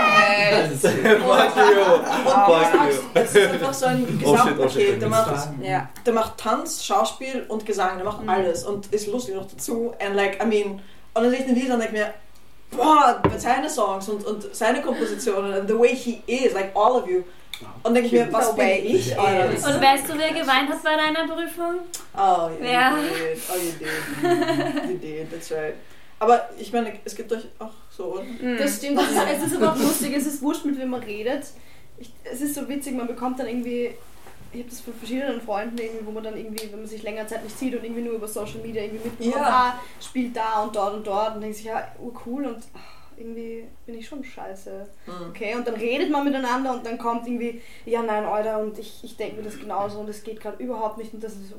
Fuck 0.82 1.56
you. 1.56 1.84
Fuck 2.24 2.48
you. 2.48 3.00
Es 3.14 3.36
ist 3.36 3.48
einfach 3.52 3.74
so 3.74 3.86
ein 3.88 4.04
Oh 4.04 4.08
shit, 4.08 4.28
oh 4.28 4.32
Gesamtpaket. 4.32 4.72
shit. 4.72 5.02
Der 5.02 5.10
macht, 5.10 5.50
Ja. 5.62 5.90
der 6.06 6.14
macht 6.14 6.38
Tanz, 6.38 6.84
Schauspiel 6.86 7.46
und 7.50 7.66
Gesang, 7.66 7.98
der 7.98 8.06
macht 8.06 8.22
Mhm. 8.22 8.30
alles 8.30 8.64
und 8.64 8.88
ist 8.94 9.08
lustig 9.08 9.36
noch 9.36 9.48
dazu. 9.50 9.94
And 10.00 10.16
like, 10.16 10.42
I 10.42 10.46
mean, 10.46 10.82
und 11.14 11.24
dann 11.24 11.30
sehe 11.30 11.40
ich 11.40 11.46
den 11.46 11.56
Video 11.56 11.74
und 11.74 11.80
denke 11.82 11.94
mir, 11.96 12.14
boah, 12.72 13.22
seine 13.38 13.70
Songs 13.70 14.08
und, 14.10 14.24
und 14.26 14.56
seine 14.56 14.82
Kompositionen 14.82 15.54
and 15.54 15.68
the 15.70 15.78
way 15.78 15.94
he 15.96 16.22
is, 16.28 16.54
like 16.54 16.72
all 16.76 16.94
of 16.94 17.08
you. 17.08 17.24
Und 17.84 17.94
denke 17.94 18.08
ich 18.08 18.14
mir, 18.14 18.28
was 18.34 18.50
The 18.52 18.56
bin 18.58 18.86
ich? 18.96 19.18
Alter? 19.18 19.52
is. 19.54 19.66
Und 19.66 19.82
weißt 19.82 20.10
du, 20.10 20.18
wer 20.18 20.30
geweint 20.34 20.70
hat 20.70 20.84
bei 20.84 20.96
deiner 20.96 21.26
Prüfung? 21.26 21.80
Oh, 22.16 22.50
yeah, 22.62 22.72
Ja. 22.72 22.92
you 22.98 23.04
did. 23.04 23.42
Oh, 23.50 23.58
you 23.58 23.72
did. 23.80 24.90
You 24.90 24.98
did, 24.98 25.32
that's 25.32 25.52
right. 25.52 25.76
Aber 26.20 26.50
ich 26.58 26.72
meine, 26.72 26.94
es 27.04 27.16
gibt 27.16 27.32
euch 27.34 27.46
auch 27.60 27.72
so? 27.90 28.22
Mhm. 28.42 28.58
Das 28.58 28.78
stimmt, 28.78 28.98
das 28.98 29.12
ist, 29.12 29.18
es 29.44 29.52
ist 29.52 29.56
aber 29.58 29.74
auch 29.74 29.78
lustig, 29.80 30.14
es 30.16 30.26
ist 30.26 30.42
wurscht, 30.42 30.66
mit 30.66 30.80
wem 30.80 30.90
man 30.92 31.04
redet. 31.04 31.46
Ich, 31.98 32.12
es 32.24 32.42
ist 32.42 32.56
so 32.56 32.68
witzig, 32.68 32.96
man 32.96 33.08
bekommt 33.08 33.40
dann 33.40 33.48
irgendwie, 33.48 33.92
ich 34.54 34.60
habe 34.60 34.70
das 34.70 34.80
von 34.82 34.94
verschiedenen 34.94 35.42
Freunden 35.42 35.78
irgendwie, 35.78 36.06
wo 36.06 36.12
man 36.12 36.24
dann 36.24 36.38
irgendwie, 36.38 36.72
wenn 36.72 36.80
man 36.80 36.88
sich 36.88 37.04
länger 37.04 37.28
Zeit 37.28 37.44
nicht 37.44 37.58
sieht 37.58 37.76
und 37.76 37.84
irgendwie 37.84 38.02
nur 38.04 38.14
über 38.16 38.28
Social 38.28 38.60
Media 38.62 38.84
irgendwie 38.84 39.10
mitbekommt, 39.10 39.36
Ja. 39.36 39.74
ah, 39.78 39.80
spielt 40.02 40.36
da 40.36 40.64
und 40.64 40.76
dort 40.76 40.94
und 40.94 41.06
dort 41.08 41.36
und 41.36 41.42
denkt 41.42 41.58
sich, 41.58 41.66
ja, 41.66 41.88
oh 42.02 42.12
cool 42.26 42.46
und 42.46 42.58
ah, 42.74 42.80
irgendwie 43.18 43.66
bin 43.86 43.98
ich 43.98 44.08
schon 44.08 44.24
scheiße. 44.24 44.88
Mhm. 45.08 45.30
Okay, 45.30 45.56
und 45.56 45.68
dann 45.68 45.76
redet 45.76 46.10
man 46.12 46.24
miteinander 46.26 46.74
und 46.74 46.86
dann 46.86 46.98
kommt 46.98 47.28
irgendwie, 47.28 47.62
ja 47.86 48.02
nein, 48.02 48.26
Alter, 48.26 48.60
und 48.60 48.78
ich, 48.80 49.04
ich 49.04 49.16
denke 49.18 49.38
mir 49.38 49.44
das 49.44 49.60
genauso 49.60 50.00
und 50.00 50.10
es 50.10 50.24
geht 50.24 50.40
gerade 50.42 50.62
überhaupt 50.64 50.98
nicht 50.98 51.14
und 51.14 51.24
das 51.24 51.34
ist 51.34 51.50
so 51.50 51.56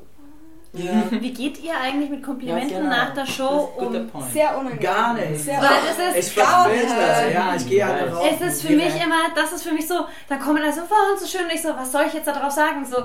Ja. 0.77 1.03
Wie 1.11 1.31
geht 1.33 1.63
ihr 1.63 1.73
eigentlich 1.79 2.09
mit 2.09 2.23
Komplimenten 2.23 2.69
Ja, 2.69 2.77
genau. 2.79 2.89
nach 2.89 3.13
der 3.13 3.25
Show 3.25 3.73
Das 3.77 3.87
um? 3.87 4.07
Point. 4.09 4.31
sehr 4.31 4.51
unangenehm. 4.57 4.79
Gar 4.81 5.13
nicht. 5.13 5.39
Sehr 5.39 5.57
Weil 5.61 5.69
das 5.87 6.15
ist 6.15 6.27
Ich 6.27 6.33
verstehe 6.33 6.73
nicht. 6.73 6.89
das. 6.97 7.33
Ja, 7.33 7.55
ich 7.55 7.69
gehe 7.69 7.85
einfach 7.85 8.17
raus. 8.17 8.27
Es 8.39 8.47
ist 8.53 8.61
für 8.61 8.67
und 8.73 8.77
mich 8.77 8.93
gehe 8.93 9.03
immer, 9.03 9.15
das 9.35 9.51
ist 9.51 9.63
für 9.63 9.73
mich 9.73 9.87
so, 9.87 10.05
da 10.29 10.35
kommen 10.37 10.63
also, 10.63 10.81
wow, 10.81 11.11
und 11.13 11.19
so 11.19 11.25
schön, 11.27 11.45
und 11.45 11.53
ich 11.53 11.61
so, 11.61 11.69
was 11.75 11.91
soll 11.91 12.03
ich 12.07 12.13
jetzt 12.13 12.27
darauf 12.27 12.51
sagen? 12.51 12.85
So, 12.85 13.03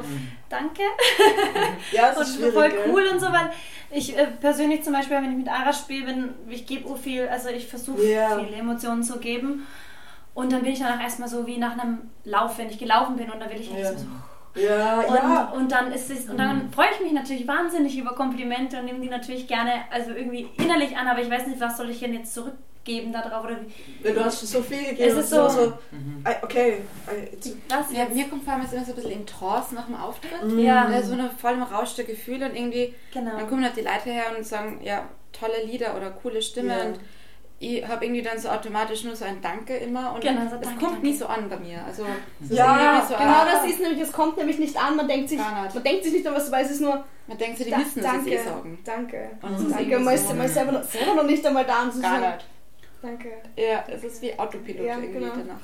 danke. 0.49 0.83
Ja, 1.93 2.11
es 2.11 2.17
Und 2.17 2.23
ist 2.23 2.37
schwierig. 2.37 2.55
voll 2.55 2.73
cool 2.89 3.05
und 3.13 3.21
so, 3.21 3.27
weil 3.27 3.51
ich 3.91 4.17
äh, 4.17 4.27
persönlich 4.41 4.83
zum 4.83 4.93
Beispiel, 4.95 5.17
wenn 5.17 5.31
ich 5.33 5.37
mit 5.37 5.49
Ara 5.49 5.73
spiele, 5.73 6.07
bin, 6.07 6.31
ich 6.49 6.67
gebe 6.67 6.89
auch 6.89 6.97
viel, 6.97 7.29
also 7.29 7.49
ich 7.51 7.67
versuche 7.69 8.03
Ja. 8.05 8.39
viele 8.39 8.57
Emotionen 8.57 9.03
zu 9.03 9.19
geben. 9.19 9.67
Und 10.35 10.51
dann 10.51 10.63
bin 10.63 10.73
ich 10.73 10.79
danach 10.79 11.03
erstmal 11.03 11.29
so 11.29 11.47
wie 11.47 11.59
nach 11.59 11.73
einem 11.79 12.11
Lauf, 12.25 12.57
wenn 12.57 12.71
ich 12.71 12.79
gelaufen 12.79 13.17
bin 13.17 13.31
und 13.31 13.39
dann 13.41 13.51
will 13.51 13.61
ich 13.61 13.71
Ja. 13.71 13.77
erstmal 13.79 13.99
so. 13.99 14.07
Ja, 14.55 15.01
Und, 15.01 15.15
ja. 15.15 15.53
und 15.57 15.73
dann 15.73 15.93
ist 15.93 16.11
es, 16.11 16.29
und 16.29 16.37
dann 16.39 16.71
freue 16.73 16.89
ich 16.95 17.01
mich 17.01 17.13
natürlich 17.13 17.47
wahnsinnig 17.49 17.97
über 17.97 18.15
Komplimente 18.15 18.79
und 18.79 18.85
nehme 18.85 19.01
die 19.01 19.09
natürlich 19.09 19.47
gerne, 19.47 19.73
also 19.91 20.11
irgendwie 20.11 20.49
innerlich 20.59 20.97
an, 20.97 21.09
aber 21.09 21.23
ich 21.23 21.31
weiß 21.31 21.47
nicht, 21.47 21.61
was 21.61 21.77
soll 21.79 21.89
ich 21.91 22.01
denn 22.01 22.13
jetzt 22.13 22.35
zurückgeben 22.35 23.13
darauf 23.13 23.45
oder 23.45 23.57
wie. 23.63 24.07
Ja, 24.09 24.13
Du 24.15 24.25
hast 24.25 24.41
so 24.41 24.61
viel 24.61 24.91
gegeben. 24.91 25.09
Es 25.19 25.25
ist 25.25 25.33
und 25.33 25.51
so- 25.51 25.73
Mhm. 25.91 26.25
I- 26.29 26.45
okay. 26.45 26.79
Was 27.71 27.93
Ja, 27.93 28.01
jetzt? 28.05 28.15
mir 28.15 28.29
kommt 28.29 28.45
vor 28.45 28.53
allem 28.53 28.63
immer 28.71 28.85
so 28.85 28.93
ein 28.93 28.95
bisschen 28.95 29.11
in 29.13 29.27
Trance 29.27 29.75
nach 29.75 29.87
dem 29.87 29.97
Auftritt. 29.97 30.33
Ja, 30.59 30.91
Ja. 30.91 31.03
So 31.03 31.15
eine 31.15 31.31
voll 31.31 31.53
im 31.53 31.63
Rausch 31.63 31.95
der 31.95 32.05
Gefühle 32.05 32.47
und 32.51 32.55
irgendwie, 32.57 32.95
genau. 33.13 33.39
dann 33.39 33.49
kommen 33.49 33.65
halt 33.65 33.77
die 33.77 33.81
Leute 33.83 34.11
her 34.11 34.25
und 34.37 34.45
sagen, 34.47 34.81
ja, 34.83 35.09
tolle 35.33 35.65
Lieder 35.65 35.97
oder 35.97 36.11
coole 36.11 36.43
Stimme 36.43 36.77
Ja. 36.77 36.85
und 36.85 37.01
ich 37.63 37.87
habe 37.87 38.05
irgendwie 38.05 38.23
dann 38.23 38.39
so 38.39 38.49
automatisch 38.49 39.05
nur 39.05 39.15
so 39.15 39.25
ein 39.25 39.41
Danke 39.41 39.77
immer 39.77 40.15
und 40.15 40.21
Genau, 40.21 40.41
so 40.51 40.57
es 40.57 40.63
Danke, 40.63 40.79
kommt 40.81 40.93
danke. 40.95 41.07
nie 41.07 41.15
so 41.15 41.27
an 41.27 41.49
bei 41.49 41.57
mir. 41.57 41.85
Also 41.87 42.05
es 42.43 42.51
ist 42.51 42.57
Ja, 42.59 43.07
so, 43.09 43.15
genau 43.15 43.29
ah, 43.31 43.47
das 43.51 43.71
ist 43.71 43.81
nämlich, 43.81 44.01
es 44.01 44.13
kommt 44.13 44.37
nämlich 44.37 44.59
nicht 44.59 44.77
an, 44.77 44.97
man 44.97 45.07
denkt 45.09 45.29
sich, 45.29 45.39
man 45.39 45.83
denkt 45.85 46.05
sich 46.05 46.13
nicht 46.13 46.27
an 46.27 46.35
was 46.35 46.47
dabei, 46.51 46.63
es 46.63 46.71
ist 46.73 46.81
nur 46.81 47.05
Man 47.29 47.39
denkt 47.39 47.59
so, 47.59 47.65
die 47.65 47.71
Da- 47.71 47.79
wissen, 47.79 48.03
dass 48.03 48.13
sie 48.13 48.19
es 48.19 48.25
danke. 48.25 48.31
eh 48.35 48.39
sagen. 48.45 48.79
Danke. 48.85 49.31
Und 49.43 49.55
es 49.55 49.61
ist 49.63 49.71
Danke, 49.71 49.99
man 50.01 50.15
ist, 50.15 50.29
man 50.37 50.47
ist 50.47 50.55
selber, 50.55 50.73
noch, 50.73 50.83
selber 50.83 51.15
noch 51.15 51.23
nicht 51.25 51.47
einmal 51.47 51.65
da 51.65 51.83
und 51.85 51.93
so 51.95 52.01
Gar 52.03 52.19
nicht. 52.19 52.45
Danke. 53.03 53.29
Ja, 53.57 53.83
es 53.93 54.05
ist 54.05 54.23
wie 54.23 54.33
Autopilot 54.39 54.87
Ja, 54.87 54.95
irgendwie 54.95 55.19
genau. 55.19 55.33
danach. 55.33 55.59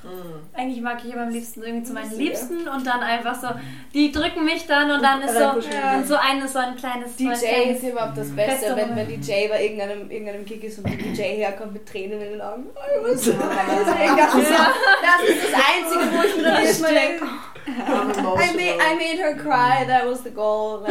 Eigentlich 0.54 0.80
mag 0.82 0.98
ich 1.04 1.12
aber 1.12 1.22
am 1.22 1.28
liebsten 1.30 1.62
irgendwie 1.62 1.86
zu 1.86 1.92
meinen. 1.92 2.10
Liebsten 2.18 2.66
und 2.66 2.84
dann 2.84 3.00
einfach 3.00 3.40
so, 3.40 3.46
die 3.94 4.10
drücken 4.10 4.44
mich 4.44 4.66
dann 4.66 4.90
und 4.90 5.00
dann 5.02 5.22
ist 5.22 5.34
so, 5.34 5.38
Ja. 5.38 6.02
so 6.04 6.16
eine, 6.16 6.48
so 6.48 6.58
ein 6.58 6.74
kleines 6.74 7.14
DJ 7.14 7.26
kleines- 7.34 7.82
ist 7.82 7.88
überhaupt 7.92 8.18
das 8.18 8.34
Beste 8.34 8.50
Beste, 8.52 8.70
wenn, 8.76 8.96
wenn 8.96 9.04
Moment. 9.06 9.28
DJ 9.28 9.48
bei 9.48 9.62
irgendeinem, 9.62 10.10
irgendeinem 10.10 10.44
Gig 10.44 10.64
ist 10.64 10.78
und 10.78 10.88
der 10.88 10.96
DJ 10.96 11.22
herkommt 11.36 11.74
mit 11.74 11.86
Tränen 11.88 12.20
in 12.20 12.30
den 12.32 12.40
Augen. 12.40 12.66
Oh, 12.74 13.02
was 13.04 13.12
ist 13.12 13.28
das? 13.28 13.36
Das 13.38 15.28
ist 15.28 15.44
das 15.44 15.54
Einzige, 15.54 16.18
wo 16.18 16.22
ich 16.26 16.36
mir 16.36 16.42
dann 16.42 16.60
jedes 16.62 16.80
Mal 16.80 16.92
denke, 16.94 17.24
I 17.24 18.56
made, 18.56 18.78
I 18.80 18.94
made 18.96 19.18
her 19.22 19.34
cry, 19.36 19.86
that 19.86 20.04
was 20.10 20.22
the 20.24 20.30
goal. 20.30 20.80
Like, 20.88 20.90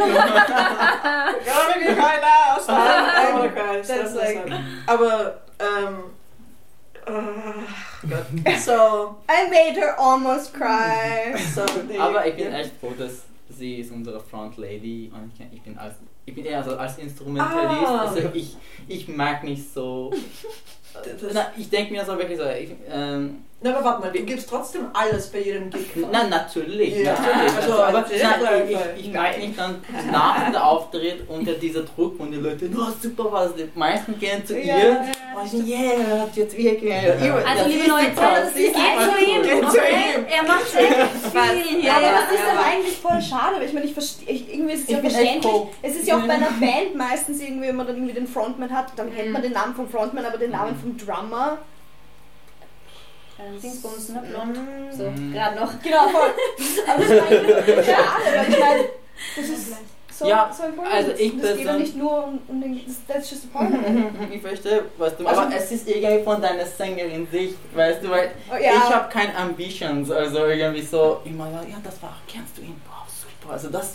Gotta 1.44 1.78
make 1.78 1.90
me 1.90 1.94
cry 1.94 2.16
now. 2.22 2.58
Stop. 2.62 3.84
Stop, 3.84 3.86
That's 3.86 4.14
like-. 4.14 4.40
Aber, 4.86 5.40
ähm, 5.58 5.94
äh, 5.98 6.17
Gott. 8.08 8.26
So, 8.58 9.16
I 9.28 9.48
made 9.50 9.76
her 9.80 9.98
almost 9.98 10.54
cry. 10.54 11.34
so, 11.54 11.62
Aber 11.98 12.26
ich 12.26 12.36
bin 12.36 12.52
echt 12.52 12.72
froh, 12.80 12.92
dass 12.98 13.24
sie 13.48 13.76
ist 13.76 13.92
unsere 13.92 14.20
Front 14.20 14.56
Lady 14.56 15.10
und 15.12 15.32
ich, 15.34 15.56
ich 15.56 15.62
bin 15.62 15.78
als 15.78 15.94
ich 16.28 16.34
bin 16.34 16.44
eher 16.44 16.62
so 16.62 16.76
als 16.76 16.98
Instrumentalist. 16.98 17.86
Ah. 17.86 18.00
Also 18.00 18.28
ich, 18.34 18.56
ich 18.86 19.08
mag 19.08 19.44
nicht 19.44 19.72
so. 19.72 20.12
Das- 21.02 21.32
Na, 21.34 21.46
ich 21.56 21.68
denke 21.70 21.92
mir 21.92 22.04
so 22.04 22.16
wirklich 22.18 22.38
so. 22.38 22.44
Ich, 22.44 22.70
ähm, 22.92 23.44
Na, 23.60 23.70
aber 23.74 23.84
warte 23.84 24.00
mal, 24.02 24.12
du 24.12 24.20
gibst 24.22 24.48
trotzdem 24.48 24.82
alles 24.92 25.26
bei 25.28 25.40
jedem 25.40 25.68
Gig. 25.70 25.90
na 26.12 26.24
natürlich, 26.28 26.96
Ja, 26.98 27.12
natürlich. 27.12 27.56
also, 27.56 27.72
Also, 27.72 27.82
aber 27.82 28.00
nein, 28.08 28.68
ich, 28.96 29.06
ich 29.06 29.12
mag 29.12 29.36
nicht 29.38 29.58
dann 29.58 29.76
nach 30.12 30.46
dem 30.46 30.54
Auftritt 30.54 31.28
unter 31.28 31.52
dieser 31.54 31.82
Druck 31.82 32.20
und 32.20 32.30
die 32.30 32.36
Leute, 32.38 32.70
oh 32.76 32.86
super 33.02 33.32
was, 33.32 33.54
die 33.56 33.68
meisten 33.74 34.16
gehen 34.18 34.46
zu 34.46 34.56
Ja, 34.60 34.76
ihr. 34.78 34.88
ja. 34.90 35.04
Und 35.40 35.48
so, 35.50 35.56
yeah, 35.58 36.22
hat 36.22 36.36
jetzt 36.36 36.56
wirklich. 36.56 36.92
Also 36.92 37.68
liebe 37.68 37.88
Leute, 37.88 38.10
das 38.16 38.48
ist 38.50 38.56
Geht 38.56 38.74
zu 38.74 39.30
ihm. 39.30 39.42
Geht 39.42 39.70
zu 39.70 39.76
ihm. 39.78 40.24
Er 40.28 40.42
macht 40.44 40.74
echt 40.74 40.94
viel. 41.32 41.84
Ja, 41.84 41.92
aber 41.96 42.02
ja, 42.02 42.12
das 42.12 42.32
ist 42.32 42.44
ja, 42.44 42.52
aber 42.52 42.60
aber- 42.60 42.68
eigentlich 42.68 42.96
voll 42.96 43.20
schade, 43.22 43.56
weil 43.56 43.66
ich 43.66 43.72
meine, 43.72 43.86
ich 43.86 43.92
verstehe, 43.92 44.34
irgendwie 44.52 44.72
ist 44.74 44.80
es 44.82 44.88
Ich 44.88 44.90
ja 44.96 44.98
echt 45.02 45.12
verständlich. 45.12 45.52
Es 45.82 45.96
ist 45.96 46.08
ja 46.08 46.16
auch 46.16 46.22
bei 46.26 46.32
einer 46.34 46.50
Band 46.60 46.96
meistens 46.96 47.40
irgendwie, 47.40 47.68
wenn 47.68 47.76
man 47.76 47.86
dann 47.86 47.96
irgendwie 47.96 48.14
den 48.14 48.26
Frontman 48.26 48.70
hat, 48.72 48.86
dann 48.96 49.14
kennt 49.14 49.30
man 49.32 49.42
den 49.42 49.52
Namen 49.52 49.74
vom 49.74 49.88
Frontman, 49.88 50.24
aber 50.24 50.38
den 50.38 50.50
Namen 50.50 50.74
vom 50.76 50.87
Drummer. 50.96 51.58
Äh, 53.38 53.58
Dingsbums, 53.60 54.08
ne? 54.10 54.22
Blond. 54.28 54.58
So, 54.96 55.10
Mhm. 55.10 55.32
gerade 55.32 55.56
noch. 55.60 55.72
Genau, 55.82 56.08
voll. 56.08 56.30
Aber 56.88 56.98
das 57.00 57.10
ist 57.10 57.22
eigentlich 57.22 57.86
schade, 57.86 58.36
weil 58.36 58.48
ich 58.52 58.58
meine, 58.58 58.84
das 59.36 59.44
ist 59.48 59.72
so, 60.18 60.26
Ja, 60.26 60.50
so 60.52 60.64
important. 60.64 60.92
also 60.94 61.10
ich 61.12 61.16
das 61.18 61.22
geht 61.30 61.42
ja 61.42 61.54
persönlich- 61.54 61.78
nicht 61.78 61.96
nur 61.96 62.24
um, 62.24 62.40
um 62.48 62.60
den, 62.60 62.80
das, 62.84 62.96
that's 63.06 63.30
just 63.30 63.42
the 63.42 63.48
point. 63.48 63.72
Ich 64.32 64.42
verstehe, 64.42 64.84
was 64.96 65.16
du 65.16 65.24
Also- 65.26 65.40
aber 65.42 65.54
es 65.54 65.70
ist 65.70 65.88
irgendwie 65.88 66.24
von 66.24 66.42
deiner 66.42 66.66
Sängerin 66.66 67.28
Sicht, 67.30 67.54
weißt 67.76 68.02
du, 68.02 68.10
weil 68.10 68.32
Oh, 68.50 68.54
ja. 68.54 68.72
ich 68.72 68.92
habe 68.94 69.08
keine 69.12 69.36
Ambitions, 69.36 70.10
also 70.10 70.46
irgendwie 70.46 70.82
so 70.82 71.20
immer, 71.24 71.46
ja, 71.52 71.62
ja, 71.62 71.76
das 71.84 72.02
war, 72.02 72.16
kennst 72.26 72.58
du 72.58 72.62
ihn, 72.62 72.80
wow, 72.88 73.06
super, 73.08 73.52
also 73.52 73.68
das, 73.68 73.92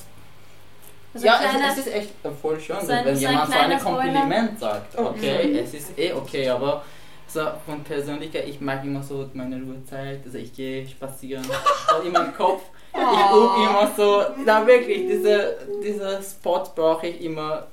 Also 1.13 1.26
ja, 1.28 1.38
kleiner- 1.38 1.67
es, 1.71 1.78
es 1.80 1.88
ist 1.88 1.93
echt 1.93 2.10
voll 2.41 2.60
schön, 2.60 2.76
So 2.82 2.91
ein- 2.91 3.06
wenn 3.06 3.15
so 3.15 3.21
jemand 3.21 3.52
so 3.52 3.58
ein. 3.60 3.80
Kompliment 3.80 4.60
sagt, 4.60 4.97
Oh. 4.97 5.06
okay, 5.08 5.60
es 5.60 5.73
ist 5.73 5.97
eh 5.99 6.12
okay, 6.13 6.49
aber 6.49 6.84
so 7.28 7.41
von 7.65 7.84
Persönlichkeit, 7.84 8.47
ich 8.47 8.60
mag 8.62 8.84
immer 8.84 9.02
so 9.04 9.30
meine 9.34 9.58
Ruhezeit, 9.62 10.21
also 10.26 10.38
ich 10.38 10.54
gehe 10.54 10.88
spazieren, 10.88 11.43
so 11.43 12.02
in 12.06 12.12
meinem 12.12 12.34
Kopf, 12.36 12.62
ich 12.93 12.99
übe 12.99 13.69
immer 13.69 13.91
so, 13.95 14.23
na 14.45 14.65
wirklich, 14.67 15.08
diese, 15.08 15.58
diese 15.84 16.21
Spots 16.23 16.73
brauche 16.76 17.08
ich 17.08 17.21
immer, 17.21 17.67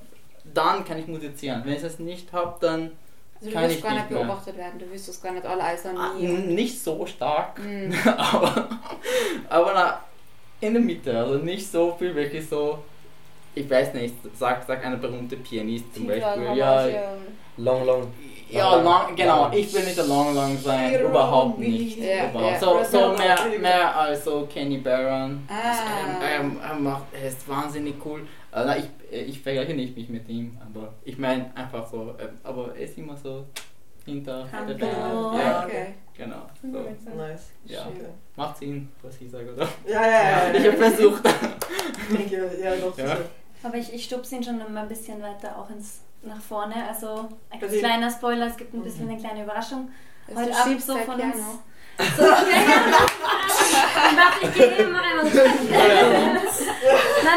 dann 0.44 0.84
kann 0.84 0.98
ich 0.98 1.06
musizieren, 1.06 1.62
wenn 1.64 1.74
ich 1.74 1.82
das 1.82 1.98
nicht 1.98 2.32
habe, 2.32 2.56
dann 2.60 2.90
Also 3.42 3.42
du 3.42 3.46
ich 3.48 3.54
gar 3.54 3.62
nicht 3.64 3.82
nicht 3.82 4.08
beobachtet 4.08 4.56
werden, 4.56 4.78
du 4.78 4.90
willst 4.90 5.08
das 5.08 5.22
gar 5.22 5.32
nicht 5.32 5.44
alle 5.46 5.62
Eis 5.62 5.84
Ah, 5.86 5.90
an 5.90 6.18
nie. 6.18 6.26
n- 6.26 6.54
nicht 6.54 6.82
so 6.82 7.04
stark, 7.06 7.58
Mhm. 7.58 7.94
aber, 8.16 8.68
aber 9.48 9.72
na, 9.74 10.00
in 10.60 10.74
der 10.74 10.82
Mitte, 10.82 11.18
also 11.18 11.34
nicht 11.36 11.70
so 11.70 11.94
viel, 11.98 12.14
wirklich 12.14 12.48
so, 12.48 12.78
ich 13.54 13.68
weiß 13.70 13.94
nicht, 13.94 14.14
sag, 14.34 14.64
sag 14.66 14.84
eine 14.84 14.96
berühmte 14.96 15.36
Pianist 15.36 15.94
zum 15.94 16.06
Beispiel, 16.06 16.56
ja, 16.56 16.86
Long, 17.56 17.84
long. 17.84 18.06
ja, 18.50 18.80
long, 18.80 19.14
genau, 19.16 19.50
ich 19.52 19.72
will 19.74 19.82
nicht 19.84 19.98
der 19.98 20.06
Long 20.06 20.34
Long 20.34 20.56
sein, 20.58 20.92
Ironie. 20.94 21.08
überhaupt 21.10 21.58
nicht, 21.58 21.98
Ja, 21.98 22.30
überhaupt. 22.30 22.52
ja. 22.52 22.58
So, 22.58 22.78
so 22.84 23.12
mehr, 23.16 23.38
mehr 23.60 23.96
als 23.96 24.24
so 24.24 24.46
Kenny 24.52 24.78
Barron, 24.78 25.46
Ah. 25.48 26.20
ähm, 26.40 26.58
er 26.66 26.74
macht, 26.74 27.04
er 27.12 27.28
ist 27.28 27.46
wahnsinnig 27.48 27.94
cool, 28.04 28.26
also 28.50 28.72
ich, 28.78 29.28
ich 29.28 29.40
vergleiche 29.40 29.74
nicht 29.74 29.96
mich 29.96 30.08
mit 30.08 30.28
ihm, 30.28 30.56
aber 30.64 30.94
ich 31.04 31.18
meine 31.18 31.50
einfach 31.54 31.86
so, 31.86 32.14
äh, 32.18 32.28
aber 32.42 32.68
er 32.74 32.82
ist 32.84 32.96
immer 32.96 33.16
so 33.16 33.44
hinter 34.06 34.46
der 34.66 34.74
Band, 34.74 34.96
Oh. 35.12 35.36
ja, 35.36 35.64
Okay. 35.66 35.94
genau, 36.16 36.46
so. 36.62 36.68
Nice. 37.16 37.50
Ja, 37.66 37.82
Schön. 37.82 38.06
macht 38.36 38.56
Sinn, 38.56 38.88
was 39.02 39.20
ich 39.20 39.30
sage, 39.30 39.52
oder? 39.52 39.68
Ja, 39.86 40.02
ja, 40.02 40.22
ja. 40.30 40.52
Ich 40.54 40.66
habe 40.66 40.76
versucht. 40.78 41.22
Thank 41.24 42.30
you. 42.32 42.38
Ja, 42.62 42.74
doch. 42.76 42.96
Ja. 42.96 43.16
Aber 43.62 43.74
ich, 43.76 43.92
ich 43.92 44.04
stupse 44.04 44.36
ihn 44.36 44.42
schon 44.44 44.58
immer 44.60 44.80
ein 44.80 44.88
bisschen 44.88 45.20
weiter 45.22 45.56
auch 45.58 45.68
ins 45.70 46.00
nach 46.22 46.40
vorne. 46.40 46.74
Also 46.88 47.28
ein 47.50 47.62
Also- 47.62 47.78
kleiner 47.78 48.10
Spoiler, 48.10 48.46
es 48.46 48.56
gibt 48.56 48.72
ein 48.74 48.82
bisschen 48.82 49.08
eine 49.08 49.18
kleine 49.18 49.42
Überraschung. 49.44 49.90
Also 50.28 50.40
Heute 50.42 50.56
Abend 50.56 50.82
so 50.82 50.94
dein 50.94 51.04
von 51.06 51.20
uns. 51.20 51.36
So, 52.16 52.22
ja, 52.22 52.30
ja. 52.30 52.36
Ich 54.40 54.48
ich 54.48 54.54
gehe 54.54 54.66
immer 54.86 55.02
einmal 55.02 55.26
so. 55.30 55.38
Nein, 55.38 55.50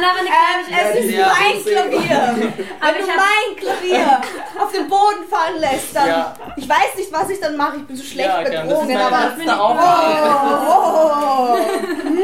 aber 0.03 0.19
eine 0.19 0.29
kleine 0.65 0.89
Es 0.99 1.05
ist 1.05 1.11
Ja, 1.11 1.27
mein. 1.27 1.61
Klavier! 1.63 2.21
Aber 2.79 2.93
Wenn 2.93 3.01
ich 3.01 3.07
mein 3.07 3.55
Klavier 3.57 4.21
auf 4.59 4.71
den 4.71 4.87
Boden 4.87 5.23
fallen 5.29 5.59
lässt, 5.59 5.93
dann. 5.95 6.07
Ja. 6.07 6.33
Ich 6.55 6.67
weiß 6.69 6.95
nicht, 6.97 7.11
was 7.11 7.29
ich 7.29 7.39
dann 7.41 7.57
mache, 7.57 7.77
ich 7.77 7.85
bin 7.85 7.95
so 7.97 8.03
schlecht 8.03 8.29
Ja, 8.29 8.41
das 8.43 8.63
ist 8.63 8.71
Drogen, 8.71 8.93
meine 8.93 9.05
aber. 9.05 9.35
letzte 9.35 9.59
Aufgabe. 9.59 10.69
Oh, 10.69 11.57
hm. 12.03 12.17
Ja. 12.17 12.23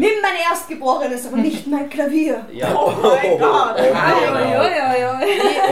Nimm 0.00 0.20
mein 0.22 0.36
Erstgebrochenes, 0.50 1.26
aber 1.26 1.36
nicht 1.38 1.66
mein 1.66 1.88
Klavier. 1.90 2.46
Ja. 2.52 2.74
Oh 2.74 2.90
mein 3.02 3.38
Gott. 3.38 3.78
Oi, 3.78 3.90
oi. 4.60 4.70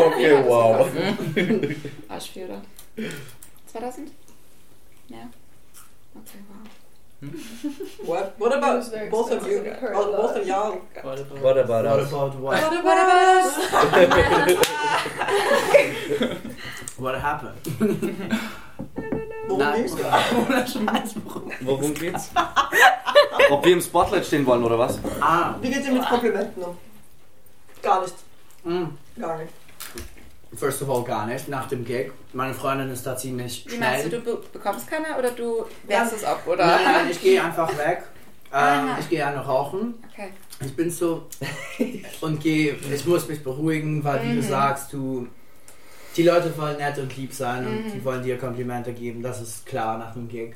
Okay, 0.07 0.35
wow. 0.47 0.87
Arschvieh, 2.09 2.45
oder? 2.45 2.61
2000? 3.73 4.11
Ja. 5.09 5.17
Okay, 6.15 6.39
wow. 6.49 6.65
What, 8.07 8.27
what 8.39 8.53
about 8.55 8.85
both 9.11 9.33
of 9.33 9.45
you? 9.49 9.61
Oh, 9.95 10.13
both 10.17 10.37
of 10.37 10.47
y'all? 10.47 10.81
What 11.03 11.19
about- 11.19 11.43
What 11.43 11.59
about 11.59 11.85
What 11.85 12.01
us? 12.01 12.13
about 12.13 12.35
what? 12.41 12.61
What 12.85 12.99
about 12.99 13.45
us? 13.45 14.59
What 16.99 17.15
happened? 17.21 17.57
Worum 19.49 19.59
Nein. 19.61 19.83
ging's? 19.85 19.93
Ohne 20.49 20.67
Scheiß, 20.67 21.15
warum? 21.25 21.53
Worum 21.61 21.95
geht's? 21.95 22.31
Ob 23.51 23.65
wir 23.65 23.73
im 23.73 23.81
Spotlight 23.81 24.27
stehen 24.27 24.45
wollen 24.47 24.63
oder 24.65 24.79
was? 24.79 24.99
Ah, 25.21 25.55
Wie 25.61 25.71
geht's 25.71 25.87
dir 25.87 25.93
mit 25.93 26.07
Komplimenten 26.07 26.63
um? 26.63 26.77
Gar 27.83 28.03
nicht. 28.03 28.15
mm. 28.65 29.21
Gar 29.21 29.39
nicht. 29.39 29.53
First 30.57 30.83
of 30.83 30.89
all, 30.91 31.05
gar 31.05 31.27
nicht. 31.27 31.49
Nach 31.49 31.69
dem 31.69 31.85
Gig. 31.85 32.11
Meine 32.33 32.55
Freundin 32.55 32.91
ist 32.91 33.07
da 33.07 33.17
ziemlich 33.17 33.65
Wie 33.69 33.77
meinst 33.79 34.07
du, 34.07 34.09
schnell. 34.09 34.21
du 34.23 34.37
be 34.37 34.43
bekommst 34.53 34.87
keine 34.89 35.17
oder 35.19 35.31
du 35.31 35.65
wehrst 35.87 36.15
es 36.15 36.25
ab, 36.25 36.43
oder? 36.47 36.65
Nein, 36.67 36.81
nein, 36.85 37.09
ich 37.11 37.21
gehe 37.21 37.43
einfach 37.43 37.69
weg. 37.79 38.03
Ähm, 38.51 38.57
Aha. 38.89 38.97
ich 38.99 39.11
gehe 39.11 39.27
eine 39.27 39.45
rauchen. 39.45 39.93
Okay. 40.11 40.31
Ich 40.65 40.75
bin 40.75 40.91
so 40.91 41.27
und 42.23 42.41
gehe. 42.43 42.77
Ich 42.95 43.05
muss 43.05 43.29
mich 43.29 43.45
beruhigen, 43.45 44.03
weil 44.03 44.23
wie 44.23 44.37
du 44.37 44.41
Mhm. 44.41 44.49
sagst, 44.49 44.91
du. 44.95 45.29
Die 46.19 46.25
Leute 46.25 46.57
wollen 46.59 46.77
nett 46.77 46.99
und 46.99 47.17
lieb 47.17 47.33
sein 47.33 47.67
und 47.67 47.87
Mhm. 47.87 47.93
die 47.93 48.05
wollen 48.05 48.23
dir 48.23 48.37
Komplimente 48.37 48.93
geben. 48.93 49.23
Das 49.23 49.41
ist 49.41 49.65
klar 49.65 49.97
nach 49.99 50.13
dem 50.13 50.29
Gig. 50.29 50.55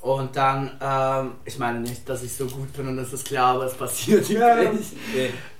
Und 0.00 0.36
dann, 0.36 0.72
ähm, 0.80 1.32
ich 1.44 1.58
meine 1.58 1.80
nicht, 1.80 2.08
dass 2.08 2.22
ich 2.22 2.32
so 2.34 2.46
gut 2.46 2.72
bin 2.72 2.86
und 2.88 2.96
das 2.98 3.12
ist 3.12 3.26
klar, 3.26 3.54
aber 3.54 3.64
es 3.66 3.74
passiert 3.74 4.28
Ja. 4.28 4.56
wirklich. 4.58 4.92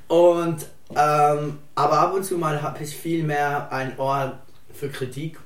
Und 0.08 0.66
ähm, 0.96 1.58
aber 1.74 1.98
ab 2.00 2.14
und 2.14 2.24
zu 2.24 2.38
mal 2.38 2.60
habe 2.62 2.82
ich 2.82 2.96
viel 2.96 3.22
mehr 3.22 3.70
ein 3.72 3.98
Ohr 3.98 4.38
für 4.72 4.88
Kritik, 4.88 5.38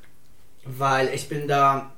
weil 0.64 1.08
ich 1.08 1.28
bin 1.28 1.48
da, 1.48 1.90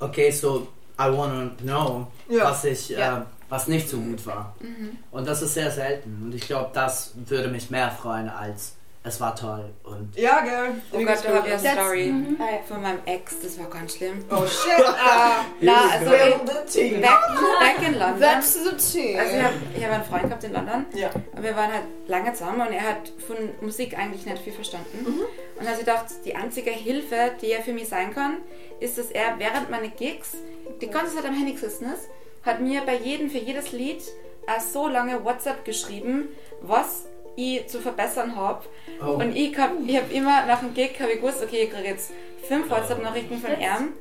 okay, 0.00 0.30
so 0.30 0.68
I 0.98 1.10
wanna 1.12 1.50
know, 1.62 2.06
Ja. 2.28 2.44
was 2.44 2.64
ich, 2.64 2.90
Ja. 2.90 3.18
äh, 3.18 3.22
was 3.48 3.66
nicht 3.68 3.88
so 3.88 3.98
gut 3.98 4.24
war. 4.26 4.54
Mhm. 4.60 4.96
Und 5.10 5.26
das 5.26 5.42
ist 5.42 5.54
sehr 5.54 5.70
selten. 5.70 6.20
Und 6.24 6.34
ich 6.34 6.46
glaube, 6.46 6.70
das 6.72 7.12
würde 7.26 7.48
mich 7.48 7.68
mehr 7.70 7.90
freuen 7.90 8.28
als 8.28 8.76
es 9.06 9.20
war 9.20 9.36
toll. 9.36 9.70
Und 9.84 10.16
Ja, 10.16 10.40
gell. 10.40 10.80
Oh 10.92 10.98
Gott, 11.04 11.18
da 11.24 11.34
habe 11.34 11.48
ich 11.48 11.54
eine 11.54 11.80
Story 11.80 12.06
Mhm. 12.06 12.38
Von 12.66 12.80
meinem 12.82 13.00
Ex, 13.04 13.38
das 13.40 13.58
war 13.58 13.66
ganz 13.68 13.96
schlimm. 13.96 14.24
Oh 14.30 14.46
shit. 14.46 14.82
Ah, 14.82 15.44
na, 15.60 15.90
also 15.92 16.12
in, 16.12 17.00
back, 17.02 17.20
back 17.60 17.86
in 17.86 17.98
London. 17.98 18.20
That's 18.20 18.54
the 18.54 18.70
tea. 18.76 19.18
Also 19.18 19.36
ich 19.36 19.42
habe 19.42 19.54
hab 19.86 19.92
einen 19.92 20.04
Freund 20.04 20.22
gehabt 20.24 20.44
in 20.44 20.52
London 20.54 20.86
Ja. 20.94 21.10
und 21.36 21.42
wir 21.42 21.54
waren 21.54 21.72
halt 21.72 21.84
lange 22.06 22.32
zusammen 22.32 22.62
und 22.66 22.72
er 22.72 22.82
hat 22.82 23.12
von 23.26 23.36
Musik 23.60 23.96
eigentlich 23.98 24.24
nicht 24.26 24.38
viel 24.42 24.52
verstanden. 24.54 25.04
Mhm. 25.06 25.20
Und 25.60 25.66
also 25.68 25.80
ich 25.80 25.86
dachte, 25.86 26.14
die 26.24 26.34
einzige 26.34 26.70
Hilfe, 26.70 27.32
die 27.42 27.52
er 27.52 27.62
für 27.62 27.72
mich 27.72 27.88
sein 27.88 28.12
kann, 28.14 28.38
ist, 28.80 28.96
dass 28.98 29.10
er 29.10 29.38
während 29.38 29.70
meiner 29.70 29.88
Gigs 29.88 30.32
die 30.80 30.88
ganze 30.88 31.14
Zeit 31.16 31.26
am 31.26 31.34
Handy 31.34 31.52
gesessen 31.52 31.92
ist, 31.92 32.08
hat 32.42 32.60
mir 32.60 32.80
bei 32.82 32.96
jedem, 32.96 33.28
für 33.30 33.38
jedes 33.38 33.72
Lied 33.72 34.02
äh, 34.46 34.60
so 34.60 34.88
lange 34.88 35.24
WhatsApp 35.24 35.64
geschrieben, 35.64 36.28
was 36.60 37.04
ich 37.36 37.66
zu 37.66 37.80
verbessern 37.80 38.36
habe. 38.36 38.64
oh, 39.02 39.12
Und 39.12 39.36
ich 39.36 39.56
habe 39.58 39.74
ich 39.86 39.96
hab 39.96 40.12
immer 40.12 40.46
nach 40.46 40.60
dem 40.60 40.74
Gig 40.74 40.92
hab 41.00 41.08
ich 41.08 41.20
gewusst, 41.20 41.42
okay, 41.42 41.64
ich 41.64 41.70
kriege 41.70 41.88
jetzt 41.88 42.12
fünf 42.46 42.70
WhatsApp-Nachrichten 42.70 43.38
von 43.38 43.52
ihm. 43.52 43.94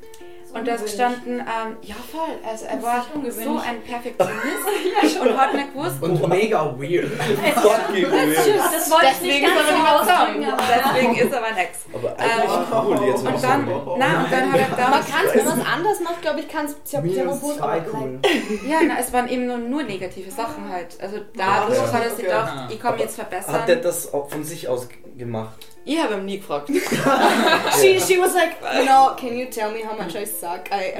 Und 0.53 0.67
da 0.67 0.75
ist 0.75 0.83
gestanden, 0.85 1.39
ähm, 1.39 1.77
ja 1.81 1.95
voll, 2.11 2.29
also 2.47 2.65
er 2.65 2.81
war 2.83 3.05
so 3.31 3.57
ein 3.57 3.81
Perfektionist 3.81 5.19
und 5.21 5.37
hat 5.37 5.53
nicht 5.53 5.73
gewusst, 5.73 6.01
und 6.01 6.27
mega 6.29 6.65
weird. 6.77 7.07
Fucking 7.55 8.11
weird. 8.11 8.37
Das 8.37 8.91
wollte 8.91 9.07
ich 9.13 9.21
nicht 9.21 9.41
ganz 9.43 9.55
er 9.69 9.75
aber- 9.75 9.99
zusammen. 10.01 10.45
Deswegen 10.85 11.15
ist 11.15 11.33
er 11.33 11.41
mein 11.41 11.57
Ex. 11.57 11.79
Aber 11.93 12.15
eigentlich 12.17 12.99
cool 13.01 13.07
jetzt. 13.07 13.25
Und 13.25 13.43
dann, 13.43 13.67
na, 13.97 14.23
und 14.23 14.31
dann 14.31 14.51
hat 14.53 14.59
er 14.59 14.67
man 14.69 14.77
damals, 14.77 15.07
kann 15.09 15.25
es, 15.25 15.35
wenn 15.35 15.45
man 15.45 15.59
es 15.59 15.65
anders 15.67 15.99
macht, 16.01 16.21
glaube 16.21 16.39
ich, 16.39 16.47
kann 16.47 16.65
es 16.65 16.75
sehr 16.83 17.01
gut, 17.01 17.59
aber 17.59 17.85
cool. 17.93 18.19
ja, 18.67 18.77
na, 18.87 18.95
es 18.99 19.11
waren 19.13 19.27
eben 19.27 19.47
nur, 19.47 19.57
nur 19.57 19.83
negative 19.83 20.29
Sachen 20.31 20.69
halt. 20.71 20.97
Also 21.01 21.17
da 21.35 21.43
Ja, 21.43 21.65
das 21.67 21.93
hat 21.93 22.03
er 22.03 22.09
sich 22.09 22.13
okay. 22.19 22.23
gedacht, 22.27 22.53
ich 22.69 22.79
kann 22.79 22.93
mich 22.93 23.01
jetzt 23.03 23.17
Hat 23.19 23.31
der 23.31 23.41
verbessern. 23.41 23.81
das 23.81 24.13
auch 24.13 24.29
von 24.29 24.43
sich 24.43 24.67
aus 24.67 24.87
gemacht? 25.17 25.67
Ich 25.85 26.01
habe 26.01 26.15
ihn 26.15 26.25
nie 26.25 26.37
gefragt. 26.37 26.69
she, 27.81 27.99
she 27.99 28.17
was 28.19 28.33
like, 28.33 28.55
you 28.77 28.85
know, 28.85 29.11
can 29.17 29.37
you 29.37 29.45
tell 29.47 29.71
me 29.71 29.83
how 29.83 29.95
much 29.97 30.15
I 30.15 30.25
suck? 30.25 30.69
I, 30.71 30.93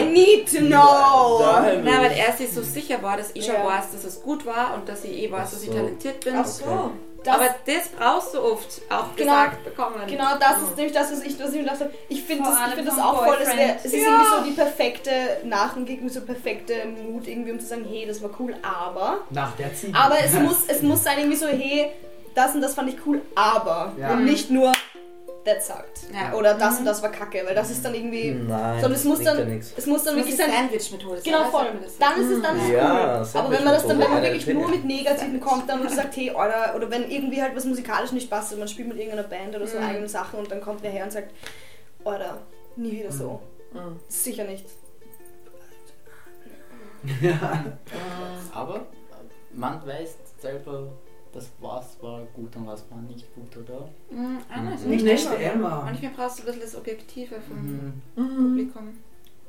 I 0.00 0.04
need 0.12 0.46
to 0.52 0.60
know. 0.60 1.40
Nein. 1.40 1.84
Weil 1.84 2.12
er 2.12 2.32
sich 2.32 2.52
so 2.52 2.62
sicher 2.62 3.02
war, 3.02 3.16
dass 3.16 3.30
ich 3.34 3.44
schon 3.44 3.54
Ja. 3.54 3.66
weiß, 3.66 3.92
dass 3.92 4.04
es 4.04 4.22
gut 4.22 4.46
war 4.46 4.74
und 4.74 4.88
dass 4.88 5.04
ich 5.04 5.12
eh 5.22 5.30
weiß, 5.30 5.50
dass 5.50 5.62
ich 5.62 5.68
so. 5.70 5.74
talentiert 5.74 6.20
bin. 6.24 6.34
Ach 6.36 6.46
so. 6.46 6.92
Das, 7.24 7.34
Aber 7.36 7.46
das 7.64 7.88
brauchst 7.88 8.34
du 8.34 8.42
oft 8.42 8.82
auch 8.90 9.16
Genau. 9.16 9.32
gesagt 9.32 9.64
bekommen. 9.64 9.96
Genau, 10.06 10.36
das 10.38 10.58
ist 10.62 10.76
nämlich 10.76 10.92
das, 10.92 11.10
was 11.10 11.22
ich, 11.22 11.40
was 11.40 11.48
ich 11.48 11.54
mir 11.56 11.62
gedacht 11.62 11.80
habe. 11.80 11.90
Ich 12.10 12.22
finde 12.22 12.44
das, 12.44 12.58
ich 12.68 12.74
find 12.74 12.86
das 12.86 12.98
auch 12.98 13.24
voll, 13.24 13.38
es, 13.40 13.84
ist 13.86 13.94
irgendwie 13.94 14.24
so 14.36 14.44
die 14.44 14.50
perfekte 14.50 15.10
Nachengig, 15.44 16.00
so 16.12 16.20
perfekte 16.20 16.74
Mut, 16.84 17.26
irgendwie, 17.26 17.52
um 17.52 17.58
zu 17.60 17.66
sagen, 17.66 17.86
hey, 17.88 18.04
das 18.06 18.22
war 18.22 18.28
cool, 18.38 18.54
aber. 18.62 19.20
Nach 19.30 19.56
der 19.56 19.74
Ziege. 19.74 19.96
Aber 19.98 20.16
es 20.22 20.34
muss, 20.34 20.64
es 20.68 20.82
muss 20.82 21.02
sein, 21.02 21.18
irgendwie 21.18 21.38
so, 21.38 21.46
hey, 21.46 21.92
das 22.34 22.54
und 22.54 22.60
das 22.60 22.74
fand 22.74 22.88
ich 22.90 22.96
cool, 23.06 23.22
aber. 23.34 23.92
Ja. 23.98 24.12
Und 24.12 24.24
nicht 24.24 24.50
nur, 24.50 24.72
that 25.44 25.62
sucked. 25.62 26.00
Ja. 26.12 26.32
Oder 26.34 26.54
das 26.54 26.78
und 26.78 26.86
das 26.86 27.02
war 27.02 27.10
kacke, 27.10 27.42
weil 27.46 27.54
das 27.54 27.70
ist 27.70 27.84
dann 27.84 27.94
irgendwie. 27.94 28.30
Nein. 28.30 28.80
Sondern 28.80 28.98
es 28.98 29.04
muss 29.04 29.22
ja 29.22 29.34
dann, 29.34 29.48
nichts. 29.48 29.72
es 29.76 29.86
muss 29.86 30.02
dann 30.04 30.16
Das 30.16 30.24
wirklich 30.24 30.36
sein. 30.40 30.50
Sandwich-Methode. 30.50 31.20
Genau, 31.22 31.44
voll. 31.44 31.66
Dann 31.98 32.20
ist 32.20 32.30
es 32.30 32.42
dann 32.42 32.70
Ja, 32.72 33.20
cool. 33.20 33.40
Aber 33.40 33.50
wenn 33.50 33.64
man 33.64 33.74
das 33.74 33.86
dann, 33.86 33.98
wenn 33.98 34.10
man 34.10 34.22
wirklich 34.22 34.46
nur 34.46 34.68
mit 34.68 34.84
Negativen 34.84 35.40
kommt, 35.40 35.68
dann 35.68 35.80
wo 35.80 35.84
du 35.84 35.90
sagst, 35.94 36.16
hey, 36.16 36.30
oder, 36.30 36.72
oder 36.74 36.90
wenn 36.90 37.10
irgendwie 37.10 37.42
halt 37.42 37.54
was 37.54 37.64
musikalisch 37.66 38.12
nicht 38.12 38.30
passt 38.30 38.52
und 38.54 38.58
man 38.58 38.68
spielt 38.68 38.88
mit 38.88 38.96
irgendeiner 38.96 39.28
Band 39.28 39.54
oder 39.54 39.66
so 39.66 39.78
Mhm. 39.78 39.84
eigene 39.84 40.08
Sachen 40.08 40.38
und 40.38 40.50
dann 40.50 40.60
kommt 40.62 40.82
wer 40.82 40.90
her 40.90 41.04
und 41.04 41.12
sagt, 41.12 41.30
oder, 42.04 42.38
nie 42.76 42.92
wieder 42.92 43.12
so. 43.12 43.40
Mhm. 43.72 43.98
Sicher 44.08 44.44
nicht. 44.44 44.64
Aber 48.54 48.86
man 49.52 49.86
weiß 49.86 50.16
selber, 50.40 50.88
das 51.34 51.50
was 51.60 52.00
war 52.02 52.20
gut 52.34 52.54
und 52.56 52.66
was 52.66 52.84
war 52.90 52.98
nicht 53.02 53.26
gut, 53.34 53.56
oder? 53.56 53.88
Mhm, 54.10 54.38
anders. 54.48 54.82
Mhm. 54.84 54.90
Nicht, 54.90 55.04
Nicht 55.04 55.26
immer. 55.26 55.52
immer. 55.52 55.82
Manchmal 55.84 56.12
brauchst 56.16 56.38
du 56.38 56.42
ein 56.42 56.46
bisschen 56.46 56.62
das 56.62 56.76
Objektive 56.76 57.36
vom 57.40 57.92
Mhm. 58.16 58.36
Publikum. 58.36 58.88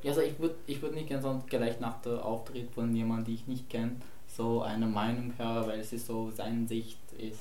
Also 0.06 0.22
ich 0.22 0.38
würde 0.40 0.56
ich 0.68 0.82
würd 0.82 0.94
nicht 0.94 1.08
gerne 1.08 1.24
so 1.24 1.42
gleich 1.48 1.80
nach 1.80 2.00
der 2.02 2.24
Auftritt 2.24 2.70
von 2.72 2.96
jemandem, 2.96 3.26
die 3.26 3.34
ich 3.36 3.48
nicht 3.48 3.70
kenne, 3.70 3.96
so 4.28 4.62
eine 4.62 4.86
Meinung 4.86 5.34
hören, 5.38 5.68
weil 5.68 5.80
es 5.80 5.94
ist 5.94 6.06
so 6.08 6.30
seine 6.32 6.68
Sicht 6.68 7.00
ist. 7.18 7.40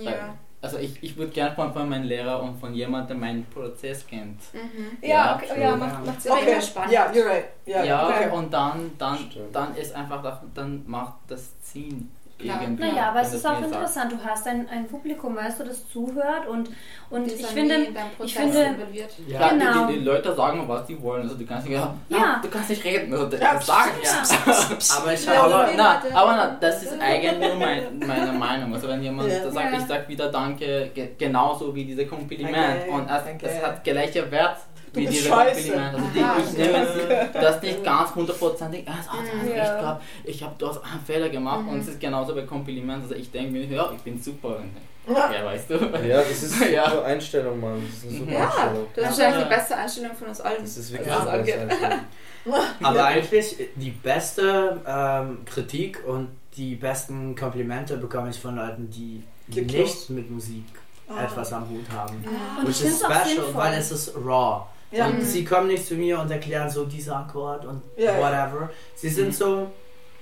Ja. 0.00 0.34
Also 0.62 0.78
ich, 0.78 1.02
ich 1.02 1.16
würde 1.16 1.30
gerne 1.32 1.54
von, 1.54 1.72
von 1.74 1.88
meinem 1.88 2.04
Lehrer 2.04 2.42
und 2.42 2.58
von 2.58 2.72
jemandem, 2.74 3.08
der 3.08 3.16
meinen 3.28 3.44
Prozess 3.46 4.06
kennt. 4.06 4.40
Mhm. 4.54 4.96
Ja, 5.02 5.08
Ja, 5.08 5.36
okay, 5.36 5.60
ja, 5.60 5.76
macht. 5.76 5.94
Aber 5.98 6.36
Okay, 6.38 6.52
immer 6.52 6.60
spannend. 6.62 6.92
ja, 6.92 7.06
you're 7.10 7.26
right. 7.26 7.44
Ja, 7.66 7.84
Ja, 7.84 8.08
okay. 8.08 8.30
und 8.30 8.50
dann, 8.52 8.90
dann, 8.96 9.18
Stimmt. 9.18 9.54
dann 9.54 9.76
ist 9.76 9.92
einfach, 9.94 10.22
da- 10.22 10.42
dann 10.54 10.84
macht 10.86 11.14
das 11.28 11.50
Sinn. 11.60 12.10
Klar. 12.36 12.62
irgendwie, 12.62 12.82
Naja, 12.90 13.10
aber 13.10 13.20
es 13.20 13.32
ist 13.32 13.46
auch 13.46 13.60
interessant. 13.62 14.10
Du 14.12 14.16
hast 14.24 14.46
ein, 14.48 14.68
ein 14.68 14.86
Publikum, 14.88 15.36
weißt 15.36 15.60
du, 15.60 15.64
das 15.64 15.88
zuhört 15.88 16.48
und, 16.48 16.68
und 17.08 17.26
ich 17.28 17.46
finde, 17.46 17.86
Prozess 18.16 18.26
ich 18.26 18.34
finde- 18.36 18.62
involviert. 18.64 19.10
Ja. 19.28 19.48
Genau. 19.50 19.86
die, 19.86 19.92
die, 19.94 19.98
die 20.00 20.04
Leute 20.04 20.34
sagen, 20.34 20.64
was 20.66 20.86
sie 20.88 21.00
wollen. 21.00 21.22
Also 21.22 21.36
du 21.36 21.46
kannst 21.46 21.68
nicht, 21.68 21.76
ja, 21.78 21.94
Ja. 22.08 22.40
du 22.42 22.48
kannst 22.48 22.70
nicht 22.70 22.84
reden. 22.84 23.14
Also, 23.14 23.36
Ja. 23.36 23.60
sagen 23.60 23.90
ja. 24.02 24.96
Aber 24.98 25.12
ich. 25.14 25.28
Aber, 25.30 25.68
na, 25.76 26.02
aber 26.12 26.36
na, 26.36 26.56
das 26.60 26.82
ist 26.82 27.00
eigentlich 27.00 27.38
nur 27.38 27.54
mein, 27.54 27.98
meine 28.00 28.32
Meinung. 28.32 28.74
Also 28.74 28.88
wenn 28.88 29.02
jemand 29.02 29.28
Ja. 29.30 29.50
sagt, 29.50 29.72
Ja. 29.72 29.78
ich 29.78 29.86
sag 29.86 30.08
wieder 30.08 30.30
Danke, 30.30 30.90
ge 30.94 31.10
genauso 31.16 31.74
wie 31.74 31.84
diese 31.84 32.04
Kompliment. 32.06 32.56
Danke, 32.56 32.90
und 32.90 33.08
es, 33.08 33.22
es 33.54 33.62
hat 33.62 33.84
gleicher 33.84 34.28
Wert 34.30 34.56
Du 34.94 35.00
wie 35.00 35.06
bist 35.06 35.18
diese 35.18 35.28
scheiße. 35.28 35.72
Kompliment. 35.72 35.94
Also 35.96 36.06
die, 36.14 36.50
ich 36.50 36.58
nehme 36.66 37.30
das 37.34 37.62
nicht 37.62 37.84
ganz 37.84 38.14
hundertprozentig. 38.14 38.88
Ah, 38.88 38.92
das 38.96 39.12
heißt, 39.12 39.56
Ja. 39.56 39.64
Ich 39.74 39.80
glaube, 39.80 40.00
ich 40.24 40.42
habe 40.42 40.54
dort 40.58 40.84
einen 40.84 41.04
Fehler 41.04 41.28
gemacht 41.28 41.64
und 41.68 41.80
es 41.80 41.88
ist 41.88 42.00
genauso 42.00 42.34
bei 42.34 42.42
Komplimenten. 42.42 43.02
Also 43.02 43.14
ich 43.14 43.30
denke 43.30 43.50
mir, 43.52 43.64
ja, 43.64 43.90
ich 43.94 44.00
bin 44.02 44.20
super. 44.22 44.58
Ja, 45.06 45.44
weißt 45.44 45.68
du. 45.68 45.74
Ja, 45.74 46.18
das 46.22 46.42
ist 46.42 46.64
Ja. 46.72 46.84
eine 46.84 47.02
Einstellung, 47.02 47.60
Mann. 47.60 47.82
Das 47.86 47.98
ist 47.98 48.04
eine 48.08 48.18
super 48.20 48.32
Ja, 48.32 48.44
Einstellung. 48.46 48.86
das 48.94 49.04
ist 49.10 49.18
wahrscheinlich 49.18 49.44
die 49.44 49.54
beste 49.54 49.76
Einstellung 49.76 50.16
von 50.16 50.28
uns 50.28 50.40
allen. 50.40 50.62
Das 50.62 50.76
ist 50.78 50.92
wirklich 50.92 51.08
Ja, 51.08 51.26
eine 51.26 51.42
beste. 51.42 51.60
Einstellung. 51.60 51.98
Aber 52.82 53.04
eigentlich 53.06 53.56
die 53.76 53.90
beste 53.90 54.80
ähm, 54.86 55.38
Kritik 55.46 56.02
und 56.06 56.28
die 56.56 56.76
besten 56.76 57.34
Komplimente 57.34 57.96
bekomme 57.96 58.30
ich 58.30 58.38
von 58.40 58.54
Leuten, 58.56 58.88
die 58.90 59.22
Gibt 59.48 59.72
nicht 59.72 60.08
mit 60.10 60.30
Musik 60.30 60.64
Ah. 61.06 61.24
etwas 61.24 61.52
am 61.52 61.68
Hut 61.68 61.84
haben. 61.94 62.14
und 62.58 62.66
Which 62.66 62.80
ich 62.80 62.86
is 62.86 63.02
finde 63.02 63.14
es 63.14 63.20
auch 63.20 63.26
special, 63.26 63.44
weil 63.54 63.74
es 63.78 63.92
ist 63.92 64.14
raw. 64.16 64.62
Ja. 64.90 65.06
Und 65.06 65.22
sie 65.22 65.44
kommen 65.44 65.66
nicht 65.68 65.86
zu 65.86 65.94
mir 65.94 66.18
und 66.20 66.30
erklären 66.30 66.70
so 66.70 66.84
dieser 66.84 67.16
Akkord 67.16 67.64
und 67.64 67.82
Ja, 67.96 68.16
whatever. 68.18 68.70
Sie 68.94 69.08
sind 69.08 69.34
so, 69.34 69.70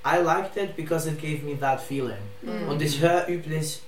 I 0.05 0.23
liked 0.25 0.57
it 0.57 0.75
because 0.77 1.09
it 1.09 1.21
gave 1.21 1.43
me 1.45 1.59
that 1.61 1.81
feeling. 1.81 2.17
Mhm. 2.43 2.69
Und 2.69 2.81
ich 2.83 3.01
höre 3.01 3.29
üblich, 3.29 3.81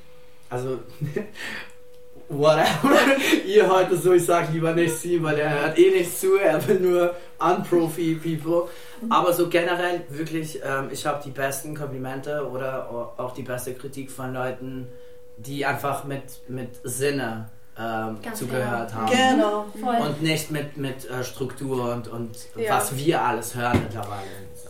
also 0.51 0.79
whatever 2.29 2.97
ihr 3.47 3.69
heute 3.71 3.97
so, 3.97 4.13
ich 4.13 4.25
sag 4.25 4.53
lieber 4.53 4.73
nicht 4.75 4.95
sie, 4.97 5.23
weil 5.23 5.39
er 5.39 5.51
hört 5.63 5.79
eh 5.79 5.91
nicht 5.91 6.19
zu, 6.19 6.37
er 6.37 6.67
will 6.67 6.81
nur 6.81 7.15
unprofi 7.39 8.15
people. 8.15 8.69
Aber 9.11 9.33
so 9.33 9.49
generell 9.49 10.03
wirklich, 10.09 10.61
ähm, 10.65 10.89
ich 10.91 11.05
habe 11.05 11.23
die 11.25 11.31
besten 11.31 11.75
Komplimente 11.75 12.47
oder 12.49 12.89
au- 12.91 13.13
auch 13.23 13.35
die 13.35 13.43
beste 13.43 13.75
Kritik 13.75 14.11
von 14.11 14.33
Leuten, 14.33 14.89
die 15.37 15.67
einfach 15.67 16.05
mit, 16.05 16.23
mit 16.49 16.69
Sinne 16.85 17.51
ähm, 17.79 18.19
Ganz 18.23 18.39
zugehört 18.39 18.91
genau. 18.91 19.01
haben. 19.03 19.11
Genau. 19.11 19.67
Voll. 19.81 20.07
Und 20.09 20.23
nicht 20.23 20.51
mit, 20.51 20.77
mit 20.77 21.09
äh, 21.11 21.25
Struktur 21.25 21.93
und, 21.93 22.09
und 22.09 22.37
Ja. 22.57 22.77
was 22.77 22.97
wir 22.97 23.21
alles 23.21 23.55
hören 23.55 23.81
mittlerweile. 23.83 24.23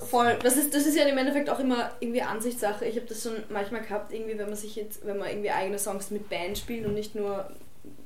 Voll. 0.09 0.37
Das 0.43 0.57
ist, 0.57 0.75
das 0.75 0.87
ist 0.87 0.97
ja 0.97 1.05
im 1.05 1.19
Endeffekt 1.19 1.51
auch 1.51 1.59
immer 1.59 1.91
irgendwie 2.01 2.23
Ansichtssache. 2.23 2.85
Ich 2.87 2.97
habe 2.97 3.07
das 3.07 3.23
schon 3.23 3.33
manchmal 3.49 3.83
gehabt, 3.83 4.13
irgendwie, 4.13 4.39
wenn 4.39 4.47
man 4.47 4.57
sich 4.57 4.77
jetzt, 4.77 5.05
wenn 5.07 5.19
man 5.19 5.29
irgendwie 5.29 5.51
eigene 5.51 5.79
Songs 5.79 6.11
mit 6.11 6.29
Band 6.29 6.57
spielt 6.59 6.87
und 6.87 6.95
nicht 6.95 7.15
nur 7.15 7.49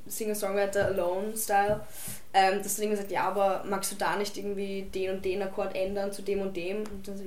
Singer-Songwriter 0.07 0.85
alone 0.87 1.35
Style, 1.37 1.81
ähm, 2.33 2.63
dass 2.63 2.75
du 2.75 2.81
irgendwie 2.81 2.97
sagst, 2.97 3.11
ja, 3.11 3.23
aber 3.27 3.63
magst 3.69 3.91
du 3.91 3.95
da 3.95 4.15
nicht 4.15 4.37
irgendwie 4.37 4.83
den 4.93 5.15
und 5.15 5.25
den 5.25 5.41
Akkord 5.43 5.75
ändern 5.75 6.11
zu 6.11 6.21
dem 6.23 6.41
und 6.41 6.55
dem? 6.57 6.77
Und 6.79 7.07
dann 7.07 7.17
so, 7.17 7.23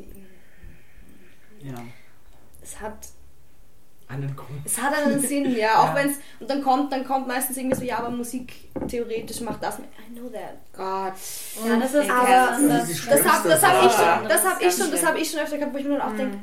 Ja. 1.62 1.74
es 2.62 2.80
hat 2.80 2.96
Einen 4.12 4.36
Grund. 4.36 4.60
Es 4.64 4.76
hat 4.78 4.94
einen 4.94 5.20
Sinn, 5.20 5.56
ja. 5.56 5.78
Auch 5.82 5.86
Ja. 5.88 5.94
wenn 5.94 6.10
es. 6.10 6.16
Und 6.40 6.50
dann 6.50 6.62
kommt, 6.62 6.92
dann 6.92 7.04
kommt 7.04 7.26
meistens 7.26 7.56
irgendwie 7.56 7.76
so, 7.76 7.82
ja, 7.84 7.98
aber 7.98 8.10
Musik 8.10 8.52
theoretisch 8.88 9.40
macht 9.40 9.62
das. 9.62 9.78
I 9.78 10.14
know 10.18 10.28
that. 10.28 10.56
Gott. 10.76 11.14
ja, 11.66 11.76
das 11.78 11.94
ist 11.94 12.10
Aber- 12.10 12.50
anders. 12.52 12.80
Das 12.82 12.90
ist 12.90 13.04
die 13.04 13.08
Das 13.08 13.24
habe 13.24 13.48
das 13.48 13.62
hab 13.62 13.84
ich 13.86 13.92
schon, 13.92 14.28
das 14.28 14.44
hab 14.44 14.60
ich 14.62 14.70
schon, 14.74 14.90
das 14.90 14.98
schlimm. 15.00 15.08
hab 15.08 15.16
ich 15.18 15.30
schon 15.30 15.40
öfter 15.40 15.58
gehabt, 15.58 15.74
wo 15.74 15.78
ich 15.78 15.84
mir 15.84 15.98
dann 15.98 16.12
auch 16.12 16.16
denke, 16.16 16.38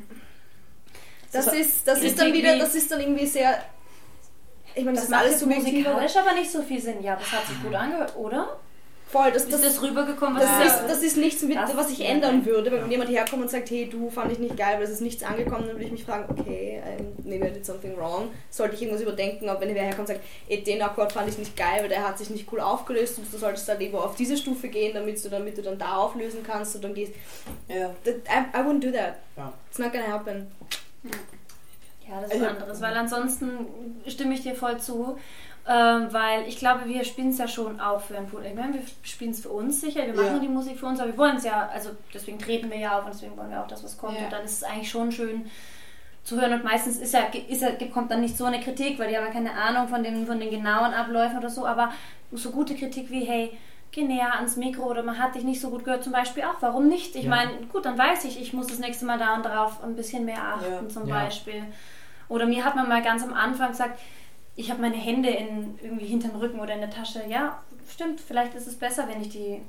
das 1.32 1.46
ist, 1.52 1.86
das 1.86 2.02
ist 2.02 2.18
dann 2.20 2.32
wieder, 2.32 2.54
wie- 2.54 2.58
das 2.58 2.74
ist 2.74 2.90
dann 2.90 3.00
irgendwie 3.00 3.26
sehr. 3.26 3.62
Ich 4.74 4.84
meine, 4.84 4.96
das, 4.96 5.02
Das 5.02 5.04
ist 5.04 5.10
macht 5.10 5.20
alles 5.24 5.40
subjektiv. 5.40 5.72
musikalisch 5.86 6.16
aber 6.16 6.32
nicht 6.34 6.50
so 6.50 6.62
viel 6.62 6.80
Sinn. 6.80 7.02
Ja, 7.02 7.16
das 7.16 7.30
hat 7.32 7.46
sich 7.46 7.60
gut 7.62 7.74
angehört, 7.74 8.16
oder? 8.16 8.56
Voll, 9.10 9.32
das, 9.32 9.42
Ist 9.44 9.52
das, 9.52 9.62
das 9.62 9.82
rübergekommen, 9.82 10.36
was 10.40 10.44
das, 10.44 10.66
ist, 10.66 10.82
das 10.88 11.02
ist 11.02 11.16
nichts, 11.16 11.42
mit, 11.42 11.56
Das 11.56 11.76
was 11.76 11.90
ich 11.90 12.00
ändern 12.04 12.40
ja. 12.40 12.46
würde. 12.46 12.70
Wenn 12.70 12.88
jemand 12.90 13.10
herkommt 13.10 13.42
und 13.42 13.50
sagt, 13.50 13.68
hey, 13.70 13.88
du 13.90 14.08
fand 14.08 14.30
ich 14.30 14.38
nicht 14.38 14.56
geil, 14.56 14.76
weil 14.76 14.84
es 14.84 14.90
ist 14.90 15.00
nichts 15.00 15.24
angekommen, 15.24 15.64
dann 15.66 15.74
würde 15.76 15.86
ich 15.86 15.90
mich 15.90 16.04
fragen, 16.04 16.26
okay, 16.38 16.80
ähm, 16.86 17.12
maybe 17.24 17.48
I 17.48 17.50
did 17.50 17.66
something 17.66 17.96
wrong. 17.98 18.28
Sollte 18.50 18.76
ich 18.76 18.82
irgendwas 18.82 19.02
überdenken, 19.02 19.48
aber 19.48 19.62
wenn 19.62 19.74
wer 19.74 19.82
herkommt 19.82 20.08
und 20.08 20.14
sagt, 20.14 20.20
ey, 20.48 20.62
den 20.62 20.80
Akkord 20.80 21.10
fand 21.12 21.28
ich 21.28 21.38
nicht 21.38 21.56
geil, 21.56 21.78
weil 21.80 21.88
der 21.88 22.06
hat 22.06 22.18
sich 22.18 22.30
nicht 22.30 22.46
cool 22.52 22.60
aufgelöst 22.60 23.18
und 23.18 23.32
du 23.32 23.36
solltest 23.36 23.68
dann 23.68 23.80
lieber 23.80 24.04
auf 24.04 24.14
diese 24.14 24.36
Stufe 24.36 24.68
gehen, 24.68 24.94
damit 24.94 25.24
du, 25.24 25.28
damit 25.28 25.58
du 25.58 25.62
dann 25.62 25.76
da 25.78 25.96
auflösen 25.96 26.44
kannst 26.46 26.76
und 26.76 26.84
dann 26.84 26.94
gehst. 26.94 27.12
Ja. 27.66 27.90
That, 28.04 28.14
I, 28.28 28.56
I 28.56 28.60
wouldn't 28.62 28.80
do 28.80 28.92
that. 28.96 29.16
Ja. 29.36 29.52
It's 29.68 29.78
not 29.80 29.92
gonna 29.92 30.06
happen. 30.06 30.46
Ja, 31.02 31.10
Ja, 32.14 32.20
das 32.22 32.32
ist 32.32 32.40
hab- 32.42 32.50
anderes, 32.50 32.80
weil 32.80 32.94
ansonsten 32.94 33.50
stimme 34.06 34.34
ich 34.34 34.42
dir 34.42 34.54
voll 34.54 34.78
zu. 34.78 35.18
Ähm, 35.72 36.08
weil 36.12 36.48
ich 36.48 36.56
glaube, 36.58 36.86
wir 36.86 37.04
spielen 37.04 37.28
es 37.28 37.38
ja 37.38 37.46
schon 37.46 37.80
auch 37.80 38.00
für 38.00 38.16
ein 38.18 38.26
Publikum. 38.26 38.58
Ich 38.58 38.60
meine, 38.64 38.74
wir 38.74 38.82
spielen 39.04 39.30
es 39.30 39.40
für 39.40 39.50
uns 39.50 39.80
sicher, 39.80 40.04
wir 40.04 40.14
machen 40.14 40.34
Ja. 40.34 40.38
die 40.40 40.48
Musik 40.48 40.76
für 40.80 40.86
uns, 40.86 40.98
aber 40.98 41.10
wir 41.12 41.18
wollen 41.18 41.36
es 41.36 41.44
ja, 41.44 41.68
also 41.72 41.90
deswegen 42.12 42.40
treten 42.40 42.68
wir 42.70 42.78
ja 42.78 42.98
auf 42.98 43.04
und 43.04 43.14
deswegen 43.14 43.36
wollen 43.36 43.50
wir 43.50 43.60
auch, 43.62 43.68
dass 43.68 43.84
was 43.84 43.96
kommt. 43.96 44.18
Ja. 44.18 44.24
Und 44.24 44.32
dann 44.32 44.42
ist 44.44 44.52
es 44.54 44.64
eigentlich 44.64 44.90
schon 44.90 45.12
schön 45.12 45.48
zu 46.24 46.40
hören 46.40 46.54
und 46.54 46.64
meistens 46.64 46.96
ist 46.98 47.14
ja, 47.14 47.20
ist 47.48 47.62
ja, 47.62 47.68
kommt 47.92 48.10
dann 48.10 48.20
nicht 48.20 48.36
so 48.36 48.46
eine 48.46 48.58
Kritik, 48.60 48.98
weil 48.98 49.10
die 49.10 49.16
haben 49.16 49.26
ja 49.26 49.30
keine 49.32 49.52
Ahnung 49.52 49.86
von 49.86 50.02
den, 50.02 50.26
von 50.26 50.40
den 50.40 50.50
genauen 50.50 50.92
Abläufen 50.92 51.38
oder 51.38 51.50
so, 51.50 51.64
aber 51.66 51.92
so 52.32 52.50
gute 52.50 52.74
Kritik 52.74 53.08
wie, 53.10 53.24
hey, 53.24 53.56
geh 53.92 54.02
näher 54.02 54.34
ans 54.34 54.56
Mikro 54.56 54.82
oder 54.90 55.04
man 55.04 55.18
hat 55.20 55.36
dich 55.36 55.44
nicht 55.44 55.60
so 55.60 55.70
gut 55.70 55.84
gehört, 55.84 56.02
zum 56.02 56.12
Beispiel 56.12 56.42
auch, 56.42 56.56
warum 56.60 56.88
nicht? 56.88 57.14
Ich 57.14 57.24
Ja. 57.24 57.30
meine, 57.30 57.52
gut, 57.72 57.84
dann 57.84 57.96
weiß 57.96 58.24
ich, 58.24 58.40
ich 58.40 58.52
muss 58.52 58.66
das 58.66 58.80
nächste 58.80 59.04
Mal 59.04 59.18
da 59.18 59.34
und 59.36 59.44
darauf 59.44 59.82
ein 59.84 59.94
bisschen 59.94 60.24
mehr 60.24 60.42
achten, 60.42 60.84
Ja. 60.84 60.88
zum. 60.88 61.08
Beispiel. 61.08 61.62
Oder 62.28 62.46
mir 62.46 62.64
hat 62.64 62.76
man 62.76 62.88
mal 62.88 63.02
ganz 63.02 63.22
am 63.24 63.32
Anfang 63.34 63.70
gesagt, 63.70 63.98
ich 64.60 64.70
habe 64.70 64.80
meine 64.80 64.96
Hände 64.96 65.30
in, 65.30 65.78
irgendwie 65.82 66.06
hinterm 66.06 66.36
Rücken 66.36 66.60
oder 66.60 66.74
in 66.74 66.80
der 66.80 66.90
Tasche. 66.90 67.22
Ja, 67.28 67.60
stimmt, 67.88 68.20
vielleicht 68.20 68.54
ist 68.54 68.66
es 68.66 68.76
besser, 68.76 69.08
wenn 69.08 69.20
ich 69.22 69.30
die, 69.30 69.62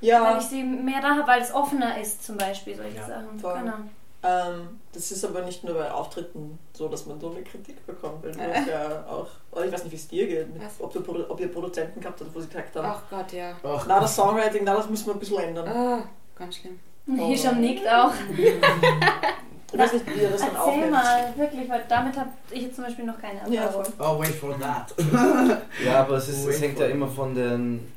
wenn 0.00 0.08
Ja, 0.08 0.38
ich 0.38 0.44
sie 0.46 0.62
mehr 0.64 1.00
da 1.00 1.10
habe, 1.16 1.26
weil 1.26 1.40
es 1.42 1.52
offener 1.54 1.98
ist, 2.00 2.24
zum 2.24 2.36
Beispiel, 2.36 2.74
solche 2.76 2.96
Ja, 2.96 3.06
Sachen. 3.06 3.38
voll. 3.38 3.58
Genau. 3.60 3.74
ähm, 4.22 4.80
das 4.92 5.10
ist 5.12 5.24
aber 5.24 5.42
nicht 5.42 5.62
nur 5.64 5.74
bei 5.74 5.90
Auftritten 5.90 6.58
so, 6.72 6.88
dass 6.88 7.06
man 7.06 7.20
so 7.20 7.30
eine 7.30 7.42
Kritik 7.42 7.86
bekommt. 7.86 8.22
Weil 8.24 8.32
du 8.32 8.40
hast 8.40 8.66
ja 8.68 9.04
auch, 9.08 9.28
oder 9.52 9.66
ich 9.66 9.72
weiß 9.72 9.84
nicht, 9.84 9.92
wie 9.92 9.96
es 9.96 10.08
dir 10.08 10.26
geht, 10.26 10.52
mit, 10.52 10.62
ob, 10.80 10.92
du, 10.92 11.30
ob 11.30 11.40
ihr 11.40 11.52
Produzenten 11.52 12.00
gehabt 12.00 12.20
habt, 12.20 12.34
wo 12.34 12.40
sie 12.40 12.48
gesagt 12.48 12.74
haben, 12.76 12.86
Ach 12.86 13.02
Gott, 13.10 13.32
ja. 13.32 13.52
Ach, 13.62 13.84
na, 13.86 14.00
das 14.00 14.14
Songwriting, 14.16 14.62
na, 14.64 14.74
das 14.74 14.88
müssen 14.90 15.06
wir 15.06 15.14
ein 15.14 15.18
bisschen 15.20 15.38
ändern. 15.38 15.68
Ah, 15.68 16.02
ganz 16.36 16.56
schlimm. 16.56 16.78
Hisham 17.06 17.60
nickt 17.60 17.86
auch. 17.88 18.12
Ich 19.72 19.78
weiß 19.78 19.92
nicht, 19.92 20.06
wie 20.06 20.20
ihr 20.22 20.30
das 20.30 20.40
dann 20.40 20.48
Erzähl 20.54 20.60
aufnimmt. 20.60 20.90
mal, 20.90 21.32
wirklich, 21.36 21.68
weil 21.70 21.82
damit 21.88 22.16
habe 22.18 22.30
ich 22.50 22.62
jetzt 22.62 22.74
zum 22.76 22.84
Beispiel 22.84 23.04
noch 23.04 23.18
keine 23.20 23.40
Ja, 23.54 23.62
Erfahrung. 23.64 23.84
voll. 23.84 24.06
oh, 24.06 24.20
wait 24.20 24.34
for 24.34 24.58
that. 24.58 24.94
Ja, 25.84 26.00
aber 26.00 26.16
es, 26.16 26.28
ist, 26.28 26.44
es 26.46 26.60
hängt 26.60 26.78
ja 26.78 26.86
immer 26.86 27.06
von 27.08 27.34
den 27.34 27.90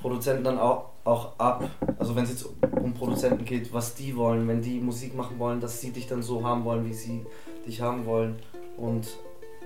Produzenten 0.00 0.44
dann 0.44 0.58
auch, 0.58 0.86
auch 1.04 1.38
ab. 1.38 1.68
Also 1.98 2.16
wenn 2.16 2.24
es 2.24 2.30
jetzt 2.30 2.46
um 2.82 2.94
Produzenten 2.94 3.44
geht, 3.44 3.72
was 3.72 3.94
die 3.94 4.16
wollen. 4.16 4.48
Wenn 4.48 4.60
die 4.62 4.80
Musik 4.80 5.14
machen 5.14 5.38
wollen, 5.38 5.60
dass 5.60 5.80
sie 5.80 5.90
dich 5.92 6.06
dann 6.08 6.22
so 6.22 6.44
haben 6.44 6.64
wollen, 6.64 6.84
wie 6.86 6.94
sie 6.94 7.24
dich 7.66 7.80
haben 7.80 8.06
wollen. 8.06 8.36
Und 8.76 9.06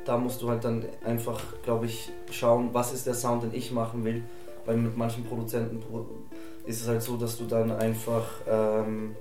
da 0.05 0.19
musst 0.19 0.43
du 0.43 0.51
halt 0.51 0.65
dann 0.65 0.85
einfach, 1.05 1.41
glaube 1.63 1.87
ich, 1.87 2.11
schauen, 2.31 2.71
was 2.73 2.93
ist 2.93 3.07
der 3.07 3.15
Sound, 3.15 3.43
den 3.43 3.55
ich 3.55 3.73
machen 3.73 4.05
will. 4.05 4.23
Weil 4.67 4.77
mit 4.77 4.97
manchen 4.97 5.25
Produzenten 5.25 5.81
pro- 5.81 6.07
ist 6.67 6.83
es 6.83 6.89
halt 6.89 7.03
so, 7.03 7.17
dass 7.17 7.37
du 7.39 7.45
dann 7.45 7.71
einfach 7.73 8.25
ähm, 8.49 9.15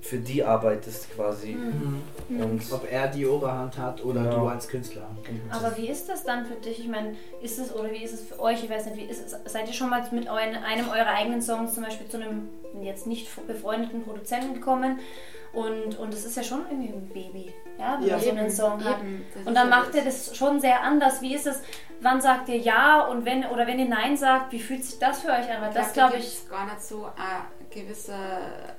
für 0.00 0.18
die 0.18 0.44
arbeitest 0.44 1.12
quasi. 1.14 1.54
Hm. 1.54 2.02
Mhm. 2.28 2.40
Und, 2.40 2.72
Ob 2.72 2.90
er 2.90 3.08
die 3.08 3.26
Oberhand 3.26 3.76
hat 3.78 4.04
oder 4.04 4.24
Ja. 4.24 4.30
du 4.30 4.46
als 4.46 4.68
Künstler. 4.68 5.08
Aber 5.50 5.76
wie 5.76 5.88
ist 5.88 6.08
das 6.08 6.22
dann 6.24 6.46
für 6.46 6.54
dich? 6.54 6.78
Ich 6.80 6.88
meine, 6.88 7.16
ist 7.42 7.58
es 7.58 7.74
oder 7.74 7.90
wie 7.90 8.04
ist 8.04 8.14
es 8.14 8.22
für 8.22 8.38
euch? 8.40 8.62
Ich 8.62 8.70
weiß 8.70 8.86
nicht, 8.86 8.96
wie 8.96 9.04
ist 9.04 9.24
es? 9.24 9.52
Seid 9.52 9.66
ihr 9.66 9.72
schon 9.74 9.90
mal 9.90 10.06
mit 10.12 10.28
euren, 10.28 10.54
einem 10.56 10.88
eurer 10.88 11.08
eigenen 11.08 11.42
Songs 11.42 11.74
zum 11.74 11.82
Beispiel 11.84 12.06
zu 12.08 12.18
einem 12.18 12.48
jetzt 12.82 13.06
nicht 13.06 13.28
befreundeten 13.46 14.02
Produzenten 14.04 14.54
gekommen? 14.54 15.00
Und, 15.52 15.98
und 15.98 16.12
es 16.12 16.26
ist 16.26 16.36
ja 16.36 16.42
schon 16.42 16.66
irgendwie 16.70 16.92
ein 16.92 17.08
Baby, 17.08 17.52
ja, 17.78 17.98
wenn 17.98 18.08
Ja. 18.08 18.16
man 18.16 18.20
so 18.22 18.30
einen 18.30 18.50
Song 18.50 18.84
hat. 18.84 18.96
Das 19.34 19.46
Und 19.46 19.54
dann 19.54 19.70
macht 19.70 19.94
ihr 19.94 20.04
das 20.04 20.36
schon 20.36 20.60
sehr 20.60 20.82
anders. 20.82 21.22
Wie 21.22 21.34
ist 21.34 21.46
es? 21.46 21.62
Wann 22.02 22.20
sagt 22.20 22.50
ihr 22.50 22.58
ja 22.58 23.06
und 23.06 23.24
wenn 23.24 23.42
oder 23.46 23.66
wenn 23.66 23.78
ihr 23.78 23.88
nein 23.88 24.18
sagt, 24.18 24.52
wie 24.52 24.60
fühlt 24.60 24.84
sich 24.84 24.98
das 24.98 25.20
für 25.20 25.28
euch 25.28 25.50
an? 25.50 25.62
Weil 25.62 25.72
das 25.72 25.94
da 25.94 26.08
glaube 26.08 26.18
ich. 26.18 26.24
gibt's 26.30 26.50
gar 26.50 26.66
nicht 26.66 26.82
so 26.82 27.06
eine 27.06 27.46
gewisse, 27.70 28.14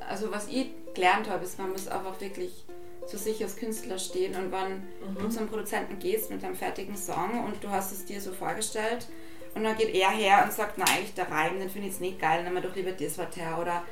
also 0.07 0.31
was 0.31 0.47
ich 0.49 0.69
gelernt 0.97 1.29
habe, 1.29 1.45
ist, 1.45 1.57
man 1.57 1.71
muss 1.71 1.87
einfach 1.87 2.19
wirklich 2.19 2.65
zu 3.05 3.17
sich 3.17 3.41
als 3.41 3.55
Künstler 3.55 3.97
stehen 3.99 4.35
und 4.35 4.51
wenn 4.51 4.83
du 5.17 5.29
zum 5.29 5.47
Produzenten 5.47 5.97
gehst 5.99 6.29
mit 6.29 6.43
einem 6.43 6.55
fertigen 6.55 6.97
Song 6.97 7.45
und 7.45 7.63
du 7.63 7.69
hast 7.69 7.93
es 7.93 8.03
dir 8.03 8.19
so 8.19 8.33
vorgestellt 8.33 9.07
und 9.55 9.63
dann 9.63 9.77
geht 9.77 9.95
er 9.95 10.09
her 10.09 10.43
und 10.43 10.51
sagt, 10.51 10.77
na 10.77 10.85
eigentlich 10.85 11.13
der 11.13 11.31
Reim, 11.31 11.57
den 11.59 11.69
finde 11.69 11.87
ich 11.87 11.93
jetzt 11.93 12.01
nicht 12.01 12.19
geil, 12.19 12.43
nimm 12.43 12.53
mal 12.53 12.61
doch 12.61 12.75
lieber 12.75 12.91
das 12.91 13.17
was 13.17 13.35
her 13.37 13.57
oder 13.61 13.83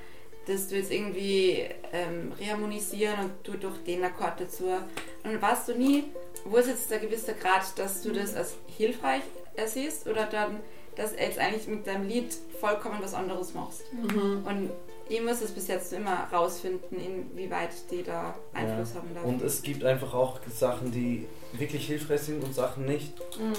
das 0.47 0.67
du 0.67 0.75
jetzt 0.75 0.91
irgendwie 0.91 1.65
ähm, 1.91 2.31
reharmonisieren 2.39 3.19
und 3.19 3.31
du 3.43 3.53
durch 3.53 3.77
den 3.83 4.03
Akkord 4.03 4.39
dazu. 4.39 4.65
Und 4.65 4.83
dann 5.23 5.41
weißt 5.41 5.69
du 5.69 5.73
nie, 5.73 6.03
wo 6.43 6.57
ist 6.57 6.67
jetzt 6.67 6.91
der 6.91 6.99
gewisse 6.99 7.33
Grad, 7.33 7.63
dass 7.77 8.03
du 8.03 8.11
das 8.11 8.35
als 8.35 8.55
hilfreich 8.77 9.23
ersiehst 9.55 10.07
oder 10.07 10.25
dann, 10.25 10.59
dass 10.95 11.13
er 11.13 11.27
jetzt 11.27 11.39
eigentlich 11.39 11.67
mit 11.67 11.87
deinem 11.87 12.07
Lied 12.07 12.35
vollkommen 12.59 12.99
was 13.01 13.13
anderes 13.13 13.53
machst. 13.53 13.81
Mhm. 13.91 14.45
Und 14.45 14.69
ich 15.09 15.21
muss 15.21 15.41
es 15.41 15.51
bis 15.51 15.67
jetzt 15.67 15.93
immer 15.93 16.27
rausfinden, 16.31 16.97
inwieweit 16.99 17.69
die 17.91 18.03
da 18.03 18.35
Einfluss 18.53 18.95
haben 18.95 19.13
darf. 19.13 19.23
Und 19.23 19.41
es 19.41 19.61
gibt 19.61 19.83
einfach 19.83 20.13
auch 20.13 20.39
Sachen, 20.51 20.91
die 20.91 21.27
wirklich 21.53 21.85
hilfreich 21.87 22.21
sind 22.21 22.43
und 22.43 22.53
Sachen 22.55 22.85
nicht. 22.85 23.13
Mhm. 23.39 23.53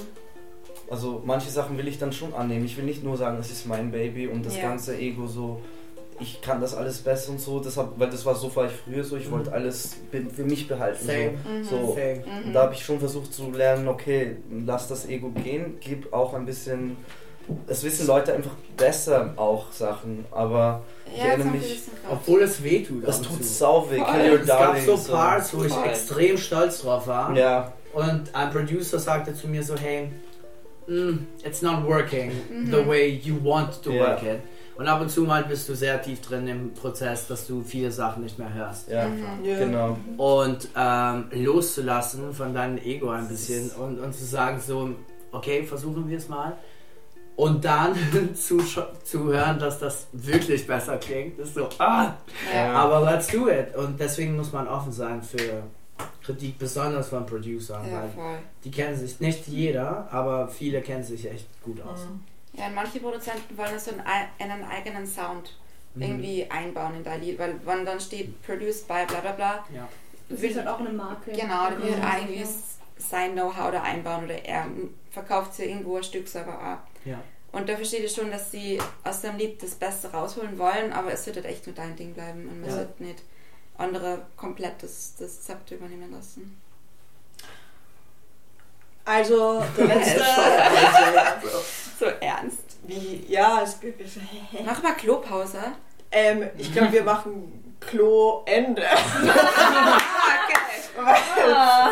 Also 0.90 1.22
manche 1.24 1.50
Sachen 1.50 1.78
will 1.78 1.88
ich 1.88 1.98
dann 1.98 2.12
schon 2.12 2.32
annehmen. 2.34 2.64
Ich 2.64 2.76
will 2.76 2.84
nicht 2.84 3.02
nur 3.02 3.16
sagen, 3.16 3.38
es 3.38 3.50
ist 3.50 3.66
mein 3.66 3.90
Baby 3.90 4.26
und 4.28 4.44
das 4.46 4.56
Ja. 4.56 4.62
ganze 4.62 4.96
Ego 4.96 5.26
so, 5.26 5.60
ich 6.20 6.40
kann 6.40 6.60
das 6.60 6.74
alles 6.74 6.98
besser 6.98 7.32
und 7.32 7.40
so. 7.40 7.60
Deshalb, 7.60 7.90
weil 7.98 8.08
das 8.10 8.24
war 8.24 8.34
so 8.34 8.54
war 8.56 8.66
ich 8.66 8.72
früher 8.72 9.04
so, 9.04 9.16
ich 9.16 9.26
Mhm. 9.26 9.32
wollte 9.32 9.52
alles 9.52 9.96
für 10.10 10.44
mich 10.44 10.66
behalten. 10.68 11.04
Same. 11.04 11.30
Mhm. 11.32 11.64
So. 11.64 11.86
so. 11.86 11.94
Same. 11.94 12.22
Mhm. 12.26 12.46
Und 12.48 12.52
da 12.52 12.62
habe 12.62 12.74
ich 12.74 12.84
schon 12.84 12.98
versucht 13.00 13.32
zu 13.34 13.50
lernen, 13.50 13.88
okay, 13.88 14.36
lass 14.64 14.88
das 14.88 15.08
Ego 15.08 15.30
gehen, 15.30 15.78
gib 15.80 16.12
auch 16.12 16.34
ein 16.34 16.44
bisschen. 16.46 16.96
Es 17.68 17.82
wissen 17.84 18.06
Leute 18.06 18.32
einfach 18.34 18.50
besser 18.76 19.32
auch 19.36 19.70
Sachen, 19.72 20.24
aber 20.30 20.82
ich 21.12 21.18
ja, 21.18 21.26
erinnere 21.26 21.48
mich. 21.48 21.82
Obwohl 22.10 22.42
es 22.42 22.62
weh 22.62 22.82
tut. 22.82 23.04
es 23.06 23.20
tut 23.22 23.44
sau 23.44 23.88
weh. 23.90 24.00
Es 24.00 24.46
gab 24.46 24.74
Darling. 24.74 24.84
so 24.96 25.12
Parts, 25.12 25.54
wo 25.56 25.64
ich 25.64 25.72
Voll. 25.72 25.84
extrem 25.88 26.36
stolz 26.38 26.82
drauf 26.82 27.06
war. 27.06 27.36
Ja, 27.36 27.72
Und 27.92 28.34
ein 28.34 28.50
Producer 28.50 28.98
sagte 28.98 29.34
zu 29.34 29.48
mir 29.48 29.62
so, 29.62 29.74
hey, 29.76 30.10
mm, 30.86 31.18
it's 31.44 31.62
not 31.62 31.84
working 31.86 32.30
Mhm. 32.50 32.70
the 32.70 32.86
way 32.86 33.08
you 33.08 33.36
want 33.42 33.82
to 33.82 33.90
Ja. 33.92 34.02
work 34.08 34.22
it. 34.22 34.40
Und 34.76 34.86
ab 34.88 35.00
und 35.00 35.10
zu 35.10 35.22
mal 35.22 35.42
bist 35.44 35.66
du 35.70 35.74
sehr 35.74 36.02
tief 36.02 36.20
drin 36.20 36.46
im 36.48 36.74
Prozess, 36.74 37.26
dass 37.28 37.46
du 37.46 37.62
viele 37.62 37.90
Sachen 37.90 38.22
nicht 38.24 38.38
mehr 38.38 38.52
hörst. 38.52 38.90
ja, 38.90 39.06
Mhm. 39.08 39.44
Ja. 39.44 39.58
genau. 39.58 39.96
Und 40.18 40.68
ähm, 40.76 41.30
loszulassen 41.32 42.34
von 42.34 42.52
deinem 42.52 42.76
Ego 42.78 43.08
ein 43.10 43.26
bisschen 43.28 43.70
und, 43.70 43.98
und 43.98 44.14
zu 44.14 44.24
sagen 44.24 44.60
so, 44.60 44.90
okay, 45.32 45.62
versuchen 45.64 46.08
wir 46.10 46.18
es 46.18 46.28
mal. 46.28 46.52
Und 47.36 47.64
dann 47.64 47.94
zu, 48.34 48.58
zu 49.04 49.24
hören, 49.24 49.58
dass 49.58 49.78
das 49.78 50.06
wirklich 50.12 50.66
besser 50.66 50.96
klingt, 50.96 51.38
ist 51.38 51.54
so, 51.54 51.68
ah, 51.78 52.14
Ja. 52.54 52.72
aber 52.72 53.00
let's 53.10 53.26
do 53.28 53.48
it. 53.48 53.74
Und 53.76 54.00
deswegen 54.00 54.36
muss 54.36 54.52
man 54.52 54.66
offen 54.66 54.90
sein 54.92 55.22
für 55.22 55.62
Kritik, 56.22 56.58
besonders 56.58 57.08
von 57.10 57.24
Producern, 57.26 57.86
Ja, 57.90 58.02
weil 58.02 58.08
voll. 58.10 58.38
die 58.64 58.70
kennen 58.70 58.96
sich, 58.96 59.20
nicht 59.20 59.46
jeder, 59.46 60.08
aber 60.10 60.48
viele 60.48 60.80
kennen 60.82 61.04
sich 61.04 61.30
echt 61.30 61.46
gut 61.62 61.80
aus. 61.82 62.00
Mhm. 62.06 62.24
Ja, 62.58 62.66
und 62.68 62.74
manche 62.74 63.00
Produzenten 63.00 63.56
wollen 63.56 63.78
so 63.78 63.90
einen, 63.92 64.00
ei- 64.00 64.28
einen 64.42 64.64
eigenen 64.64 65.06
Sound 65.06 65.54
Mhm. 65.94 66.02
irgendwie 66.02 66.46
einbauen 66.50 66.94
in 66.96 67.04
dein 67.04 67.20
Lied, 67.22 67.38
weil 67.38 67.54
wenn 67.64 67.84
dann 67.86 68.00
steht 68.00 68.42
produced 68.46 68.86
by 68.88 69.04
bla 69.06 69.20
bla 69.20 69.32
bla, 69.32 69.64
Ja. 69.74 69.86
Das 70.28 70.40
ist 70.40 70.56
halt 70.56 70.66
auch 70.66 70.80
eine 70.80 70.88
Marke. 70.90 71.30
genau, 71.32 71.70
dann 71.70 71.82
wird 71.82 71.96
Mhm. 71.98 72.02
er 72.02 72.18
irgendwie 72.18 72.42
s- 72.42 72.78
sein 72.98 73.32
Know-how 73.34 73.70
da 73.72 73.82
einbauen 73.82 74.24
oder 74.24 74.42
er 74.44 74.66
verkauft 75.10 75.54
sie 75.54 75.66
irgendwo 75.66 75.96
ein 75.98 76.02
Stück 76.02 76.26
selber 76.28 76.54
auch. 76.54 76.95
Ja. 77.06 77.18
Und 77.52 77.68
da 77.68 77.76
verstehe 77.76 78.00
ich 78.00 78.12
schon, 78.12 78.30
dass 78.30 78.50
sie 78.50 78.78
aus 79.04 79.22
dem 79.22 79.36
Lied 79.38 79.62
das 79.62 79.74
Beste 79.76 80.10
rausholen 80.12 80.58
wollen, 80.58 80.92
aber 80.92 81.12
es 81.12 81.24
wird 81.26 81.36
halt 81.36 81.46
echt 81.46 81.66
nur 81.66 81.74
dein 81.74 81.96
Ding 81.96 82.12
bleiben 82.12 82.46
und 82.48 82.60
man 82.60 82.68
Ja. 82.68 82.76
sollte 82.76 83.02
nicht 83.02 83.22
andere 83.78 84.26
komplett 84.36 84.82
das, 84.82 85.14
das 85.18 85.42
Zepter 85.42 85.76
übernehmen 85.76 86.10
lassen. 86.12 86.60
Also, 89.04 89.62
der 89.78 89.86
letzte. 89.86 90.22
So 91.98 92.04
ernst. 92.20 92.76
wie, 92.82 93.24
ja, 93.26 93.62
es, 93.62 93.78
Mach 94.66 94.82
mal 94.82 94.92
Klopause. 94.96 95.58
ähm, 96.12 96.50
ich 96.58 96.70
glaube, 96.70 96.92
wir 96.92 97.02
machen 97.04 97.74
Klo-Ende. 97.80 98.82
Ah, 100.98 101.90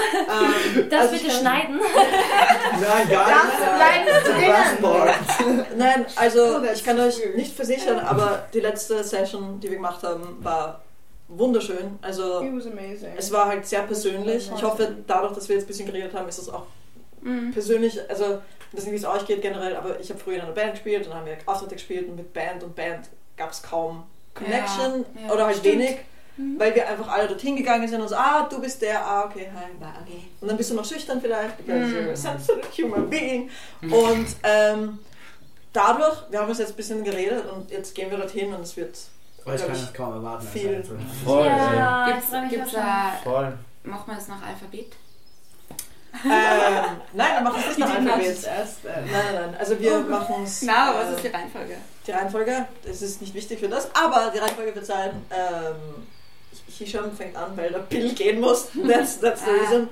ähm, 0.77 0.89
das 0.91 1.01
also 1.01 1.13
bitte 1.17 1.31
schneiden. 1.31 1.79
Nein, 1.79 3.09
gar 3.11 3.29
Das 3.29 3.45
nicht. 3.45 3.77
bleibt 3.77 4.09
Das 4.09 4.25
drinnen. 4.25 4.83
Part. 4.83 5.67
Nein, 5.77 6.07
also 6.17 6.59
Oh, 6.61 6.73
ich 6.73 6.85
kann 6.85 6.99
euch 7.01 7.21
nicht 7.37 7.55
versichern, 7.55 7.99
aber 8.01 8.47
die 8.53 8.61
letzte 8.61 9.03
Session, 9.05 9.61
die 9.61 9.69
wir 9.69 9.77
gemacht 9.77 10.03
haben, 10.03 10.39
war 10.43 10.83
wunderschön. 11.29 11.99
Also 12.03 12.43
es 13.17 13.33
war 13.33 13.47
halt 13.47 13.67
sehr 13.67 13.83
persönlich. 13.83 14.51
Ich 14.55 14.63
hoffe, 14.63 14.97
dadurch, 15.07 15.33
dass 15.35 15.49
wir 15.49 15.57
jetzt 15.57 15.65
ein 15.65 15.69
bisschen 15.69 15.87
geredet 15.87 16.15
haben, 16.15 16.29
ist 16.29 16.39
es 16.39 16.49
auch 16.49 16.67
persönlich, 17.53 17.99
also 18.11 18.39
ich 18.73 18.79
weiß 18.79 18.85
nicht, 18.87 18.93
wie 18.93 18.97
es 18.97 19.05
euch 19.07 19.25
geht 19.27 19.41
generell, 19.41 19.77
aber 19.77 19.99
ich 20.01 20.11
habe 20.11 20.21
früher 20.21 20.35
in 20.37 20.41
einer 20.43 20.53
Band 20.53 20.73
gespielt, 20.73 21.07
dann 21.07 21.15
haben 21.15 21.27
wir 21.27 21.37
Auftritte 21.47 21.75
gespielt 21.77 22.09
und 22.09 22.17
mit 22.17 22.33
Band 22.35 22.63
und 22.63 22.75
Band 22.75 23.09
gab 23.37 23.51
es 23.53 23.63
kaum 23.63 24.05
Connection 24.35 25.05
Ja, 25.15 25.29
ja, 25.29 25.33
oder 25.33 25.47
halt 25.47 25.57
stimmt. 25.59 25.75
wenig, 25.79 25.99
weil 26.37 26.75
wir 26.75 26.89
einfach 26.89 27.09
alle 27.09 27.29
dorthin 27.29 27.55
gegangen 27.57 27.87
sind 27.89 28.01
und 28.01 28.09
so, 28.09 28.17
ah, 28.17 28.47
du 28.51 28.61
bist 28.61 28.83
der, 28.83 29.05
ah, 29.07 29.25
okay, 29.27 29.49
hi. 29.55 29.65
Okay. 30.03 30.25
Und 30.41 30.49
dann 30.49 30.57
bist 30.57 30.71
du 30.71 30.75
noch 30.75 30.85
schüchtern 30.85 31.21
vielleicht, 31.21 31.57
because 31.59 31.87
Mhm. 31.87 31.97
you're 32.09 32.13
a 32.13 32.17
sensitive 32.17 32.67
human 32.77 33.09
being. 33.09 33.51
Und 33.83 34.27
ähm, 34.43 34.99
dadurch, 35.73 36.17
wir 36.31 36.41
haben 36.41 36.49
uns 36.49 36.59
jetzt 36.59 36.71
ein 36.73 36.77
bisschen 36.77 37.05
geredet 37.05 37.45
und 37.51 37.71
jetzt 37.71 37.95
gehen 37.95 38.11
wir 38.11 38.19
dorthin 38.19 38.53
und 38.53 38.63
es 38.63 38.77
wird 38.77 38.97
Oh, 39.47 39.51
ich 39.55 39.61
kann 39.61 39.75
ich, 39.77 39.83
es 39.83 39.93
kaum 39.93 40.15
erwarten. 40.15 40.47
viel- 40.49 40.75
Also, 40.77 40.95
Voll, 41.25 41.47
ja, 41.47 42.07
Gibt's, 42.11 42.31
gibt's 42.51 42.73
da, 42.73 43.13
Voll. 43.23 43.53
machen 43.85 44.05
wir 44.07 44.19
es 44.19 44.27
nach 44.29 44.43
Alphabet? 44.47 44.93
Ähm, 46.25 46.31
nein, 47.13 47.29
wir 47.35 47.41
machen 47.43 47.61
es 47.61 47.67
nicht 47.77 47.79
nach 47.79 47.95
Alphabet. 47.97 48.27
erst. 48.45 48.85
Nein, 48.85 49.05
nein, 49.11 49.35
nein. 49.35 49.57
Also 49.59 49.79
wir 49.81 49.99
machen 50.01 50.45
es. 50.45 50.63
Na, 50.63 50.91
aber 50.91 51.01
was 51.01 51.17
ist 51.17 51.25
die 51.25 51.29
Reihenfolge? 51.29 51.77
Die 52.07 52.11
Reihenfolge, 52.13 52.67
das 52.85 53.03
ist 53.03 53.21
nicht 53.21 53.35
wichtig 53.35 53.59
für 53.61 53.69
das, 53.69 53.89
aber 53.95 54.31
die 54.33 54.39
Reihenfolge 54.39 54.75
wird 54.75 54.87
sein, 54.87 55.11
ähm, 55.31 56.07
Hisham 56.79 57.13
fängt 57.13 57.37
an, 57.37 57.57
weil 57.57 57.71
der 57.71 57.79
Bill 57.81 58.13
gehen 58.15 58.41
muss. 58.41 58.69
That's, 58.87 59.21
that's 59.21 59.43
the 59.45 59.51
Ah. 59.51 59.61
reason. 59.63 59.89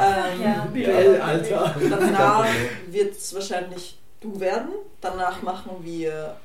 Ähm, 0.00 0.42
Ja. 0.42 0.66
Bill, 0.72 1.20
Alter. 1.22 1.74
Danach 1.90 2.46
wird 2.88 3.16
es 3.16 3.34
wahrscheinlich 3.34 3.98
du 4.20 4.38
werden. 4.40 4.70
Danach 5.00 5.42
machen 5.42 5.76
wir. 5.82 6.36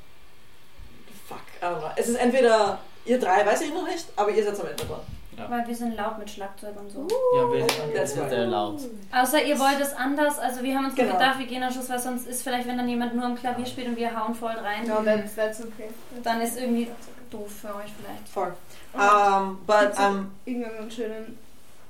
Fuck, 1.28 1.40
I 1.62 1.66
don't 1.66 1.80
know. 1.80 1.90
Es 1.96 2.10
ist 2.10 2.16
entweder 2.16 2.80
ihr 3.06 3.20
drei, 3.20 3.46
weiß 3.46 3.62
ich 3.62 3.74
noch 3.74 3.86
nicht, 3.88 4.06
aber 4.16 4.32
ihr 4.32 4.44
seid 4.44 4.60
am 4.60 4.68
Ende 4.68 4.84
dran. 4.86 5.00
Weil 5.50 5.66
wir 5.66 5.76
sind 5.76 5.96
laut 5.96 6.20
mit 6.20 6.30
Schlagzeug 6.30 6.76
und 6.78 6.90
so. 6.90 7.08
Ja, 7.34 7.50
wir 7.50 7.60
sind, 7.62 7.88
wir 7.88 7.96
That's 7.96 8.12
sind 8.12 8.24
right. 8.24 8.30
sehr 8.32 8.46
laut. 8.48 8.82
Außer 9.14 9.42
ihr 9.42 9.58
wollt 9.58 9.80
es 9.80 9.94
anders, 9.94 10.38
also 10.38 10.62
wir 10.62 10.76
haben 10.76 10.84
uns 10.88 10.96
Genau. 10.96 11.14
gedacht, 11.14 11.40
wir 11.40 11.46
gehen 11.46 11.64
am 11.64 11.72
Schluss, 11.72 11.88
weil 11.90 12.00
sonst 12.00 12.28
ist 12.28 12.44
vielleicht, 12.44 12.68
wenn 12.68 12.78
dann 12.78 12.90
jemand 12.90 13.16
nur 13.16 13.24
am 13.24 13.36
Klavier 13.36 13.66
spielt 13.66 13.88
und 13.88 13.96
wir 13.96 14.14
hauen 14.20 14.36
voll 14.36 14.52
rein, 14.52 14.86
No, 14.86 15.02
that's, 15.02 15.36
that's 15.36 15.62
okay. 15.62 15.90
dann 16.24 16.42
ist 16.42 16.60
irgendwie 16.60 16.90
doof 17.32 17.50
für 17.62 17.70
euch 17.70 17.90
vielleicht. 18.02 18.28
Voll. 18.34 18.54
Um, 18.94 19.60
but 19.68 19.98
um, 20.00 20.32
Irgendwann 20.46 20.78
einen 20.78 20.92
schönen 20.92 21.38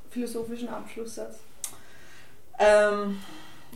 philosophischen 0.10 0.68
Abschlusssatz. 0.68 1.38
ähm, 2.60 3.22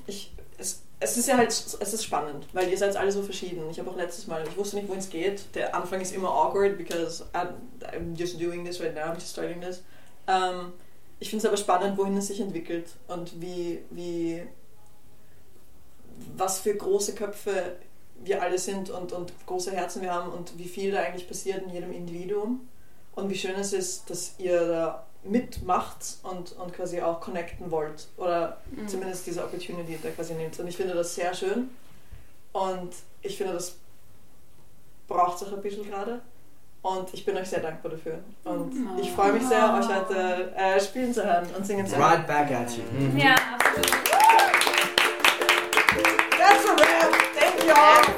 ich, 0.08 0.34
es, 0.58 0.82
es 1.00 1.18
ist 1.18 1.28
ja 1.28 1.38
halt, 1.38 1.50
es 1.50 1.94
ist 1.94 2.04
spannend, 2.04 2.46
weil 2.54 2.70
ihr 2.70 2.78
seid 2.78 2.96
alle 2.98 3.12
so 3.12 3.24
verschieden. 3.24 3.70
Ich 3.70 3.80
habe 3.80 3.90
auch 3.90 3.96
letztes 3.96 4.28
Mal, 4.28 4.44
ich 4.46 4.58
wusste 4.58 4.76
nicht, 4.76 4.88
wohin 4.88 5.00
es 5.00 5.10
geht. 5.10 5.56
Der 5.56 5.74
Anfang 5.74 6.02
ist 6.02 6.14
immer 6.14 6.30
awkward, 6.30 6.78
because 6.78 7.24
I'm, 7.34 7.54
I'm 7.94 8.16
just 8.18 8.42
doing 8.42 8.66
this 8.66 8.82
right 8.82 8.94
now, 8.94 9.04
I'm 9.04 9.16
just 9.16 9.30
starting 9.32 9.62
this. 9.62 9.84
Ähm, 10.28 10.74
ich 11.20 11.30
finde 11.30 11.46
es 11.46 11.48
aber 11.48 11.58
spannend, 11.58 11.98
wohin 11.98 12.18
es 12.18 12.28
sich 12.28 12.42
entwickelt 12.42 12.88
und 13.08 13.40
wie, 13.40 13.80
wie, 13.90 14.44
was 16.36 16.60
für 16.60 16.76
große 16.76 17.16
Köpfe 17.16 17.78
wir 18.26 18.42
alle 18.42 18.58
sind 18.58 18.90
und, 18.90 19.14
und 19.14 19.32
große 19.46 19.72
Herzen 19.72 20.02
wir 20.02 20.14
haben 20.14 20.32
und 20.32 20.58
wie 20.58 20.68
viel 20.68 20.92
da 20.92 21.02
eigentlich 21.02 21.28
passiert 21.28 21.64
in 21.64 21.70
jedem 21.70 21.94
Individuum 21.94 22.68
und 23.16 23.30
wie 23.30 23.36
schön 23.38 23.56
es 23.56 23.74
ist, 23.74 24.10
dass 24.10 24.34
ihr 24.38 24.66
da 24.68 25.04
mitmacht 25.24 25.98
und, 26.24 26.52
und 26.54 26.74
quasi 26.76 27.02
auch 27.02 27.22
connecten 27.22 27.72
wollt 27.72 28.08
oder 28.18 28.58
Mhm. 28.72 28.88
zumindest 28.88 29.26
diese 29.26 29.44
Opportunity 29.44 29.98
da 30.04 30.10
quasi 30.10 30.34
nehmt. 30.34 30.60
Und 30.60 30.68
ich 30.68 30.76
finde 30.78 30.94
das 30.94 31.16
sehr 31.16 31.34
schön 31.34 31.70
und 32.52 32.94
ich 33.22 33.38
finde, 33.38 33.54
das 33.54 33.76
braucht 35.08 35.42
es 35.42 35.48
auch 35.48 35.54
ein 35.54 35.62
bisschen 35.62 35.90
gerade. 35.90 36.20
Und 36.82 37.14
ich 37.14 37.24
bin 37.24 37.38
euch 37.38 37.48
sehr 37.50 37.62
dankbar 37.62 37.94
dafür. 37.94 38.20
Und 38.44 39.00
ich 39.00 39.10
freue 39.14 39.32
mich 39.32 39.44
sehr, 39.44 39.74
euch 39.74 39.88
heute 39.88 40.52
äh, 40.58 40.78
spielen 40.82 41.14
zu 41.14 41.24
hören 41.24 41.48
und 41.56 41.66
singen 41.66 41.88
zu 41.88 41.96
hören. 41.96 42.12
Right 42.12 42.28
back 42.28 42.52
at 42.52 42.70
you. 42.76 42.84
Mhm. 42.92 43.18
Ja, 43.18 43.36
absolut. 43.54 44.04
That's 46.38 46.66
a 46.66 46.76
wrap! 46.76 47.14
Thank 47.40 47.64
you 47.64 47.72
all! 47.74 48.13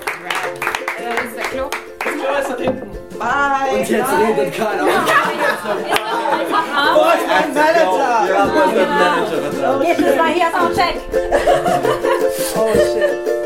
Bye! 3.20 3.78
Und 3.80 3.90
jetzt 3.90 4.12
Bye. 4.12 4.28
redet 4.28 4.56
keiner. 4.56 4.84
Einfach 4.84 6.64
Wo 6.96 7.02
ist 7.02 7.28
mein 7.28 7.54
Manager? 7.54 8.14
Ja, 8.28 8.50
wo 8.54 8.60
ist 8.62 8.76
der 8.76 8.88
Manager? 8.88 9.84
Jetzt 9.88 10.00
ist 10.02 10.18
mal 10.18 10.32
hier 10.34 10.52
Soundcheck. 10.52 10.96
Oh 12.56 12.74
shit. 12.74 13.45